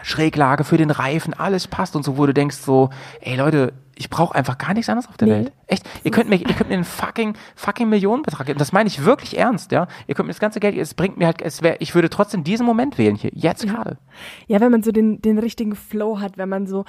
[0.02, 2.90] Schräglage, für den Reifen, alles passt und so, wo du denkst so,
[3.20, 5.34] ey Leute, ich brauche einfach gar nichts anderes auf der Nee.
[5.34, 5.52] Welt.
[5.66, 8.58] Echt, ihr könnt mir, ihr könnt mir einen fucking, fucking Millionenbetrag geben.
[8.58, 9.88] Das meine ich wirklich ernst, ja.
[10.06, 12.44] Ihr könnt mir das ganze Geld, es bringt mir halt, es wäre, ich würde trotzdem
[12.44, 13.98] diesen Moment wählen hier, jetzt gerade.
[14.46, 16.84] Ja, wenn man so den, den richtigen Flow hat, wenn man so,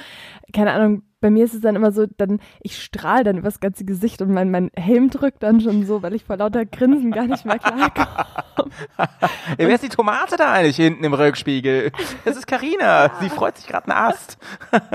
[0.54, 3.86] keine Ahnung, bei mir ist es dann immer so, dann, ich strahle dann übers ganze
[3.86, 7.26] Gesicht und mein, mein Helm drückt dann schon so, weil ich vor lauter Grinsen gar
[7.26, 8.12] nicht mehr klarkomme.
[9.58, 11.92] Wer ist die Tomate da eigentlich hinten im Rückspiegel?
[12.24, 13.12] Das ist Karina.
[13.20, 14.38] Sie freut sich gerade einen Ast.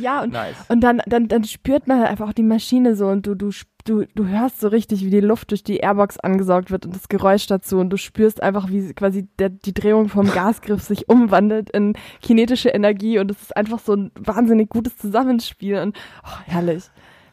[0.00, 0.56] Ja, und, Nice.
[0.68, 3.50] und dann, dann, dann spürt man halt einfach auch die Maschine so und du, du,
[3.84, 7.08] du, du hörst so richtig, wie die Luft durch die Airbox angesaugt wird und das
[7.08, 11.70] Geräusch dazu und du spürst einfach, wie quasi der, die Drehung vom Gasgriff sich umwandelt
[11.70, 16.84] in kinetische Energie und es ist einfach so ein wahnsinnig gutes Zusammenspiel und oh, herrlich.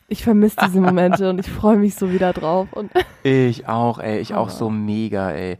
[0.07, 2.67] Ich vermisse diese Momente und ich freue mich so wieder drauf.
[2.73, 2.91] Und
[3.23, 4.19] Ich auch, ey.
[4.19, 5.57] Ich auch so mega, ey.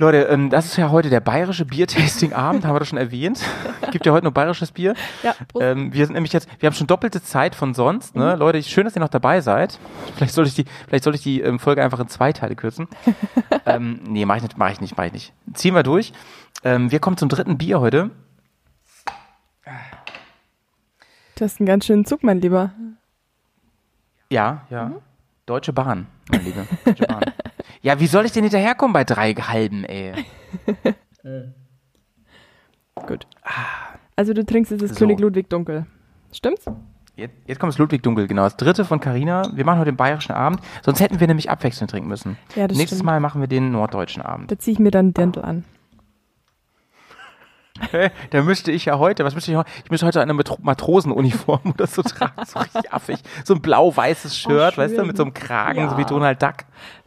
[0.00, 3.40] Leute, ähm, das ist ja heute der bayerische Biertasting-Abend, haben wir das schon erwähnt.
[3.90, 4.94] Gibt ja heute nur bayerisches Bier.
[5.24, 5.34] ja.
[5.58, 8.36] Ähm, wir sind nämlich jetzt, wir haben schon doppelte Zeit von sonst, ne?
[8.36, 9.80] Leute, schön, dass ihr noch dabei seid.
[10.14, 12.86] Vielleicht sollte ich die, vielleicht sollte ich die ähm, Folge einfach in zwei Teile kürzen.
[13.66, 15.32] ähm, nee, mach ich nicht, mach ich nicht, mach ich nicht.
[15.54, 16.12] Ziehen wir durch.
[16.62, 18.10] Ähm, wir kommen zum dritten Bier heute.
[21.34, 22.70] du hast einen ganz schönen Zug, mein Lieber.
[24.30, 24.92] Ja, ja.
[25.48, 26.66] Deutsche Bahn, mein Liebe.
[26.84, 27.22] Deutsche Bahn.
[27.80, 30.12] Ja, wie soll ich denn hinterherkommen bei drei halben, ey?
[33.06, 33.26] Gut.
[34.16, 34.96] Also du trinkst jetzt das So.
[34.96, 35.86] König Ludwig Dunkel.
[36.32, 36.64] Stimmt's?
[37.14, 38.42] Jetzt, jetzt kommt das Ludwig Dunkel, genau.
[38.42, 39.48] Das dritte von Carina.
[39.54, 40.60] Wir machen heute den bayerischen Abend.
[40.82, 42.36] Sonst hätten wir nämlich abwechselnd trinken müssen.
[42.56, 43.06] Ja, das Nächstes stimmt.
[43.06, 44.50] Mal machen wir den norddeutschen Abend.
[44.50, 45.64] Da ziehe ich mir dann Dental an.
[48.30, 49.70] Da müsste ich ja heute, was müsste ich heute?
[49.84, 53.18] Ich müsste heute eine Matro Matrosenuniform oder so tragen, so richtig affig.
[53.44, 55.90] So ein blau-weißes Shirt, weißt du, mit so einem Kragen, Ja.
[55.90, 56.54] so wie Donald Duck.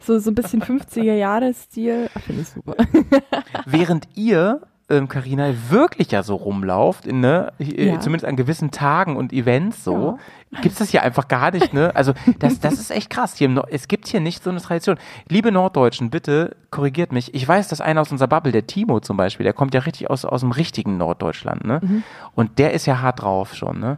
[0.00, 2.08] So, so ein bisschen 50er-Jahre-Stil.
[2.14, 2.74] Ach, Finde ich super.
[3.66, 8.00] Während ihr, ähm, Carina, wirklich ja so rumlauft, in, ne, Ja.
[8.00, 10.18] zumindest an gewissen Tagen und Events so,
[10.60, 11.90] gibt's das hier einfach gar nicht, ne?
[11.94, 13.34] Also das, das ist echt krass.
[13.36, 14.98] Hier im Nord- es gibt hier nicht so eine Tradition.
[15.28, 17.34] Liebe Norddeutschen, bitte korrigiert mich.
[17.34, 20.10] Ich weiß, dass einer aus unserer Bubble, der Timo zum Beispiel, der kommt ja richtig
[20.10, 21.80] aus, aus dem richtigen Norddeutschland, ne?
[21.82, 22.02] Mhm.
[22.34, 23.96] Und der ist ja hart drauf schon, ne?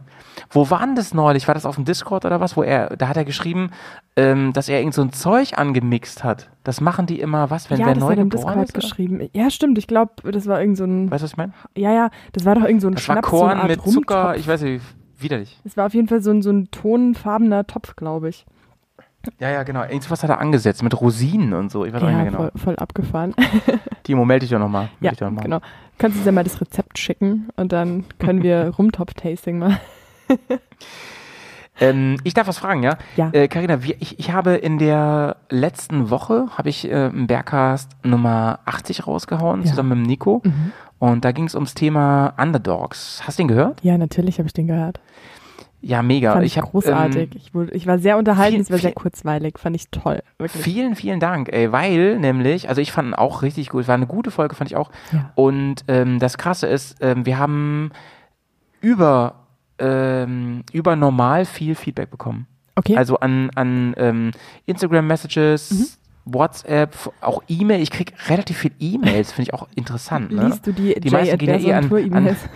[0.49, 1.47] Wo war denn das neulich?
[1.47, 2.55] War das auf dem Discord oder was?
[2.55, 3.71] Wo er, da hat er geschrieben,
[4.15, 6.49] ähm, dass er irgend so ein Zeug angemixt hat.
[6.63, 8.75] Das machen die immer, was, wenn ja, wer neu im geboren Discord ist?
[8.75, 8.81] oder?
[8.81, 9.29] geschrieben.
[9.33, 9.77] Ja, stimmt.
[9.77, 11.11] Ich glaube, das war irgend so ein.
[11.11, 11.53] Weißt du, was ich meine?
[11.75, 13.67] Ja, ja, das war doch irgend so ein Das war Schnaps, so eine Korn Art
[13.69, 14.37] mit Zucker, Rumtopf.
[14.39, 14.81] ich weiß nicht,
[15.25, 15.59] widerlich.
[15.65, 18.45] Es war auf jeden Fall so ein, so ein tonfarbener Topf, glaube ich.
[19.39, 19.81] Ja, ja, genau.
[19.83, 21.83] Irgendwas hat er angesetzt mit Rosinen und so.
[21.83, 22.37] Ich weiß auch nicht Ja, mehr genau.
[22.43, 23.33] voll, voll abgefahren.
[24.03, 24.89] Timo, melde dich doch nochmal.
[25.01, 25.59] ja, genau.
[25.97, 29.77] Kannst du dir mal das Rezept schicken und dann können wir Rumtopf-Tasting machen.
[31.77, 32.97] Ähm, ich darf was fragen, ja?
[33.17, 33.29] Ja.
[33.33, 37.91] Äh, Carina, wir, ich, ich habe in der letzten Woche, habe ich äh, im Bergcast
[38.03, 39.71] Nummer 80 rausgehauen, Ja.
[39.71, 40.41] zusammen mit dem Nico.
[40.45, 40.71] Mhm.
[40.99, 43.21] Und da ging es ums Thema Underdogs.
[43.25, 43.83] Hast du den gehört?
[43.83, 44.99] Ja, natürlich habe ich den gehört.
[45.81, 46.33] Ja, mega.
[46.33, 47.29] Fand ich, hab, großartig.
[47.31, 49.59] Ähm, ich, wurde, ich war sehr unterhalten, es war sehr kurzweilig.
[49.59, 50.23] Fand ich toll.
[50.39, 50.63] Wirklich.
[50.63, 54.07] Vielen, vielen Dank, ey, weil nämlich, also ich fand ihn auch richtig gut, war eine
[54.07, 54.89] gute Folge, fand ich auch.
[55.11, 55.31] Ja.
[55.35, 57.91] Und ähm, das Krasse ist, ähm, wir haben
[58.81, 59.45] über,
[59.77, 62.47] ähm, über normal viel Feedback bekommen.
[62.75, 62.97] Okay.
[62.97, 64.31] Also an, an ähm,
[64.65, 67.81] Instagram-Messages, WhatsApp, auch E-Mail.
[67.81, 70.31] Ich krieg relativ viel E-Mails, finde ich auch interessant.
[70.31, 70.47] Ne?
[70.47, 72.37] Liest du die, Die meisten gehen ja eh an- E-Mails?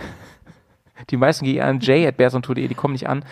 [1.08, 3.24] Die meisten gehen an j.bearsontour.de, die kommen nicht an.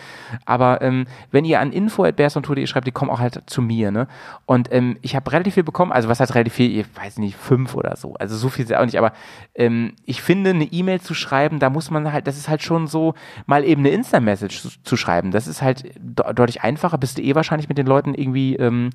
[0.45, 3.91] Aber ähm, wenn ihr an info.bearsontour.de schreibt, die kommen auch halt zu mir.
[3.91, 4.07] Ne?
[4.45, 5.91] Und ähm, ich habe relativ viel bekommen.
[5.91, 6.79] Also was heißt relativ viel?
[6.79, 8.15] Ich weiß nicht, fünf oder so.
[8.15, 8.97] Also so viel ist ja auch nicht.
[8.97, 9.13] Aber
[9.55, 12.87] ähm, ich finde, eine E-Mail zu schreiben, da muss man halt, das ist halt schon
[12.87, 13.13] so,
[13.45, 15.31] mal eben eine Insta-Message zu, zu schreiben.
[15.31, 16.97] Das ist halt de deutlich einfacher.
[16.97, 18.89] Bist du eh wahrscheinlich mit den Leuten irgendwie ähm,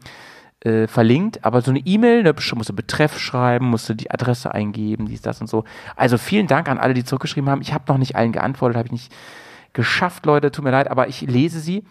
[0.64, 4.52] äh, verlinkt, aber so eine E-Mail, da musst du Betreff schreiben, musst du die Adresse
[4.52, 5.64] eingeben, dies, das und so.
[5.94, 7.60] Also vielen Dank an alle, die zurückgeschrieben haben.
[7.60, 9.12] Ich habe noch nicht allen geantwortet, habe ich nicht
[9.74, 11.84] geschafft, Leute, tut mir leid, aber ich lese sie.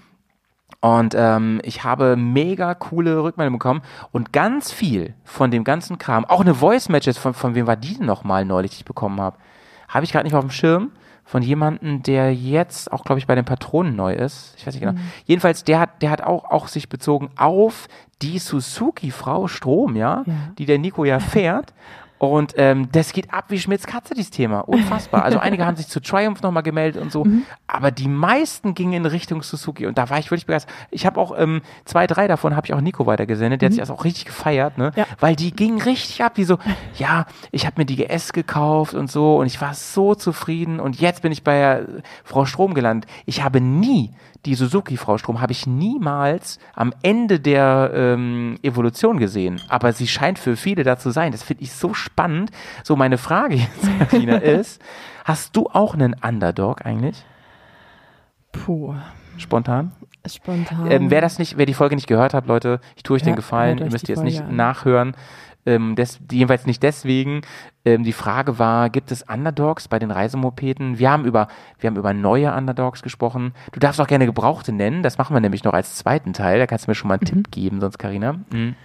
[0.81, 3.81] Und ähm, ich habe mega coole Rückmeldungen bekommen
[4.11, 7.97] und ganz viel von dem ganzen Kram, auch eine Voice-Message, von, von wem war die
[7.97, 9.37] denn nochmal neulich, die ich bekommen habe?
[9.87, 10.91] Habe ich gerade nicht mehr auf dem Schirm.
[11.25, 14.53] Von jemandem, der jetzt auch, glaube ich, bei den Patronen neu ist.
[14.57, 14.99] Ich weiß nicht genau.
[15.25, 17.87] Jedenfalls, der hat, der hat auch, auch sich bezogen auf
[18.21, 20.33] die Suzuki-Frau Strom, ja, Ja.
[20.57, 21.73] die der Nico ja fährt.
[22.17, 24.61] Und ähm, das geht ab wie Schmitz Katze, dieses Thema.
[24.61, 25.23] Unfassbar.
[25.23, 27.25] Also einige haben sich zu Triumph nochmal gemeldet und so.
[27.67, 29.85] Aber die meisten gingen in Richtung Suzuki.
[29.87, 30.73] Und da war ich wirklich begeistert.
[30.89, 33.61] Ich habe auch ähm, zwei, drei davon habe ich auch Nico weitergesendet.
[33.61, 34.91] Der hat sich das auch richtig gefeiert, ne?
[34.95, 35.05] Ja.
[35.19, 36.35] Weil die gingen richtig ab.
[36.35, 36.59] Die so,
[36.97, 39.37] ja, ich habe mir die GS gekauft und so.
[39.37, 40.79] Und ich war so zufrieden.
[40.79, 41.85] Und jetzt bin ich bei äh,
[42.23, 43.09] Frau Strom gelandet.
[43.25, 44.11] Ich habe nie
[44.45, 49.61] die Suzuki-Frau Strom habe ich niemals am Ende der ähm, Evolution gesehen.
[49.69, 51.31] Aber sie scheint für viele da zu sein.
[51.31, 52.51] Das finde ich so spannend.
[52.83, 54.81] So, meine Frage jetzt, Carina, ist,
[55.23, 57.23] hast du auch einen Underdog eigentlich?
[58.51, 58.93] Puh,
[59.37, 59.91] Spontan?
[60.25, 60.89] spontan.
[60.89, 63.31] Ähm, wer das nicht, wer die Folge nicht gehört hat, Leute, ich tue euch den
[63.31, 64.55] Ja, Gefallen, hört ihr müsst die jetzt Folge nicht an.
[64.55, 65.15] nachhören.
[65.65, 67.41] Ähm, des, jedenfalls nicht deswegen.
[67.85, 70.99] Ähm, die Frage war, gibt es Underdogs bei den Reisemopeden?
[70.99, 71.47] Wir haben über,
[71.79, 73.53] wir haben über neue Underdogs gesprochen.
[73.71, 75.03] Du darfst auch gerne Gebrauchte nennen.
[75.03, 76.59] Das machen wir nämlich noch als zweiten Teil.
[76.59, 77.43] Da kannst du mir schon mal einen Mhm.
[77.43, 78.33] Tipp geben, sonst Carina.
[78.51, 78.75] Mhm.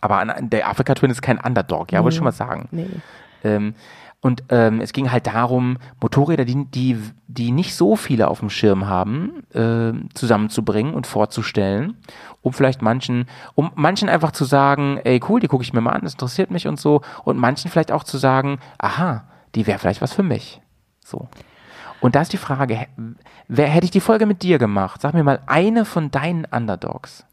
[0.00, 2.68] Aber an, der Afrika Twin ist kein Underdog, ja, wollte ich schon mal sagen.
[2.70, 2.86] Nee.
[3.44, 3.74] Ähm,
[4.22, 6.96] und ähm, es ging halt darum, Motorräder, die, die,
[7.26, 11.96] die nicht so viele auf dem Schirm haben, äh, zusammenzubringen und vorzustellen,
[12.40, 13.26] um vielleicht manchen,
[13.56, 16.52] um manchen einfach zu sagen, ey cool, die gucke ich mir mal an, das interessiert
[16.52, 19.24] mich und so, und manchen vielleicht auch zu sagen, aha,
[19.56, 20.60] die wäre vielleicht was für mich.
[21.04, 21.28] So.
[22.00, 22.86] Und da ist die Frage,
[23.48, 25.02] wer hätte ich die Folge mit dir gemacht?
[25.02, 27.26] Sag mir mal eine von deinen Underdogs.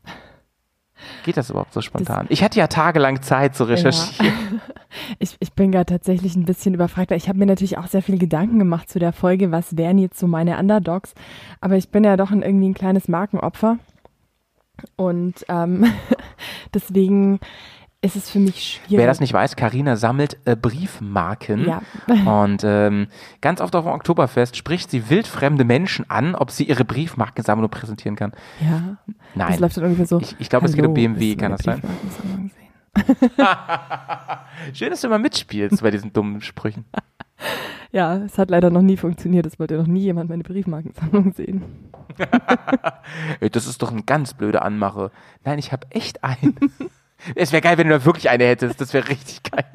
[1.23, 2.27] Geht das überhaupt so spontan?
[2.29, 4.61] ich hatte ja tagelang Zeit zu recherchieren.
[5.19, 8.17] Ich, ich bin gerade tatsächlich ein bisschen überfragt, ich habe mir natürlich auch sehr viel
[8.17, 11.13] Gedanken gemacht zu der Folge, was wären jetzt so meine Underdogs.
[11.61, 13.77] Aber ich bin ja doch ein, irgendwie ein kleines Markenopfer.
[14.95, 15.85] Und ähm,
[16.73, 17.39] deswegen,
[18.01, 18.97] Es ist für mich schwierig.
[18.97, 21.65] Wer das nicht weiß, Karina sammelt äh, Briefmarken.
[21.67, 21.81] Ja.
[22.43, 23.07] Und ähm,
[23.41, 28.15] ganz oft auf dem Oktoberfest spricht sie wildfremde Menschen an, ob sie ihre Briefmarkensammlung präsentieren
[28.15, 28.31] kann.
[28.61, 28.97] Ja.
[29.35, 29.47] Nein.
[29.51, 30.19] Das läuft dann irgendwie so.
[30.21, 31.81] Ich- ich glaube, es geht um BMW, kann das sein?
[34.73, 36.85] Schön, dass du immer mitspielst bei diesen dummen Sprüchen.
[37.91, 39.47] Ja, es hat leider noch nie funktioniert.
[39.47, 41.63] Es wollte noch nie jemand meine Briefmarkensammlung sehen.
[43.51, 45.09] Das ist doch eine ganz blöde Anmache.
[45.43, 46.55] Nein, ich habe echt einen.
[47.35, 48.79] Es wäre geil, wenn du da wirklich eine hättest.
[48.81, 49.65] Das wäre richtig geil.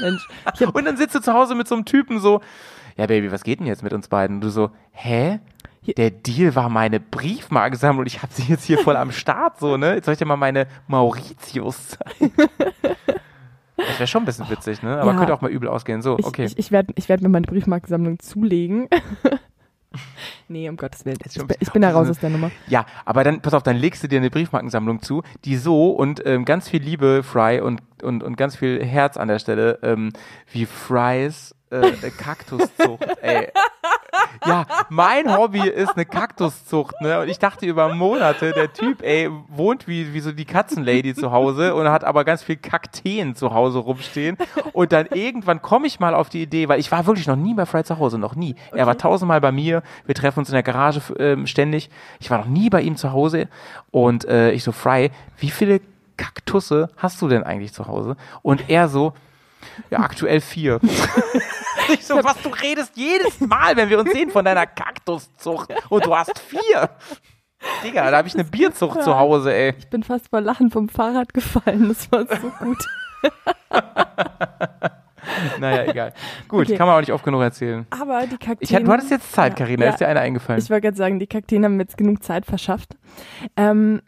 [0.00, 2.40] Mensch, ich Und dann sitzt du zu Hause mit so einem Typen so,
[2.96, 4.36] ja Baby, was geht denn jetzt mit uns beiden?
[4.36, 5.40] Und du so, hä?
[5.96, 9.76] Der Deal war meine Briefmarkensammlung und ich habe sie jetzt hier voll am Start, so,
[9.76, 9.94] ne?
[9.96, 12.32] Jetzt soll ich dir mal meine Mauritius zeigen.
[13.76, 15.00] Das wäre schon ein bisschen witzig, ne?
[15.00, 15.18] Aber Ja.
[15.18, 16.02] könnte auch mal übel ausgehen.
[16.02, 16.44] So, ich, okay.
[16.44, 18.88] ich, ich werde ich werd mir meine Briefmarkensammlung zulegen.
[20.48, 21.18] nee, um Gottes Willen.
[21.24, 22.50] Ich ich bin da raus aus der Nummer.
[22.68, 26.24] Ja, aber dann, pass auf, dann legst du dir eine Briefmarkensammlung zu, die so und
[26.26, 30.12] ähm, ganz viel Liebe, Fry, und, und, und ganz viel Herz an der Stelle, ähm,
[30.52, 33.48] wie Frys äh, Kaktuszucht, ey.
[34.46, 37.20] Ja, mein Hobby ist eine Kaktuszucht, ne?
[37.20, 41.32] Und ich dachte über Monate, der Typ, ey, wohnt wie, wie so die Katzenlady zu
[41.32, 44.36] Hause und hat aber ganz viel Kakteen zu Hause rumstehen.
[44.72, 47.54] Und dann irgendwann komme ich mal auf die Idee, weil ich war wirklich noch nie
[47.54, 48.54] bei Fry zu Hause, noch nie.
[48.72, 51.88] Er war tausendmal bei mir, wir treffen uns in der Garage ähm, ständig.
[52.20, 53.48] Ich war noch nie bei ihm zu Hause.
[53.90, 55.80] Und äh, ich so, Fry, wie viele
[56.16, 58.16] Kaktusse hast du denn eigentlich zu Hause?
[58.42, 59.14] Und er so,
[59.90, 60.80] ja, aktuell vier.
[61.94, 66.04] ich so, was du redest jedes Mal, wenn wir uns sehen von deiner Kaktuszucht und
[66.06, 66.90] du hast vier.
[67.84, 69.74] Digga, da habe ich eine Bierzucht zu Hause, ey.
[69.78, 71.88] Ich bin fast vor Lachen vom Fahrrad gefallen.
[71.88, 72.84] Das war so gut.
[75.60, 76.12] Naja, egal.
[76.48, 76.76] Gut, Okay.
[76.76, 77.86] kann man auch nicht oft genug erzählen.
[77.90, 78.78] Aber die Kakteen.
[78.78, 79.90] Ich, du hattest jetzt Zeit, Karina, Ja.
[79.92, 80.60] ist dir eine eingefallen?
[80.60, 82.96] Ich wollte gerade sagen, die Kakteen haben mir jetzt genug Zeit verschafft.
[83.56, 84.02] Ähm,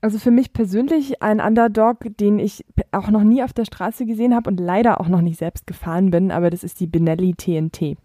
[0.00, 4.34] also für mich persönlich ein Underdog, den ich auch noch nie auf der Straße gesehen
[4.34, 7.96] habe und leider auch noch nicht selbst gefahren bin, aber das ist die Benelli TNT.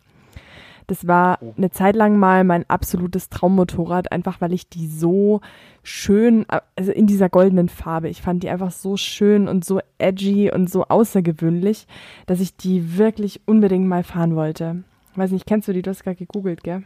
[0.88, 1.54] Das war Oh.
[1.58, 5.42] eine Zeit lang mal mein absolutes Traummotorrad, einfach weil ich die so
[5.82, 10.52] schön, also in dieser goldenen Farbe, ich fand die einfach so schön und so edgy
[10.52, 11.88] und so außergewöhnlich,
[12.28, 14.84] dass ich die wirklich unbedingt mal fahren wollte.
[15.16, 15.82] Weiß nicht, kennst du die?
[15.82, 16.84] Du hast gerade gegoogelt, gell?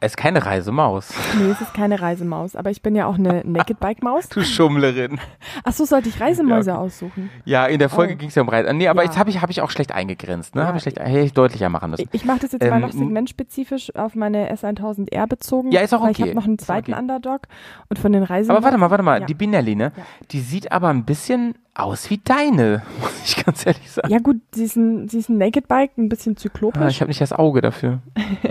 [0.00, 1.12] Es ist keine Reisemaus.
[1.38, 4.28] Nee, es ist keine Reisemaus, aber ich bin ja auch eine Naked Bike Maus.
[4.28, 5.18] Du Schummlerin.
[5.64, 6.78] Ach so, sollte ich Reisemäuse Ja.
[6.78, 7.30] aussuchen?
[7.44, 8.16] Ja, in der Folge Oh.
[8.16, 8.76] ging es ja um Reisen.
[8.76, 9.08] Nee, aber Ja.
[9.08, 10.54] jetzt habe ich, hab ich auch schlecht eingegrenzt.
[10.54, 10.60] Ne?
[10.62, 10.66] Ja.
[10.68, 12.08] Habe ich schlecht, hätte ich deutlicher machen müssen.
[12.12, 15.72] Ich, mache das jetzt mal Ähm, noch segmentspezifisch auf meine S1000R bezogen.
[15.72, 16.28] Ja, ist auch weil Ich okay.
[16.30, 17.00] habe noch einen zweiten okay.
[17.00, 17.42] Underdog
[17.88, 18.56] und von den Reisemaus.
[18.58, 19.92] Aber warte mal, warte mal, die Binelli, ne?
[20.30, 24.10] Die sieht aber ein bisschen aus wie deine, muss ich ganz ehrlich sagen.
[24.10, 26.82] Ja gut, sie ist ein, sie ist ein Naked Bike, ein bisschen zyklopisch.
[26.82, 28.00] Ah, ich habe nicht das Auge dafür.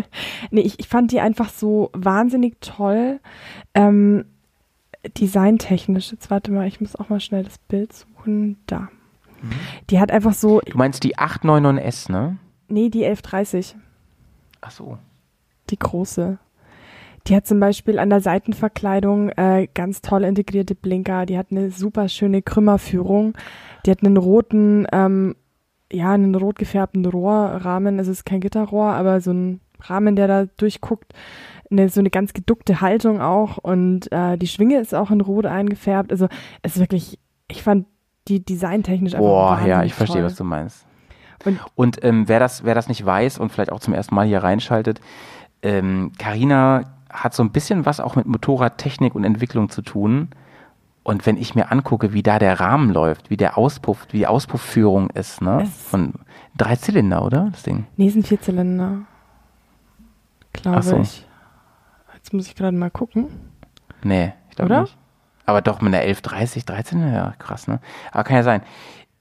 [0.49, 3.19] Nee, ich, ich fand die einfach so wahnsinnig toll.
[3.73, 4.25] Ähm,
[5.19, 6.11] designtechnisch.
[6.11, 8.57] Jetzt warte mal, ich muss auch mal schnell das Bild suchen.
[8.65, 8.89] Da.
[9.41, 9.51] Mhm.
[9.89, 12.37] Die hat einfach so, Du meinst die 899S, ne?
[12.67, 13.75] nee, die 1130,
[14.61, 14.97] Ach so.
[15.69, 16.37] die große.
[17.27, 21.25] Die hat zum Beispiel an der Seitenverkleidung äh, ganz toll integrierte Blinker.
[21.25, 23.33] Die hat eine super schöne Krümmerführung.
[23.85, 25.35] Die hat einen roten, ähm,
[25.91, 27.99] ja, einen rot gefärbten Rohrrahmen.
[27.99, 31.13] Es ist kein Gitterrohr, aber so ein Rahmen, der da durchguckt.
[31.69, 33.57] Eine, so eine ganz geduckte Haltung auch.
[33.57, 36.11] Und äh, die Schwinge ist auch in rot eingefärbt.
[36.11, 36.27] Also
[36.61, 37.87] es ist wirklich, ich fand
[38.29, 40.25] die designtechnisch einfach Boah, ja, ich verstehe, toll.
[40.25, 40.85] was du meinst.
[41.45, 44.25] Und- Und ähm, wer, das, wer das nicht weiß und vielleicht auch zum ersten Mal
[44.27, 45.01] hier reinschaltet,
[45.61, 50.30] ähm, Carina hat so ein bisschen was auch mit Motorradtechnik und Entwicklung zu tun.
[51.03, 54.27] Und wenn ich mir angucke, wie da der Rahmen läuft, wie der Auspuff, wie die
[54.27, 55.61] Auspuffführung ist, ne?
[55.64, 56.14] Es- Von
[56.57, 57.48] drei Zylinder, oder?
[57.52, 57.85] Das Ding.
[57.95, 58.99] Nee, sind Vierzylinder.
[60.53, 60.99] Glaube Ach so.
[60.99, 61.26] ich.
[62.15, 63.27] Jetzt muss ich gerade mal gucken.
[64.03, 64.98] Nee, ich glaube nicht.
[65.45, 67.80] Aber doch mit einer 1130, 13, ja, krass, ne?
[68.11, 68.61] Aber kann ja sein.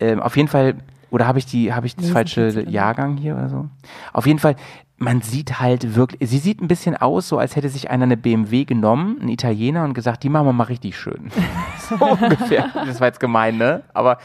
[0.00, 0.74] Ähm, auf jeden Fall,
[1.10, 2.48] oder habe ich die, habe ich das falsche.
[2.68, 3.68] Jahrgang hier oder so?
[4.12, 4.56] Auf jeden Fall,
[4.98, 8.16] man sieht halt wirklich, sie sieht ein bisschen aus, so als hätte sich einer eine
[8.16, 11.30] BMW genommen, ein Italiener, und gesagt, die machen wir mal richtig schön.
[11.88, 12.70] so ungefähr.
[12.74, 13.82] Das war jetzt gemein, ne?
[13.92, 14.18] Aber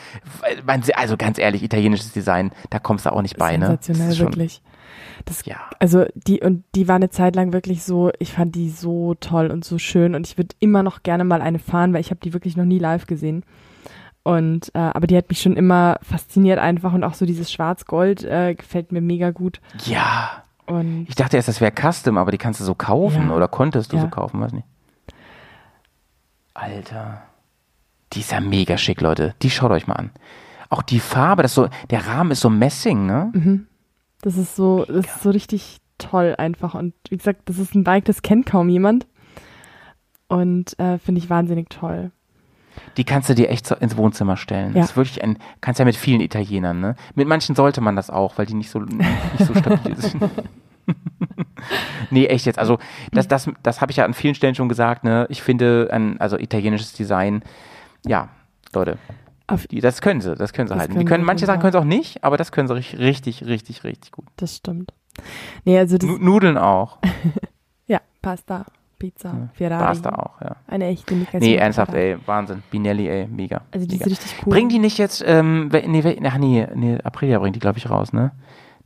[0.65, 3.77] man, also ganz ehrlich, italienisches Design, da kommst du auch nicht bei, ne?
[3.77, 4.61] Das Sensationell, wirklich.
[5.26, 5.57] Das, Ja.
[5.80, 9.48] also die und die war eine Zeit lang wirklich so, ich fand die so toll
[9.52, 12.22] und so schön und ich würde immer noch gerne mal eine fahren, weil ich habe
[12.23, 13.43] die wirklich noch nie live gesehen.
[14.23, 18.23] Und äh, aber die hat mich schon immer fasziniert einfach und auch so dieses Schwarz-Gold
[18.23, 19.60] äh, gefällt mir mega gut.
[19.85, 20.43] Ja.
[20.72, 23.35] Und Ich dachte erst, das wäre Custom, aber die kannst du so kaufen Ja.
[23.35, 24.03] oder konntest du Ja.
[24.03, 24.68] so kaufen, weiß nicht.
[26.53, 27.23] Alter.
[28.14, 29.35] Die ist ja mega schick, Leute.
[29.41, 30.11] Die schaut euch mal an.
[30.69, 33.30] Auch die Farbe, das so, der Rahmen ist so Messing, ne?
[33.34, 33.68] mhm.
[34.22, 36.73] das ist so, das ist so richtig toll einfach.
[36.76, 39.07] Und wie gesagt, das ist ein Bike, das kennt kaum jemand.
[40.27, 42.11] Und äh, finde ich wahnsinnig toll.
[42.98, 44.73] Die kannst du dir echt so ins Wohnzimmer stellen.
[44.73, 44.81] Ja.
[44.81, 46.95] Das ist wirklich ein, kannst ja mit vielen Italienern, ne?
[47.15, 50.23] Mit manchen sollte man das auch, weil die nicht so, nicht so stabil sind.
[52.10, 52.60] nee, echt jetzt.
[52.60, 52.80] Also,
[53.11, 55.26] das, das, das habe ich ja an vielen Stellen schon gesagt, ne?
[55.30, 57.43] Ich finde, ein, also italienisches Design,
[58.06, 58.30] ja,
[58.73, 58.98] Leute,
[59.69, 60.93] die, das können sie, das können sie Das halten.
[60.93, 63.84] können Die können, manche Sachen können sie auch nicht, aber das können sie richtig, richtig,
[63.84, 64.26] richtig, gut.
[64.38, 64.93] das stimmt.
[65.65, 66.99] Nee, also das, Nu Nudeln auch.
[67.88, 68.65] ja, Pasta,
[69.02, 69.84] Pizza, Ferrari.
[69.84, 70.56] Pasta auch, ja.
[70.68, 71.41] Eine echte Migration.
[71.41, 72.61] Nee, ernsthaft, ey, Wahnsinn.
[72.69, 73.61] Binelli, ey, mega.
[73.72, 74.06] Also die mega.
[74.06, 74.53] ist richtig cool.
[74.53, 78.14] Bringen die nicht jetzt, ähm, nee, ach nee, nee, Aprilia bringt die, glaube ich, raus,
[78.14, 78.32] ne?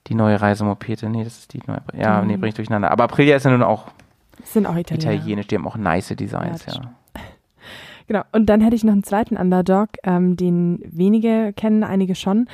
[0.07, 1.09] Die neue Reisemopete.
[1.09, 1.81] Nee, das ist die neue.
[1.93, 2.27] Ja, Mhm.
[2.27, 2.91] nee, bringe ich durcheinander.
[2.91, 3.87] Aber Aprilia ist ja nun auch
[4.39, 5.13] Das sind auch Italiener.
[5.13, 6.81] italienisch, die haben auch nice Designs, Ja, ja.
[8.07, 8.21] Genau.
[8.31, 12.47] Und dann hätte ich noch einen zweiten Underdog, ähm, den wenige kennen, einige schon.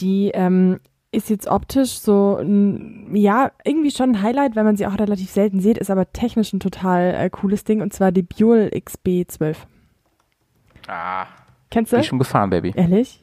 [0.00, 4.86] Die ähm, ist jetzt optisch so, ein, ja, irgendwie schon ein Highlight, weil man sie
[4.86, 8.22] auch relativ selten sieht, ist aber technisch ein total äh, cooles Ding und zwar die
[8.22, 9.56] Buell XB12.
[10.86, 11.26] Ah,
[11.70, 12.02] Kennst bin du?
[12.02, 12.72] ich schon gefahren, Baby.
[12.76, 13.22] Ehrlich?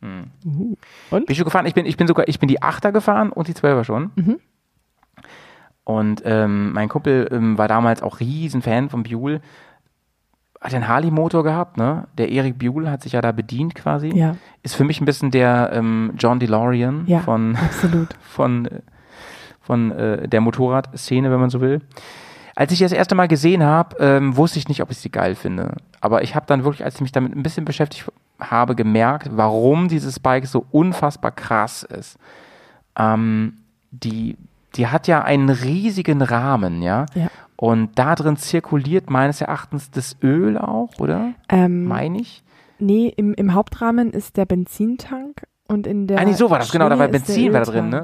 [0.00, 0.30] Mhm.
[0.44, 0.76] Uh.
[1.10, 1.66] Bin ich schon gefahren.
[1.66, 4.10] Ich bin, ich bin sogar, ich bin die Achter gefahren und die Zwölfer schon.
[4.16, 4.40] Mhm.
[5.84, 9.40] Und ähm, mein Kumpel ähm, war damals auch riesen Fan von Buell.
[10.60, 12.08] Hat einen Harley-Motor gehabt, ne?
[12.18, 14.08] Der Erik Buell hat sich ja da bedient quasi.
[14.08, 17.20] Ja, Ist für mich ein bisschen der ähm, John DeLorean Ja.
[17.20, 18.08] von, absolut.
[18.22, 18.80] von, äh,
[19.60, 21.80] von äh, der Motorradszene, wenn man so will.
[22.56, 25.36] Als ich das erste Mal gesehen habe, ähm, wusste ich nicht, ob ich sie geil
[25.36, 25.76] finde.
[26.00, 28.10] Aber ich habe dann wirklich, als ich mich damit ein bisschen beschäftigt
[28.40, 32.18] habe, gemerkt, warum dieses Bike so unfassbar krass ist.
[32.98, 33.58] Ähm,
[33.92, 34.36] die,
[34.74, 37.06] die hat ja einen riesigen Rahmen, ja.
[37.14, 37.28] Ja.
[37.60, 41.32] Und da drin zirkuliert meines Erachtens das Öl auch, oder?
[41.48, 42.44] Ähm, Meine ich?
[42.78, 46.20] nee, im, im Hauptrahmen ist der Benzintank und in der.
[46.20, 46.88] ah, nee, so war das, genau.
[46.88, 48.02] Da war Benzin war da drin, ne?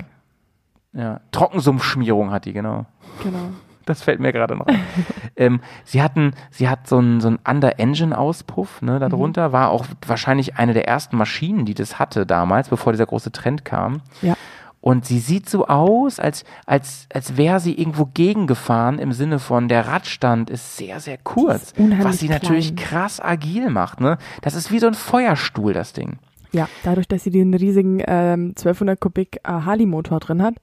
[0.93, 1.21] Ja.
[1.33, 2.87] Trockensumpfschmierung hat die, genau.
[3.23, 3.39] Genau.
[3.87, 4.81] Das fällt mir gerade noch ein.
[5.37, 10.57] ähm, sie hatten, sie hat so einen so einen Under-Engine-Auspuff, ne, darunter, war auch wahrscheinlich
[10.57, 14.01] eine der ersten Maschinen, die das hatte damals, bevor dieser große Trend kam.
[14.23, 14.37] Ja.
[14.85, 19.67] Und sie sieht so aus, als, als, als wäre sie irgendwo gegengefahren, im Sinne von,
[19.67, 21.73] der Radstand ist sehr, sehr kurz.
[22.03, 22.87] Was sie natürlich klein.
[22.87, 24.19] krass agil macht, ne?
[24.43, 26.19] Das ist wie so ein Feuerstuhl, das Ding.
[26.53, 30.57] Ja, dadurch, dass sie den riesigen ähm, 1200 Kubik äh, Harley-Motor drin hat.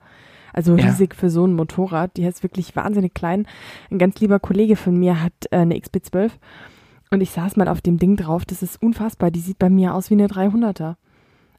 [0.54, 0.86] Also Ja.
[0.86, 2.16] riesig für so ein Motorrad.
[2.16, 3.48] Die ist wirklich wahnsinnig klein.
[3.90, 6.30] Ein ganz lieber Kollege von mir hat äh, eine XB12
[7.10, 8.46] und ich saß mal auf dem Ding drauf.
[8.46, 9.32] Das ist unfassbar.
[9.32, 10.94] Die sieht bei mir aus wie eine 300er.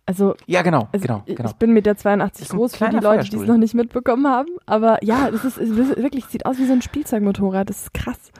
[0.04, 1.48] Also, Ja, genau, also genau, ich, genau.
[1.50, 3.74] ich bin mit der 82 Ist ein groß für die Leute, die es noch nicht
[3.74, 4.48] mitbekommen haben.
[4.66, 7.70] Aber ja, das ist, ist wirklich, sieht aus wie so ein Spielzeugmotorrad.
[7.70, 8.32] Das ist krass.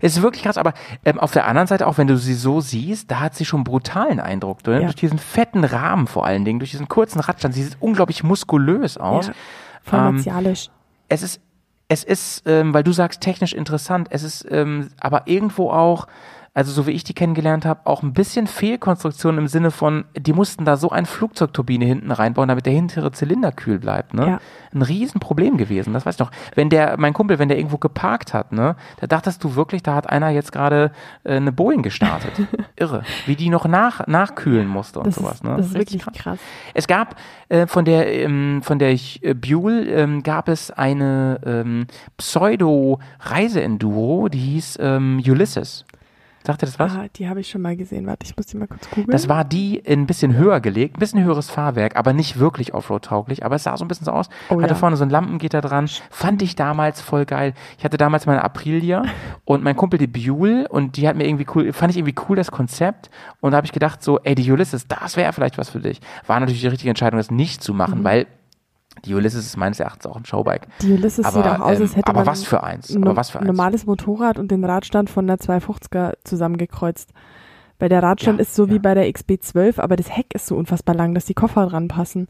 [0.00, 0.74] Es ist wirklich krass, aber
[1.04, 3.58] ähm, auf der anderen Seite, auch wenn du sie so siehst, da hat sie schon
[3.58, 4.66] einen brutalen Eindruck.
[4.66, 4.74] Ne?
[4.74, 4.80] Ja.
[4.82, 7.54] Durch diesen fetten Rahmen vor allen Dingen, durch diesen kurzen Radstand.
[7.54, 9.28] Sie sieht unglaublich muskulös aus.
[9.28, 9.32] Ja,
[9.82, 10.70] voll Ähm, martialisch.
[11.08, 11.40] Es ist,
[11.88, 16.06] es ist, ähm, weil du sagst, technisch interessant, es ist ähm, aber irgendwo auch,
[16.56, 20.32] also so wie ich die kennengelernt habe, auch ein bisschen Fehlkonstruktion im Sinne von, die
[20.32, 24.14] mussten da so eine Flugzeugturbine hinten reinbauen, damit der hintere Zylinder kühl bleibt.
[24.14, 24.26] Ne?
[24.26, 24.40] Ja.
[24.74, 26.30] Ein Riesenproblem gewesen, das weiß ich noch.
[26.54, 29.94] Wenn der, mein Kumpel, wenn der irgendwo geparkt hat, ne, da dachtest du wirklich, da
[29.94, 30.92] hat einer jetzt gerade
[31.24, 32.32] äh, eine Boeing gestartet.
[32.76, 33.02] Irre.
[33.26, 35.42] Wie die noch nach, nachkühlen musste und Das sowas.
[35.42, 35.58] ne?
[35.58, 36.38] das ist Richtig wirklich krass.
[36.72, 37.16] es gab
[37.50, 42.98] äh, von der ähm, von der ich, äh, Buell ähm, gab es eine ähm, Pseudo
[43.20, 45.84] Reiseenduro, die hieß ähm, Ulysses.
[46.46, 46.92] Sagt ihr das was?
[46.94, 48.06] Ah, die habe ich schon mal gesehen.
[48.06, 49.10] Warte, ich muss die mal kurz googeln.
[49.10, 53.44] Das war die ein bisschen höher gelegt, ein bisschen höheres Fahrwerk, aber nicht wirklich Offroad-tauglich.
[53.44, 54.28] Aber es sah so ein bisschen so aus.
[54.48, 54.74] Oh Hatte ja.
[54.76, 55.88] vorne so ein Lampengitter dran.
[56.10, 57.52] Fand ich damals voll geil.
[57.78, 59.02] Ich hatte damals meine Aprilia
[59.44, 62.36] und mein Kumpel die Buell und die hat mir irgendwie cool, fand ich irgendwie cool
[62.36, 63.10] das Konzept.
[63.40, 66.00] Und da habe ich gedacht so, ey, die Ulysses, das wäre vielleicht was für dich.
[66.26, 67.78] War natürlich die richtige Entscheidung, das nicht zu Mhm.
[67.78, 68.26] machen, weil
[69.04, 70.66] die Ulysses ist meines Erachtens auch ein Showbike.
[70.82, 73.04] Die Ulysses Aber, sieht auch aus, ähm, als hätte aber man was für eins, ein
[73.04, 73.46] aber was für eins.
[73.46, 77.10] normales Motorrad und den Radstand von der 250er zusammengekreuzt.
[77.78, 78.80] Weil der Radstand Ja, ist so wie ja.
[78.80, 82.26] bei der XB12, aber das Heck ist so unfassbar lang, dass die Koffer dran passen.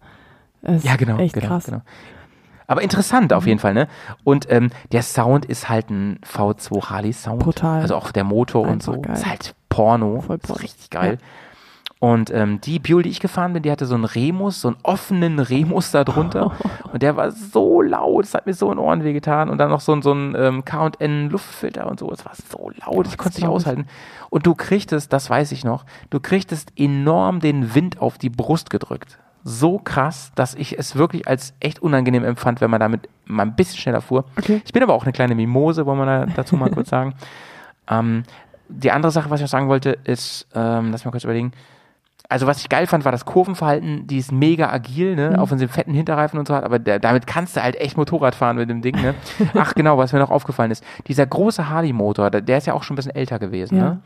[0.63, 1.67] Das Ja, ist genau, Echt genau, krass.
[1.67, 1.83] genau.
[2.67, 3.37] Aber interessant Mhm.
[3.37, 3.87] auf jeden Fall, ne?
[4.25, 7.39] Und ähm, der Sound ist halt ein V2 Harley Sound.
[7.45, 7.81] Brutal.
[7.81, 9.01] Also auch der Motor und Einfach so.
[9.01, 9.15] geil.
[9.15, 10.21] Ist halt Porno.
[10.23, 10.61] Voll Ist Porno.
[10.63, 11.19] richtig geil.
[11.99, 14.77] Und ähm, die Buell, die ich gefahren bin, die hatte so einen Remus, so einen
[14.83, 16.53] offenen Remus da drunter.
[16.93, 19.49] Und der war so laut, es hat mir so in Ohren wehgetan.
[19.49, 22.11] Und dann noch so, ein- so ein ähm, K&N Luftfilter und so.
[22.13, 23.87] Es war so laut, ich konnte es nicht aushalten.
[24.29, 28.69] Und du kriegtest, das weiß ich noch, du kriegtest enorm den Wind auf die Brust
[28.69, 29.19] gedrückt.
[29.43, 33.57] So krass, dass ich es wirklich als echt unangenehm empfand, wenn man damit mal ein
[33.57, 34.25] bisschen schneller fuhr.
[34.37, 34.61] Okay.
[34.67, 37.15] Ich bin aber auch eine kleine Mimose, wollen wir da dazu mal kurz sagen.
[37.89, 38.25] Ähm,
[38.69, 41.53] die andere Sache, was ich noch sagen wollte, ist, ähm, lass mich mal kurz überlegen.
[42.29, 45.37] Also was ich geil fand, war das Kurvenverhalten, die ist mega agil, ne, Mhm.
[45.37, 47.77] auch wenn sie einen fetten Hinterreifen und so hat, aber der, damit kannst du halt
[47.77, 49.15] echt Motorrad fahren mit dem Ding, ne.
[49.55, 52.83] Ach genau, was mir noch aufgefallen ist, dieser große Harley-Motor, der, der ist ja auch
[52.83, 53.85] schon ein bisschen älter gewesen, Ja.
[53.91, 54.01] ne.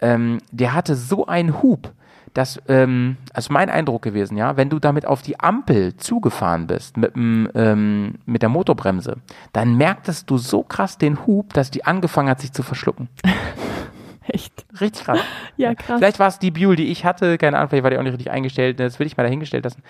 [0.00, 1.92] ähm, der hatte so einen Hub,
[2.34, 6.96] dass, ähm, also mein Eindruck gewesen, ja, wenn du damit auf die Ampel zugefahren bist
[6.96, 9.16] mit, dem, ähm, mit der Motorbremse,
[9.52, 13.08] dann merktest du so krass den Hub, dass die angefangen hat, sich zu verschlucken.
[14.32, 14.66] Echt?
[14.80, 15.18] Richtig krass.
[15.56, 15.98] Ja, krass.
[15.98, 18.12] Vielleicht war es die Buell, die ich hatte, keine Ahnung, vielleicht war die auch nicht
[18.12, 19.82] richtig eingestellt, das will ich mal dahingestellt lassen.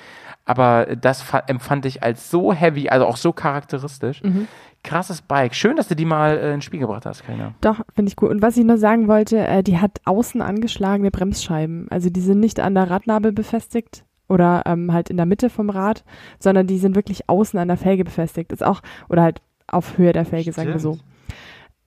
[0.44, 4.22] Aber das fa- empfand ich als so heavy, also auch so charakteristisch.
[4.22, 4.48] Mhm.
[4.84, 5.54] Krasses Bike.
[5.54, 7.52] Schön, dass du die mal äh, ins Spiel gebracht hast, Karina.
[7.60, 8.30] Doch, finde ich cool.
[8.30, 11.88] Und was ich noch sagen wollte, äh, die hat außen angeschlagene Bremsscheiben.
[11.90, 15.68] Also die sind nicht an der Radnabel befestigt oder ähm, halt in der Mitte vom
[15.68, 16.04] Rad,
[16.38, 18.52] sondern die sind wirklich außen an der Felge befestigt.
[18.52, 20.94] Ist auch, oder halt auf Höhe der Felge, sagen wir so.
[20.94, 21.04] Stimmt.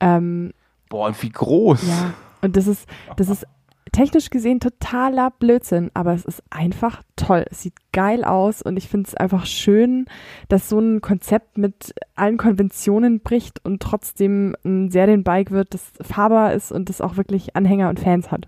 [0.01, 0.51] Ähm,
[0.89, 1.87] Boah, und wie groß.
[1.87, 2.87] ja, und das ist,
[3.17, 3.45] das ist
[3.91, 7.45] technisch gesehen totaler Blödsinn, aber es ist einfach toll.
[7.49, 10.05] Es sieht geil aus und ich finde es einfach schön,
[10.47, 16.53] dass so ein Konzept mit allen Konventionen bricht und trotzdem ein Serienbike wird, das fahrbar
[16.53, 18.47] ist und das auch wirklich Anhänger und Fans hat.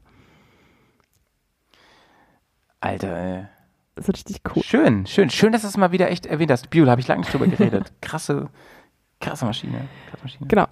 [2.79, 3.45] Alter, ey.
[3.95, 4.63] Das ist richtig cool.
[4.63, 5.29] Schön, schön.
[5.29, 6.69] Schön, dass du es mal wieder echt erwähnt hast.
[6.69, 7.93] Buell, habe ich lange nicht drüber geredet.
[8.01, 8.49] Krasse,
[9.19, 9.87] krasse Maschine.
[10.09, 10.47] Krasse Maschine.
[10.47, 10.65] Genau.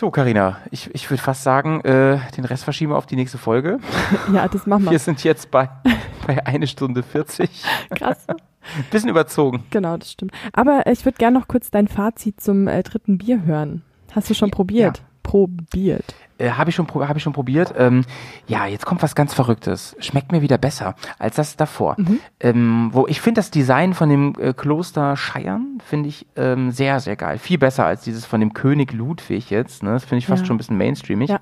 [0.00, 3.36] So, Karina, ich, ich würde fast sagen, äh, den Rest verschieben wir auf die nächste
[3.36, 3.80] Folge.
[4.32, 4.98] Ja, das machen Wir wir.
[4.98, 5.68] sind jetzt bei,
[6.26, 7.50] bei eine Stunde 40.
[7.90, 8.26] Krass.
[8.90, 9.64] Bisschen überzogen.
[9.68, 10.32] Genau, das stimmt.
[10.54, 13.82] Aber ich würde gerne noch kurz dein Fazit zum äh, dritten Bier hören.
[14.12, 15.02] Hast du schon probiert?
[15.30, 16.14] Probiert.
[16.38, 17.74] Äh, habe ich, schon pro- hab ich schon probiert.
[17.76, 18.04] Ähm,
[18.48, 19.94] ja, jetzt kommt was ganz Verrücktes.
[20.00, 21.96] Schmeckt mir wieder besser als das davor.
[22.40, 26.98] Ähm, wo ich finde das Design von dem äh, Kloster Scheiern finde ich ähm, sehr,
[27.00, 27.38] sehr geil.
[27.38, 29.82] Viel besser als dieses von dem König Ludwig jetzt.
[29.82, 29.92] Ne?
[29.92, 30.46] Das finde ich fast Ja.
[30.46, 31.28] schon ein bisschen mainstreamig.
[31.30, 31.40] Ja.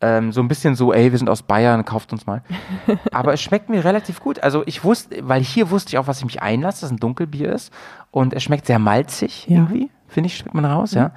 [0.00, 2.42] Ähm, so ein bisschen so, ey, wir sind aus Bayern, kauft uns mal.
[3.12, 4.42] Aber es schmeckt mir relativ gut.
[4.42, 7.00] Also ich wusste, weil hier wusste ich auch, was ich mich einlasse, dass es ein
[7.00, 7.72] Dunkelbier ist.
[8.10, 9.56] Und es schmeckt sehr malzig Ja.
[9.56, 11.10] irgendwie, finde ich, schmeckt man raus, ja.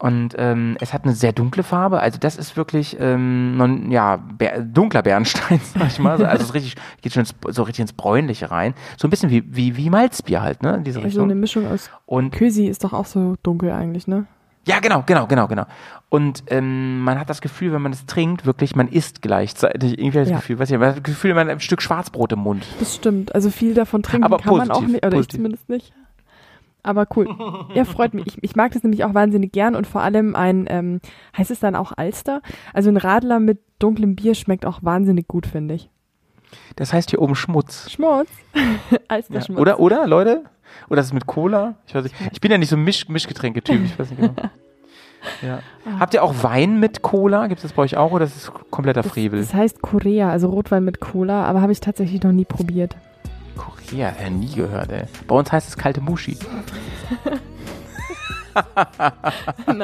[0.00, 2.00] Und ähm, es hat eine sehr dunkle Farbe.
[2.00, 6.24] Also das ist wirklich ähm, non, ja, Bär, dunkler Bernstein, sag ich mal.
[6.24, 8.72] Also es richtig, geht schon ins, so richtig ins Bräunliche rein.
[8.96, 10.74] So ein bisschen wie, wie, wie Malzbier halt, ne?
[10.76, 11.24] In diese So Richtung.
[11.24, 14.26] eine Mischung aus Und Kösi ist doch auch so dunkel eigentlich, ne?
[14.66, 15.64] ja, genau, genau, genau, genau.
[16.10, 19.98] Und ähm, man hat das Gefühl, wenn man es trinkt, wirklich, man isst gleichzeitig.
[19.98, 20.36] Irgendwie das Ja.
[20.36, 22.64] Gefühl, weiß ich, man hat das Gefühl, man hat ein Stück Schwarzbrot im Mund.
[22.78, 23.34] Das stimmt.
[23.34, 25.34] Also viel davon trinken Aber kann man auch positiv, nicht, oder positiv.
[25.34, 25.92] ich zumindest nicht.
[26.82, 27.28] Aber cool.
[27.74, 28.26] Ja, freut mich.
[28.26, 31.00] Ich, ich mag das nämlich auch wahnsinnig gern und vor allem ein, ähm,
[31.36, 32.42] heißt es dann auch Alster?
[32.72, 35.90] Also ein Radler mit dunklem Bier schmeckt auch wahnsinnig gut, finde ich.
[36.76, 37.90] Das heißt hier oben Schmutz.
[37.90, 38.30] Schmutz.
[38.90, 38.98] Ja.
[39.08, 39.58] Alsterschmutz.
[39.60, 40.44] Oder, oder, Leute?
[40.88, 41.76] Oder ist es mit Cola?
[41.86, 42.14] Ich weiß nicht.
[42.32, 44.34] Ich bin ja nicht so ein Misch Mischgetränke-Typ, ich weiß nicht genau.
[45.42, 45.60] Ja.
[45.98, 47.46] Habt ihr auch Wein mit Cola?
[47.46, 49.38] Gibt es das bei euch auch oder ist es kompletter Das, Frevel?
[49.38, 52.96] das heißt Korea, also Rotwein mit Cola, aber habe ich tatsächlich noch nie probiert.
[53.60, 55.04] Korea, ja, nie gehört, ey.
[55.26, 56.36] Bei uns heißt es kalte Muschi.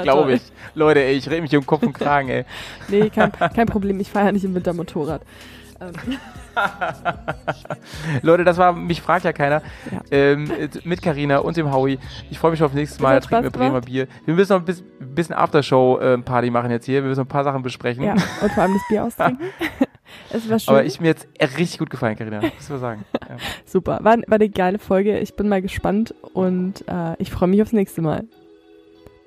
[0.02, 0.42] Glaube ich.
[0.74, 2.44] Leute, ey, ich rede mich um Kopf und Kragen, ey.
[2.88, 4.00] Nee, kein, kein Problem.
[4.00, 5.22] Ich fahre ja nicht im Winter Motorrad.
[5.80, 5.92] Ähm,
[8.22, 9.60] Leute, das war, mich fragt ja keiner.
[9.92, 10.00] Ja.
[10.10, 11.98] Ähm, äh, mit Karina und dem Howie.
[12.30, 13.20] Ich freue mich auf nächstes Mal.
[13.20, 13.84] trinken wir Bremer gemacht.
[13.86, 14.08] Bier.
[14.24, 17.02] Wir müssen noch ein bis- ein bisschen Aftershow-Party machen jetzt hier.
[17.02, 18.02] Wir müssen noch ein paar Sachen besprechen.
[18.04, 19.46] ja, und vor allem das Bier austrinken.
[20.30, 20.74] Es war schön.
[20.74, 21.26] Aber ich mir jetzt
[21.58, 22.40] richtig gut gefallen, Karina.
[22.40, 23.04] Muss man sagen.
[23.28, 23.36] Ja.
[23.64, 23.98] Super.
[24.02, 25.18] War, war eine geile Folge.
[25.18, 28.24] Ich bin mal gespannt und äh, ich freue mich aufs nächste Mal.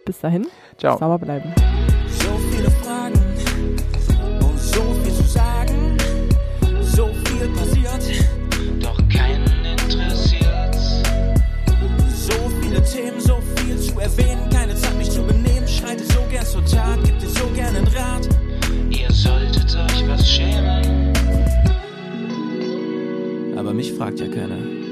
[0.05, 0.47] Bis dahin,
[0.77, 0.97] Ciao.
[0.97, 1.53] sauber bleiben.
[23.69, 24.88] Aber mich fragt ja keiner.